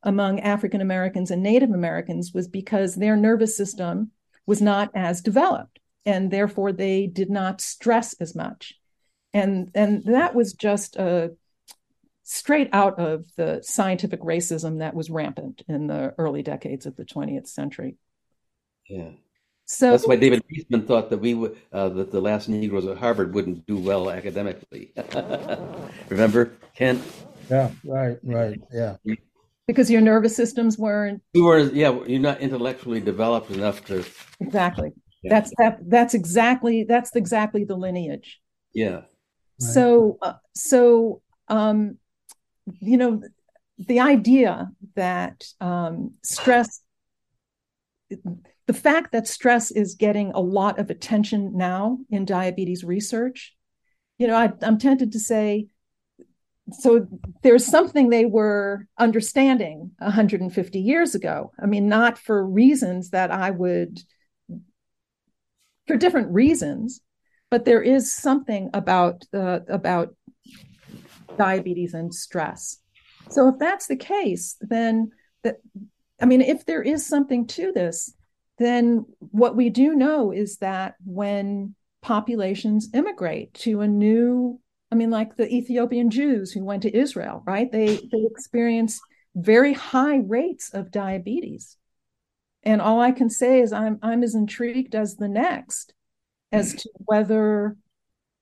among 0.04 0.42
African 0.42 0.82
Americans 0.82 1.32
and 1.32 1.42
Native 1.42 1.70
Americans 1.70 2.34
was 2.34 2.50
because 2.50 2.96
their 2.96 3.16
nervous 3.16 3.56
system 3.56 4.12
was 4.46 4.62
not 4.62 4.90
as 4.96 5.22
developed 5.22 5.80
and 6.06 6.32
therefore 6.32 6.72
they 6.74 7.08
did 7.08 7.30
not 7.30 7.62
stress 7.62 8.14
as 8.20 8.36
much. 8.36 8.74
And, 9.34 9.70
and 9.76 10.04
that 10.06 10.36
was 10.36 10.54
just 10.54 10.96
a 10.96 11.32
straight 12.32 12.70
out 12.74 13.00
of 13.00 13.26
the 13.38 13.60
scientific 13.64 14.22
racism 14.22 14.80
that 14.80 14.94
was 14.94 15.10
rampant 15.10 15.64
in 15.68 15.88
the 15.88 16.14
early 16.20 16.44
decades 16.44 16.86
of 16.86 16.96
the 16.96 17.04
20th 17.04 17.48
century. 17.48 17.98
Yeah. 18.88 19.10
So 19.66 19.90
that's 19.92 20.08
why 20.08 20.16
David 20.16 20.44
Eastman 20.52 20.86
thought 20.86 21.10
that 21.10 21.18
we 21.18 21.34
would 21.34 21.58
uh, 21.74 21.90
that 21.90 22.12
the 22.12 22.22
last 22.22 22.48
Negroes 22.48 22.86
at 22.86 22.98
Harvard 22.98 23.34
wouldn't 23.34 23.66
do 23.66 23.78
well 23.78 24.12
academically. 24.12 24.94
Remember, 26.10 26.54
Kent? 26.76 27.04
Yeah, 27.50 27.72
right, 27.84 28.18
right, 28.24 28.60
yeah. 28.72 28.98
Because 29.66 29.90
your 29.90 30.02
nervous 30.02 30.36
systems 30.36 30.78
weren't. 30.78 31.22
You 31.34 31.46
were, 31.46 31.60
yeah. 31.60 32.00
You're 32.06 32.20
not 32.20 32.42
intellectually 32.42 33.00
developed 33.00 33.52
enough 33.52 33.84
to. 33.86 34.04
Exactly. 34.40 34.92
Yeah. 35.24 35.30
That's 35.30 35.52
that. 35.58 35.80
That's 35.82 36.14
exactly. 36.14 36.84
That's 36.84 37.16
exactly 37.16 37.64
the 37.64 37.76
lineage. 37.76 38.40
Yeah. 38.74 38.92
Right. 38.92 39.04
So, 39.60 40.18
uh, 40.22 40.34
so, 40.56 41.22
um, 41.48 41.98
you 42.80 42.98
know, 42.98 43.22
the 43.78 44.00
idea 44.00 44.70
that 44.96 45.46
um, 45.62 46.14
stress 46.24 46.82
the 48.70 48.74
fact 48.74 49.12
that 49.12 49.28
stress 49.28 49.72
is 49.72 49.96
getting 49.96 50.32
a 50.34 50.40
lot 50.40 50.78
of 50.78 50.90
attention 50.90 51.58
now 51.58 51.98
in 52.10 52.24
diabetes 52.24 52.84
research, 52.84 53.56
you 54.20 54.28
know, 54.28 54.36
I, 54.36 54.52
I'm 54.62 54.78
tempted 54.78 55.12
to 55.14 55.20
say, 55.20 55.68
so 56.72 57.08
there's 57.42 57.66
something 57.66 58.10
they 58.10 58.26
were 58.26 58.86
understanding 58.98 59.92
150 59.98 60.80
years 60.80 61.16
ago. 61.16 61.52
I 61.60 61.66
mean, 61.66 61.90
not 61.90 62.20
for 62.20 62.46
reasons 62.46 63.10
that 63.10 63.32
I 63.32 63.50
would, 63.50 64.02
for 65.88 65.98
different 65.98 66.32
reasons, 66.32 67.02
but 67.50 67.66
there 67.66 67.82
is 67.82 68.14
something 68.14 68.70
about 68.74 69.24
about 69.34 70.10
diabetes 71.38 71.94
and 71.94 72.14
stress. 72.14 72.78
So 73.30 73.50
if 73.50 73.60
that's 73.60 73.88
the 73.88 73.96
case, 73.96 74.58
then 74.62 75.12
that 75.44 75.58
I 76.22 76.26
mean, 76.26 76.42
if 76.42 76.66
there 76.66 76.82
is 76.82 77.06
something 77.06 77.48
to 77.48 77.72
this, 77.72 78.14
then 78.60 79.06
what 79.20 79.56
we 79.56 79.70
do 79.70 79.96
know 79.96 80.32
is 80.32 80.58
that 80.58 80.96
when 81.06 81.76
populations 82.02 82.90
immigrate 82.94 83.54
to 83.54 83.82
a 83.82 83.88
new 83.88 84.60
i 84.92 84.96
mean 84.96 85.10
like 85.10 85.36
the 85.36 85.54
ethiopian 85.54 86.10
jews 86.10 86.52
who 86.52 86.64
went 86.64 86.84
to 86.84 86.98
israel 86.98 87.44
right 87.46 87.72
they 87.72 87.96
they 88.12 88.26
experience 88.32 89.02
very 89.36 89.74
high 89.74 90.18
rates 90.18 90.70
of 90.74 90.92
diabetes 90.92 91.76
and 92.64 92.82
all 92.82 93.02
i 93.02 93.12
can 93.12 93.30
say 93.30 93.60
is 93.60 93.74
i'm 93.74 94.00
i'm 94.02 94.24
as 94.24 94.34
intrigued 94.34 94.96
as 94.96 95.16
the 95.16 95.28
next 95.28 95.94
as 96.54 96.74
to 96.74 96.90
whether 97.00 97.76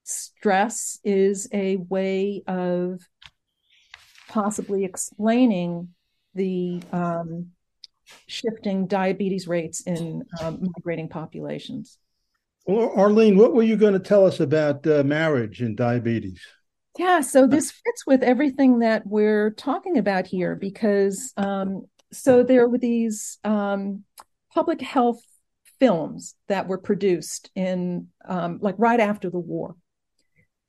stress 0.07 0.99
is 1.03 1.47
a 1.53 1.75
way 1.75 2.43
of 2.47 3.01
possibly 4.29 4.85
explaining 4.85 5.89
the 6.33 6.81
um, 6.91 7.47
shifting 8.27 8.87
diabetes 8.87 9.47
rates 9.47 9.81
in 9.81 10.23
um, 10.41 10.59
migrating 10.61 11.09
populations. 11.09 11.97
Well, 12.65 12.89
Arleen, 12.95 13.37
what 13.37 13.53
were 13.53 13.63
you 13.63 13.75
going 13.77 13.93
to 13.93 13.99
tell 13.99 14.25
us 14.25 14.39
about 14.39 14.85
uh, 14.87 15.03
marriage 15.03 15.61
and 15.61 15.75
diabetes? 15.75 16.41
Yeah, 16.97 17.21
so 17.21 17.45
this 17.45 17.71
fits 17.71 18.05
with 18.07 18.23
everything 18.23 18.79
that 18.79 19.05
we're 19.05 19.51
talking 19.51 19.97
about 19.97 20.25
here 20.25 20.55
because 20.55 21.31
um, 21.37 21.83
so 22.11 22.43
there 22.43 22.67
were 22.67 22.79
these 22.79 23.37
um, 23.43 24.03
public 24.53 24.81
health 24.81 25.21
films 25.79 26.35
that 26.47 26.67
were 26.67 26.77
produced 26.77 27.51
in 27.55 28.07
um, 28.25 28.59
like 28.61 28.75
right 28.77 28.99
after 28.99 29.29
the 29.29 29.39
war. 29.39 29.75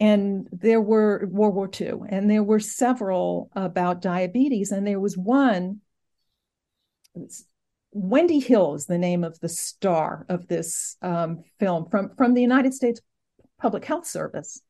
And 0.00 0.48
there 0.52 0.80
were 0.80 1.26
World 1.26 1.54
War 1.54 1.70
II, 1.80 2.02
and 2.08 2.30
there 2.30 2.44
were 2.44 2.60
several 2.60 3.50
about 3.54 4.00
diabetes, 4.00 4.70
and 4.70 4.86
there 4.86 5.00
was 5.00 5.16
one 5.16 5.80
Wendy 7.92 8.38
Hill 8.38 8.74
is 8.74 8.86
the 8.86 8.98
name 8.98 9.24
of 9.24 9.38
the 9.40 9.48
star 9.48 10.26
of 10.28 10.46
this 10.48 10.96
um, 11.02 11.42
film 11.58 11.88
from, 11.90 12.14
from 12.16 12.34
the 12.34 12.42
United 12.42 12.74
States 12.74 13.00
Public 13.60 13.84
Health 13.84 14.06
Service. 14.06 14.60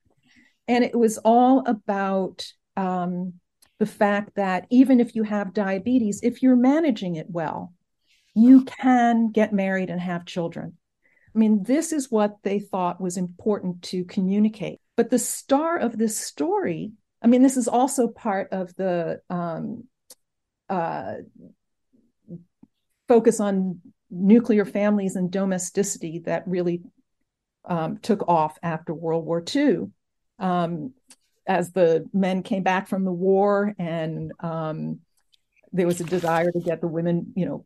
And 0.66 0.84
it 0.84 0.96
was 0.96 1.18
all 1.18 1.64
about 1.66 2.46
um, 2.76 3.34
the 3.78 3.86
fact 3.86 4.36
that 4.36 4.66
even 4.70 5.00
if 5.00 5.14
you 5.14 5.24
have 5.24 5.52
diabetes, 5.52 6.20
if 6.22 6.42
you're 6.42 6.56
managing 6.56 7.16
it 7.16 7.26
well, 7.28 7.74
you 8.34 8.64
can 8.64 9.30
get 9.30 9.52
married 9.52 9.90
and 9.90 10.00
have 10.00 10.24
children. 10.24 10.76
I 11.34 11.38
mean, 11.38 11.62
this 11.64 11.92
is 11.92 12.10
what 12.10 12.36
they 12.42 12.60
thought 12.60 13.00
was 13.00 13.16
important 13.16 13.82
to 13.84 14.04
communicate. 14.04 14.80
But 14.98 15.10
the 15.10 15.18
star 15.20 15.78
of 15.78 15.96
this 15.96 16.18
story, 16.18 16.90
I 17.22 17.28
mean, 17.28 17.40
this 17.40 17.56
is 17.56 17.68
also 17.68 18.08
part 18.08 18.48
of 18.50 18.74
the 18.74 19.20
um, 19.30 19.84
uh, 20.68 21.14
focus 23.06 23.38
on 23.38 23.80
nuclear 24.10 24.64
families 24.64 25.14
and 25.14 25.30
domesticity 25.30 26.24
that 26.26 26.48
really 26.48 26.82
um, 27.64 27.98
took 27.98 28.26
off 28.26 28.58
after 28.60 28.92
World 28.92 29.24
War 29.24 29.40
II. 29.54 29.92
Um, 30.40 30.94
as 31.46 31.70
the 31.70 32.04
men 32.12 32.42
came 32.42 32.64
back 32.64 32.88
from 32.88 33.04
the 33.04 33.12
war 33.12 33.76
and 33.78 34.32
um, 34.40 34.98
there 35.70 35.86
was 35.86 36.00
a 36.00 36.04
desire 36.04 36.50
to 36.50 36.60
get 36.60 36.80
the 36.80 36.88
women, 36.88 37.32
you 37.36 37.46
know, 37.46 37.64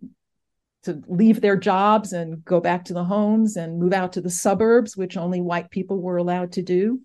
to 0.82 1.02
leave 1.08 1.40
their 1.40 1.56
jobs 1.56 2.12
and 2.12 2.44
go 2.44 2.60
back 2.60 2.84
to 2.84 2.92
the 2.92 3.04
homes 3.04 3.56
and 3.56 3.78
move 3.78 3.94
out 3.94 4.12
to 4.12 4.20
the 4.20 4.28
suburbs, 4.28 4.98
which 4.98 5.16
only 5.16 5.40
white 5.40 5.70
people 5.70 5.98
were 5.98 6.18
allowed 6.18 6.52
to 6.52 6.60
do. 6.60 7.00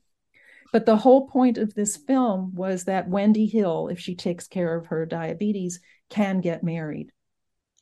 But 0.72 0.86
the 0.86 0.98
whole 0.98 1.28
point 1.28 1.58
of 1.58 1.74
this 1.74 1.96
film 1.96 2.54
was 2.56 2.86
that 2.86 3.10
Wendy 3.10 3.48
Hill, 3.48 3.88
if 3.88 4.00
she 4.00 4.16
takes 4.16 4.48
care 4.48 4.76
of 4.76 4.88
her 4.88 5.06
diabetes, 5.06 5.80
can 6.10 6.42
get 6.42 6.64
married. 6.64 7.12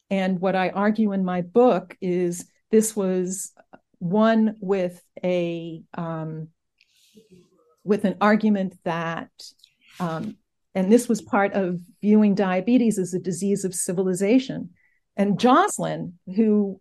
And 0.10 0.40
what 0.40 0.56
I 0.56 0.70
argue 0.70 1.12
in 1.14 1.26
my 1.26 1.42
book 1.42 1.98
is 2.00 2.46
this 2.72 2.96
was 2.96 3.54
one 4.00 4.56
with 4.60 5.02
a 5.24 5.82
um, 5.96 6.50
with 7.84 8.04
an 8.06 8.18
argument 8.20 8.78
that, 8.84 9.30
um, 10.00 10.38
and 10.74 10.92
this 10.92 11.08
was 11.08 11.22
part 11.22 11.54
of 11.54 11.80
viewing 12.02 12.36
diabetes 12.36 12.98
as 12.98 13.14
a 13.14 13.20
disease 13.20 13.64
of 13.64 13.74
civilization, 13.74 14.72
and 15.16 15.40
Joslin, 15.40 16.20
who 16.36 16.80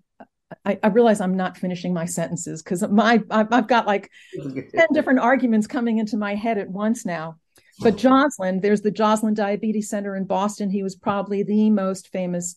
I, 0.65 0.79
I, 0.83 0.89
realize 0.89 1.21
I'm 1.21 1.37
not 1.37 1.57
finishing 1.57 1.95
my 1.95 2.05
sentences 2.05 2.63
because 2.63 2.87
my 2.89 3.23
I've 3.31 3.69
got 3.69 3.87
like 3.87 4.11
ten 4.43 4.87
different 4.93 5.21
arguments 5.21 5.67
coming 5.67 5.99
into 5.99 6.17
my 6.17 6.35
head 6.35 6.59
at 6.59 6.69
once 6.69 7.05
now. 7.05 7.37
But 7.81 7.97
Joslin, 7.97 8.61
there's 8.61 8.83
the 8.83 8.91
Joslin 8.91 9.35
Diabetes 9.35 9.89
Center 9.89 10.17
in 10.17 10.25
Boston. 10.25 10.71
He 10.71 10.83
was 10.83 10.95
probably 10.95 11.43
the 11.43 11.71
most 11.71 12.09
famous 12.09 12.57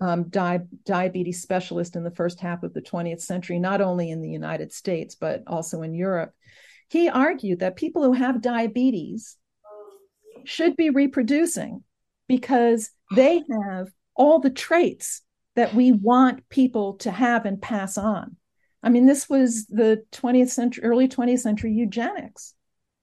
um, 0.00 0.24
di- 0.28 0.60
diabetes 0.84 1.42
specialist 1.42 1.96
in 1.96 2.04
the 2.04 2.10
first 2.10 2.40
half 2.40 2.62
of 2.62 2.74
the 2.74 2.82
20th 2.82 3.20
century, 3.20 3.58
not 3.58 3.80
only 3.80 4.10
in 4.10 4.20
the 4.20 4.28
United 4.28 4.72
States, 4.72 5.14
but 5.14 5.42
also 5.46 5.82
in 5.82 5.94
Europe. 5.94 6.32
He 6.88 7.08
argued 7.08 7.60
that 7.60 7.76
people 7.76 8.02
who 8.02 8.12
have 8.12 8.40
diabetes 8.42 9.36
should 10.44 10.76
be 10.76 10.90
reproducing 10.90 11.82
because 12.28 12.90
they 13.14 13.42
have 13.50 13.88
all 14.14 14.38
the 14.38 14.50
traits 14.50 15.22
that 15.58 15.74
we 15.74 15.90
want 15.90 16.48
people 16.50 16.94
to 16.94 17.10
have 17.10 17.44
and 17.44 17.60
pass 17.60 17.98
on. 17.98 18.36
I 18.80 18.90
mean, 18.90 19.06
this 19.06 19.28
was 19.28 19.66
the 19.66 20.04
20th 20.12 20.50
century, 20.50 20.84
early 20.84 21.08
20th 21.08 21.40
century 21.40 21.72
eugenics. 21.72 22.54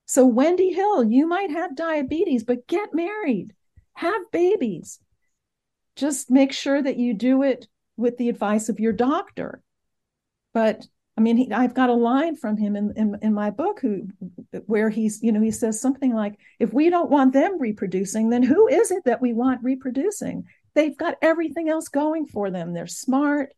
So, 0.05 0.25
Wendy 0.25 0.71
Hill, 0.71 1.03
you 1.03 1.27
might 1.27 1.51
have 1.51 1.75
diabetes, 1.75 2.45
but 2.45 2.65
get 2.65 2.93
married, 2.93 3.53
have 3.95 4.31
babies. 4.31 5.01
Just 5.97 6.31
make 6.31 6.53
sure 6.53 6.81
that 6.81 6.95
you 6.95 7.13
do 7.13 7.43
it 7.43 7.67
with 7.97 8.15
the 8.15 8.29
advice 8.29 8.69
of 8.69 8.79
your 8.79 8.93
doctor. 8.93 9.61
But 10.53 10.87
I 11.17 11.21
mean, 11.21 11.35
he, 11.35 11.51
I've 11.51 11.73
got 11.73 11.89
a 11.89 11.93
line 11.93 12.37
from 12.37 12.55
him 12.55 12.77
in, 12.77 12.93
in, 12.95 13.17
in 13.21 13.33
my 13.33 13.49
book 13.49 13.81
who, 13.81 14.07
where 14.65 14.89
he's, 14.89 15.21
you 15.21 15.33
know, 15.33 15.41
he 15.41 15.51
says 15.51 15.81
something 15.81 16.13
like, 16.13 16.39
if 16.57 16.71
we 16.71 16.89
don't 16.89 17.11
want 17.11 17.33
them 17.33 17.59
reproducing, 17.59 18.29
then 18.29 18.43
who 18.43 18.69
is 18.69 18.91
it 18.91 19.03
that 19.03 19.21
we 19.21 19.33
want 19.33 19.61
reproducing? 19.61 20.45
They've 20.75 20.95
got 20.95 21.15
everything 21.21 21.69
else 21.69 21.87
going 21.87 22.27
for 22.27 22.51
them. 22.51 22.73
They're 22.73 22.87
smart. 22.87 23.53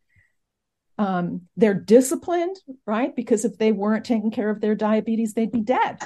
Um, 0.97 1.41
they're 1.55 1.74
disciplined, 1.74 2.55
right? 2.86 3.15
Because 3.15 3.45
if 3.45 3.57
they 3.57 3.72
weren't 3.72 4.05
taking 4.05 4.32
care 4.32 4.49
of 4.49 4.61
their 4.61 4.76
diabetes, 4.76 5.34
they'd 5.34 5.51
be 5.51 5.61
dead. 5.61 5.99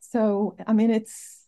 So, 0.00 0.56
I 0.66 0.72
mean, 0.72 0.90
it's, 0.90 1.46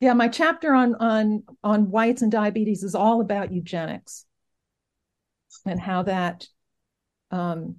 yeah, 0.00 0.12
my 0.14 0.28
chapter 0.28 0.74
on 0.74 0.94
on 0.94 1.42
on 1.62 1.90
whites 1.90 2.22
and 2.22 2.32
diabetes 2.32 2.82
is 2.82 2.94
all 2.94 3.20
about 3.20 3.52
eugenics 3.52 4.24
and 5.66 5.78
how 5.78 6.02
that 6.04 6.46
um, 7.30 7.76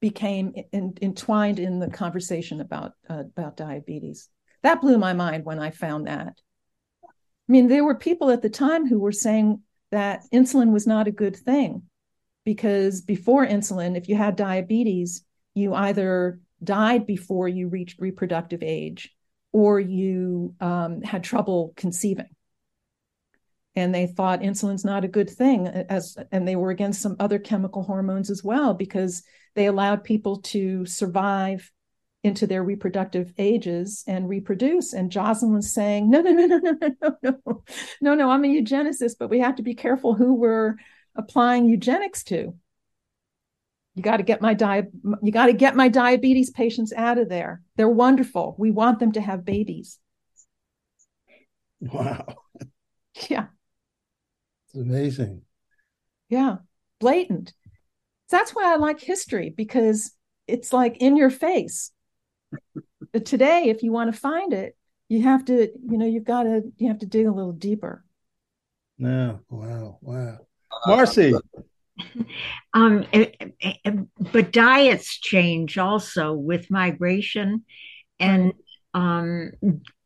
became 0.00 0.52
in, 0.72 0.94
entwined 1.00 1.58
in 1.58 1.78
the 1.80 1.88
conversation 1.88 2.60
about 2.60 2.92
uh, 3.08 3.20
about 3.20 3.56
diabetes. 3.56 4.28
That 4.62 4.80
blew 4.80 4.98
my 4.98 5.12
mind 5.12 5.44
when 5.44 5.58
I 5.58 5.70
found 5.70 6.06
that. 6.06 6.34
I 7.04 7.08
mean, 7.52 7.68
there 7.68 7.84
were 7.84 7.96
people 7.96 8.30
at 8.30 8.42
the 8.42 8.50
time 8.50 8.86
who 8.86 8.98
were 8.98 9.12
saying 9.12 9.62
that 9.90 10.22
insulin 10.32 10.72
was 10.72 10.86
not 10.86 11.08
a 11.08 11.12
good 11.12 11.36
thing 11.36 11.82
because 12.44 13.00
before 13.00 13.46
insulin, 13.46 13.96
if 13.96 14.08
you 14.08 14.16
had 14.16 14.36
diabetes, 14.36 15.24
you 15.54 15.74
either 15.74 16.40
died 16.62 17.06
before 17.06 17.48
you 17.48 17.68
reached 17.68 18.00
reproductive 18.00 18.62
age 18.62 19.10
or 19.52 19.80
you 19.80 20.54
um, 20.60 21.02
had 21.02 21.24
trouble 21.24 21.72
conceiving 21.76 22.28
and 23.74 23.94
they 23.94 24.06
thought 24.06 24.40
insulin's 24.40 24.84
not 24.84 25.04
a 25.04 25.08
good 25.08 25.30
thing 25.30 25.66
as 25.66 26.16
and 26.30 26.46
they 26.46 26.56
were 26.56 26.70
against 26.70 27.00
some 27.00 27.16
other 27.18 27.38
chemical 27.38 27.82
hormones 27.82 28.30
as 28.30 28.44
well 28.44 28.74
because 28.74 29.22
they 29.54 29.66
allowed 29.66 30.04
people 30.04 30.40
to 30.40 30.84
survive 30.86 31.70
into 32.22 32.46
their 32.46 32.62
reproductive 32.62 33.32
ages 33.38 34.04
and 34.06 34.28
reproduce. 34.28 34.92
And 34.92 35.10
Joslin 35.10 35.52
was 35.52 35.72
saying 35.72 36.10
no 36.10 36.20
no 36.20 36.30
no 36.30 36.46
no 36.46 36.58
no 36.58 36.78
no 36.92 37.16
no 37.22 37.38
no 37.44 37.62
no 38.00 38.14
no, 38.14 38.30
i'm 38.30 38.44
a 38.44 38.48
eugenicist 38.48 39.16
but 39.18 39.28
we 39.28 39.40
have 39.40 39.56
to 39.56 39.62
be 39.62 39.74
careful 39.74 40.14
who 40.14 40.34
we're 40.34 40.76
applying 41.16 41.66
eugenics 41.66 42.22
to. 42.24 42.54
You 43.94 44.02
got 44.02 44.18
to 44.18 44.22
get 44.22 44.40
my 44.40 44.54
di- 44.54 44.88
you 45.22 45.32
got 45.32 45.46
to 45.46 45.52
get 45.52 45.76
my 45.76 45.88
diabetes 45.88 46.50
patients 46.50 46.92
out 46.94 47.18
of 47.18 47.28
there. 47.28 47.60
They're 47.76 47.88
wonderful. 47.88 48.54
We 48.58 48.70
want 48.70 49.00
them 49.00 49.12
to 49.12 49.20
have 49.20 49.44
babies. 49.44 49.98
Wow. 51.80 52.26
Yeah. 53.28 53.48
It's 54.64 54.74
amazing. 54.74 55.42
Yeah, 56.30 56.56
blatant. 56.98 57.52
That's 58.30 58.52
why 58.52 58.72
I 58.72 58.76
like 58.76 59.00
history 59.00 59.52
because 59.54 60.12
it's 60.46 60.72
like 60.72 60.96
in 60.96 61.18
your 61.18 61.28
face. 61.28 61.90
But 63.12 63.24
today, 63.24 63.64
if 63.66 63.82
you 63.82 63.92
want 63.92 64.12
to 64.12 64.18
find 64.18 64.52
it, 64.52 64.76
you 65.08 65.22
have 65.22 65.44
to, 65.46 65.68
you 65.88 65.98
know, 65.98 66.06
you've 66.06 66.24
got 66.24 66.44
to, 66.44 66.62
you 66.78 66.88
have 66.88 67.00
to 67.00 67.06
dig 67.06 67.26
a 67.26 67.32
little 67.32 67.52
deeper. 67.52 68.04
Yeah. 68.98 69.36
Wow. 69.50 69.98
Wow. 70.00 70.38
Marcy. 70.86 71.34
um, 72.74 73.04
it, 73.12 73.36
it, 73.60 74.06
but 74.32 74.52
diets 74.52 75.18
change 75.18 75.76
also 75.78 76.32
with 76.32 76.70
migration, 76.70 77.64
and 78.18 78.54
um, 78.94 79.52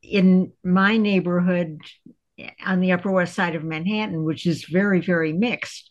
in 0.02 0.52
my 0.64 0.96
neighborhood, 0.96 1.80
on 2.64 2.80
the 2.80 2.92
Upper 2.92 3.10
West 3.10 3.34
Side 3.34 3.54
of 3.54 3.64
Manhattan, 3.64 4.24
which 4.24 4.46
is 4.46 4.64
very, 4.64 5.00
very 5.00 5.32
mixed. 5.32 5.90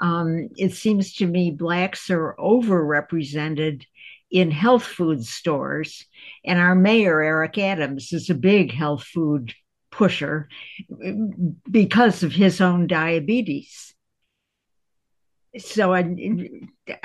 Um, 0.00 0.48
it 0.56 0.72
seems 0.72 1.14
to 1.14 1.26
me 1.26 1.50
blacks 1.50 2.10
are 2.10 2.34
overrepresented 2.38 3.84
in 4.34 4.50
health 4.50 4.82
food 4.82 5.24
stores, 5.24 6.04
and 6.44 6.58
our 6.58 6.74
mayor 6.74 7.22
Eric 7.22 7.56
Adams 7.56 8.12
is 8.12 8.28
a 8.28 8.34
big 8.34 8.72
health 8.72 9.04
food 9.04 9.54
pusher 9.92 10.48
because 11.70 12.24
of 12.24 12.32
his 12.32 12.60
own 12.60 12.88
diabetes. 12.88 13.94
So 15.56 15.94
I, 15.94 16.16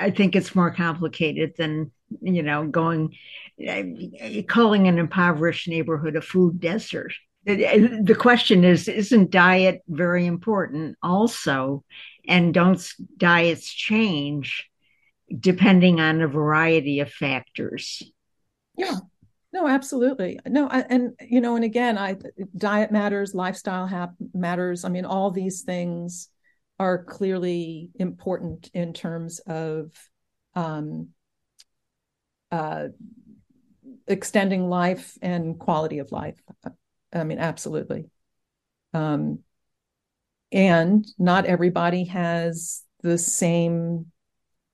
I 0.00 0.10
think 0.10 0.34
it's 0.34 0.56
more 0.56 0.72
complicated 0.72 1.52
than 1.56 1.92
you 2.20 2.42
know 2.42 2.66
going 2.66 3.14
calling 4.48 4.88
an 4.88 4.98
impoverished 4.98 5.68
neighborhood 5.68 6.16
a 6.16 6.20
food 6.20 6.58
desert. 6.58 7.12
The 7.46 8.16
question 8.18 8.64
is 8.64 8.88
isn't 8.88 9.30
diet 9.30 9.82
very 9.86 10.26
important 10.26 10.98
also? 11.00 11.84
And 12.26 12.52
don't 12.52 12.84
diets 13.18 13.72
change 13.72 14.69
depending 15.38 16.00
on 16.00 16.20
a 16.20 16.28
variety 16.28 17.00
of 17.00 17.10
factors. 17.10 18.02
Yeah. 18.76 18.96
No 19.52 19.66
absolutely. 19.66 20.38
No 20.46 20.68
I, 20.68 20.80
and 20.88 21.12
you 21.20 21.40
know 21.40 21.56
and 21.56 21.64
again 21.64 21.98
i 21.98 22.16
diet 22.56 22.92
matters 22.92 23.34
lifestyle 23.34 23.86
matters. 24.32 24.84
I 24.84 24.88
mean 24.90 25.04
all 25.04 25.32
these 25.32 25.62
things 25.62 26.28
are 26.78 27.04
clearly 27.04 27.90
important 27.96 28.70
in 28.72 28.92
terms 28.92 29.40
of 29.40 29.90
um, 30.54 31.08
uh, 32.50 32.88
extending 34.06 34.68
life 34.68 35.16
and 35.20 35.58
quality 35.58 35.98
of 35.98 36.10
life. 36.10 36.36
I 37.12 37.24
mean, 37.24 37.38
absolutely. 37.38 38.10
Um, 38.94 39.40
and 40.52 41.06
not 41.18 41.46
everybody 41.46 42.04
has 42.04 42.82
the 43.02 43.18
same 43.18 44.06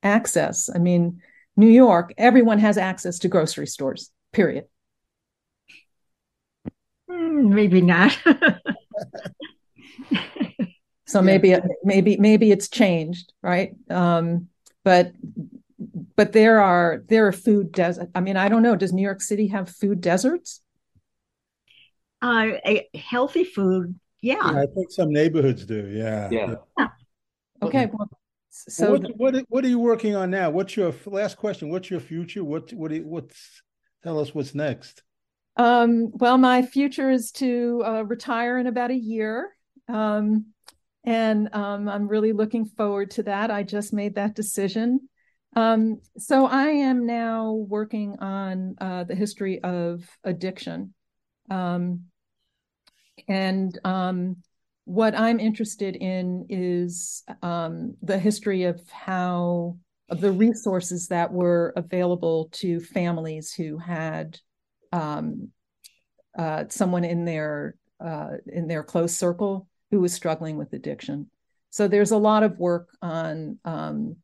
access. 0.06 0.70
I 0.74 0.78
mean, 0.78 1.20
New 1.56 1.68
York, 1.68 2.14
everyone 2.16 2.58
has 2.60 2.78
access 2.78 3.18
to 3.20 3.28
grocery 3.28 3.66
stores, 3.66 4.10
period. 4.32 4.64
Hmm, 7.10 7.54
maybe 7.54 7.80
not. 7.80 8.16
so 11.06 11.22
maybe 11.22 11.56
maybe 11.84 12.16
maybe 12.16 12.50
it's 12.50 12.68
changed, 12.68 13.32
right? 13.42 13.74
Um, 13.90 14.48
but 14.84 15.12
but 16.16 16.32
there 16.32 16.60
are 16.60 17.02
there 17.08 17.26
are 17.26 17.32
food 17.32 17.72
desert. 17.72 18.10
I 18.14 18.20
mean, 18.20 18.36
I 18.36 18.48
don't 18.48 18.62
know. 18.62 18.76
Does 18.76 18.92
New 18.92 19.02
York 19.02 19.20
City 19.20 19.48
have 19.48 19.68
food 19.68 20.00
deserts? 20.00 20.60
Uh, 22.22 22.52
a 22.66 22.88
healthy 22.94 23.44
food, 23.44 23.98
yeah. 24.20 24.34
yeah. 24.34 24.62
I 24.62 24.66
think 24.74 24.90
some 24.90 25.10
neighborhoods 25.10 25.64
do. 25.66 25.86
Yeah. 25.86 26.28
Yeah. 26.30 26.54
yeah. 26.78 26.88
Okay. 27.62 27.86
Well, 27.92 28.08
so 28.68 28.92
what, 28.92 29.16
what, 29.16 29.44
what 29.48 29.64
are 29.64 29.68
you 29.68 29.78
working 29.78 30.16
on 30.16 30.30
now? 30.30 30.50
What's 30.50 30.76
your 30.76 30.94
last 31.06 31.36
question? 31.36 31.70
What's 31.70 31.90
your 31.90 32.00
future? 32.00 32.44
What 32.44 32.72
what 32.72 32.90
you, 32.90 33.06
what's 33.06 33.62
tell 34.02 34.18
us 34.18 34.34
what's 34.34 34.54
next? 34.54 35.02
Um, 35.56 36.10
well, 36.12 36.38
my 36.38 36.62
future 36.62 37.10
is 37.10 37.32
to 37.32 37.82
uh, 37.84 38.02
retire 38.02 38.58
in 38.58 38.66
about 38.66 38.90
a 38.90 38.96
year. 38.96 39.50
Um, 39.88 40.46
and 41.04 41.54
um, 41.54 41.88
I'm 41.88 42.08
really 42.08 42.32
looking 42.32 42.66
forward 42.66 43.12
to 43.12 43.22
that. 43.24 43.50
I 43.50 43.62
just 43.62 43.92
made 43.92 44.16
that 44.16 44.34
decision. 44.34 45.08
Um, 45.54 46.00
so 46.18 46.46
I 46.46 46.66
am 46.66 47.06
now 47.06 47.52
working 47.52 48.18
on 48.18 48.74
uh, 48.80 49.04
the 49.04 49.14
history 49.14 49.62
of 49.62 50.04
addiction. 50.24 50.92
Um, 51.50 52.06
and 53.28 53.78
um, 53.84 54.36
what 54.86 55.18
I'm 55.18 55.40
interested 55.40 55.96
in 55.96 56.46
is 56.48 57.24
um, 57.42 57.96
the 58.02 58.18
history 58.18 58.62
of 58.64 58.80
how 58.88 59.76
of 60.08 60.20
the 60.20 60.30
resources 60.30 61.08
that 61.08 61.32
were 61.32 61.72
available 61.76 62.48
to 62.52 62.78
families 62.78 63.52
who 63.52 63.78
had 63.78 64.38
um, 64.92 65.48
uh, 66.38 66.64
someone 66.68 67.02
in 67.02 67.24
their 67.24 67.74
uh, 68.00 68.36
in 68.46 68.68
their 68.68 68.84
close 68.84 69.16
circle 69.16 69.66
who 69.90 70.00
was 70.00 70.12
struggling 70.12 70.56
with 70.56 70.72
addiction. 70.72 71.28
So 71.70 71.88
there's 71.88 72.12
a 72.12 72.16
lot 72.16 72.44
of 72.44 72.56
work 72.60 72.88
on 73.02 73.58
um, 73.64 74.16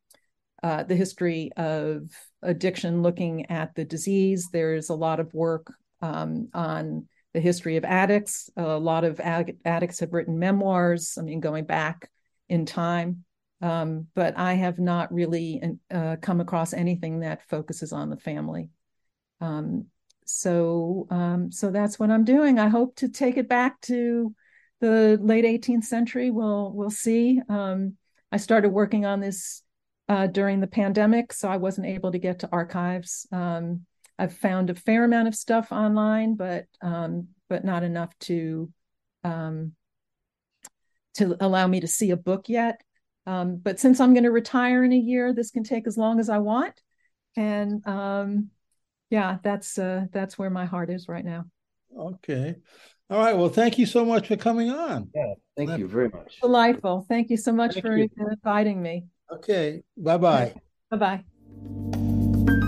uh, 0.63 0.85
the 0.85 0.95
history 0.95 1.51
of 1.57 2.09
addiction, 2.41 3.03
looking 3.03 3.51
at 3.51 3.75
the 3.75 3.85
disease. 3.85 4.49
There's 4.53 4.91
a 4.91 4.95
lot 4.95 5.19
of 5.19 5.35
work 5.35 5.75
um, 6.01 6.51
on 6.55 7.09
the 7.35 7.41
history 7.41 7.77
of 7.77 7.85
addicts. 7.85 8.51
A 8.57 8.79
lot 8.79 9.05
of 9.05 9.21
ag- 9.21 9.59
addicts 9.65 10.01
have 10.01 10.13
written 10.13 10.39
memoirs, 10.39 11.17
I 11.19 11.23
mean, 11.23 11.41
going 11.41 11.65
back 11.65 12.11
in 12.49 12.67
time. 12.67 13.25
Um, 13.61 14.09
but 14.15 14.37
I 14.37 14.55
have 14.55 14.79
not 14.79 15.13
really 15.13 15.63
uh, 15.91 16.17
come 16.21 16.41
across 16.41 16.73
anything 16.73 17.21
that 17.21 17.49
focuses 17.49 17.93
on 17.93 18.11
the 18.11 18.17
family. 18.17 18.71
Um, 19.41 19.87
so, 20.25 21.07
um, 21.11 21.53
so 21.53 21.71
that's 21.71 21.99
what 21.99 22.11
I'm 22.11 22.25
doing. 22.25 22.59
I 22.59 22.69
hope 22.69 22.97
to 22.97 23.09
take 23.09 23.37
it 23.37 23.49
back 23.49 23.81
to 23.83 24.35
the 24.81 25.19
late 25.23 25.45
18th 25.45 25.85
century. 25.85 26.31
We'll 26.31 26.73
we'll 26.73 26.91
see. 26.91 27.41
Um, 27.49 27.97
I 28.33 28.37
started 28.37 28.71
working 28.71 29.07
on 29.07 29.21
this 29.21 29.63
uh, 30.09 30.27
during 30.27 30.61
the 30.61 30.67
pandemic, 30.67 31.33
so 31.33 31.49
I 31.49 31.57
wasn't 31.57 31.87
able 31.87 32.13
to 32.13 32.19
get 32.19 32.41
to 32.41 32.49
archives. 32.51 33.27
Um, 33.31 33.87
I've 34.19 34.37
found 34.37 34.71
a 34.71 34.75
fair 34.75 35.05
amount 35.05 35.29
of 35.29 35.35
stuff 35.35 35.73
online, 35.73 36.37
but 36.37 36.67
um, 36.81 37.29
but 37.49 37.65
not 37.65 37.83
enough 37.83 38.17
to 38.21 38.71
um, 39.25 39.73
to 41.15 41.37
allow 41.41 41.67
me 41.67 41.81
to 41.81 41.87
see 41.87 42.11
a 42.11 42.17
book 42.17 42.49
yet. 42.49 42.81
Um, 43.27 43.57
but 43.57 43.79
since 43.79 44.01
I'm 44.01 44.15
going 44.15 44.25
to 44.25 44.31
retire 44.31 44.83
in 44.85 44.93
a 44.93 44.97
year, 44.97 45.33
this 45.33 45.51
can 45.51 45.65
take 45.65 45.87
as 45.87 45.97
long 45.97 46.19
as 46.19 46.29
I 46.29 46.39
want, 46.39 46.81
and 47.37 47.87
um, 47.87 48.51
yeah, 49.11 49.39
that's 49.43 49.79
uh, 49.79 50.07
that's 50.13 50.39
where 50.39 50.51
my 50.51 50.65
heart 50.65 50.91
is 50.91 51.09
right 51.09 51.25
now. 51.25 51.45
Okay. 51.97 52.57
All 53.11 53.19
right. 53.19 53.37
Well, 53.37 53.51
thank 53.51 53.79
you 53.79 53.87
so 53.87 54.05
much 54.05 54.29
for 54.29 54.37
coming 54.37 54.71
on. 54.71 55.11
Yeah, 55.15 55.35
thank 55.57 55.79
you 55.79 55.87
very 55.87 56.09
much. 56.09 56.39
Delightful. 56.41 57.05
Thank 57.09 57.31
you 57.31 57.37
so 57.37 57.53
much 57.53 57.75
Thank 57.75 57.85
for 57.85 57.97
you. 57.97 58.09
inviting 58.19 58.83
me. 58.83 59.05
Okay. 59.31 59.83
Bye 59.97 60.17
bye. 60.17 60.55
Bye 60.91 60.97
bye. 60.97 62.12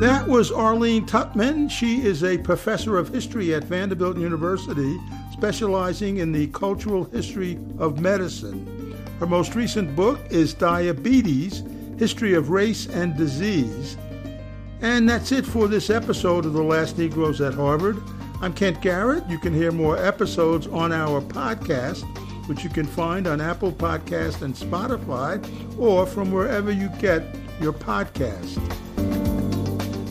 That 0.05 0.29
was 0.29 0.51
Arleen 0.51 1.09
Tuchman. 1.09 1.71
She 1.71 2.03
is 2.03 2.25
a 2.25 2.37
professor 2.37 2.99
of 2.99 3.09
history 3.09 3.55
at 3.55 3.65
Vanderbilt 3.65 4.19
University, 4.19 4.99
specializing 5.33 6.19
in 6.19 6.31
the 6.31 6.49
cultural 6.49 7.05
history 7.05 7.59
of 7.79 8.01
medicine. 8.01 8.95
Her 9.19 9.25
most 9.27 9.55
recent 9.55 9.97
book 9.97 10.21
is 10.29 10.53
Diabetes 10.53 11.63
History 11.99 12.35
of 12.35 12.51
Race 12.51 12.87
and 12.87 13.17
Disease. 13.17 13.97
And 14.83 15.09
that's 15.09 15.33
it 15.33 15.47
for 15.47 15.69
this 15.69 15.89
episode 15.89 16.45
of 16.45 16.53
The 16.53 16.63
Last 16.63 16.99
Negroes 16.99 17.41
at 17.41 17.55
Harvard. 17.55 17.97
I'm 18.43 18.53
Kent 18.53 18.83
Garrett. 18.83 19.27
You 19.31 19.39
can 19.39 19.55
hear 19.55 19.73
more 19.73 19.97
episodes 19.97 20.67
on 20.67 20.93
our 20.93 21.23
podcast, 21.23 22.03
which 22.47 22.63
you 22.63 22.69
can 22.69 22.85
find 22.85 23.27
on 23.27 23.41
Apple 23.41 23.73
Podcast 23.73 24.43
and 24.43 24.55
Spotify, 24.55 25.41
or 25.79 26.05
from 26.05 26.31
wherever 26.31 26.71
you 26.71 26.91
get 27.01 27.23
your 27.59 27.73
podcast. 27.73 28.61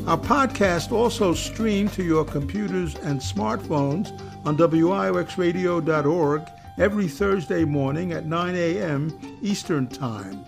Our 0.05 0.17
podcast 0.17 0.91
also 0.91 1.33
streamed 1.33 1.93
to 1.93 2.03
your 2.03 2.25
computers 2.25 2.95
and 2.95 3.21
smartphones 3.21 4.11
on 4.45 4.57
WIOXradio.org 4.57 6.41
every 6.77 7.07
Thursday 7.07 7.63
morning 7.63 8.11
at 8.11 8.25
9 8.25 8.53
a.m. 8.53 9.39
Eastern 9.41 9.87
Time. 9.87 10.43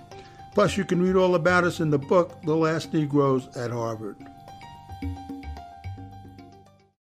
Plus, 0.54 0.76
you 0.76 0.84
can 0.84 1.02
read 1.02 1.16
all 1.16 1.36
about 1.36 1.64
us 1.64 1.80
in 1.80 1.90
the 1.90 1.98
book, 1.98 2.42
The 2.42 2.54
Last 2.54 2.94
Negroes 2.94 3.48
at 3.56 3.72
Harvard. 3.72 4.18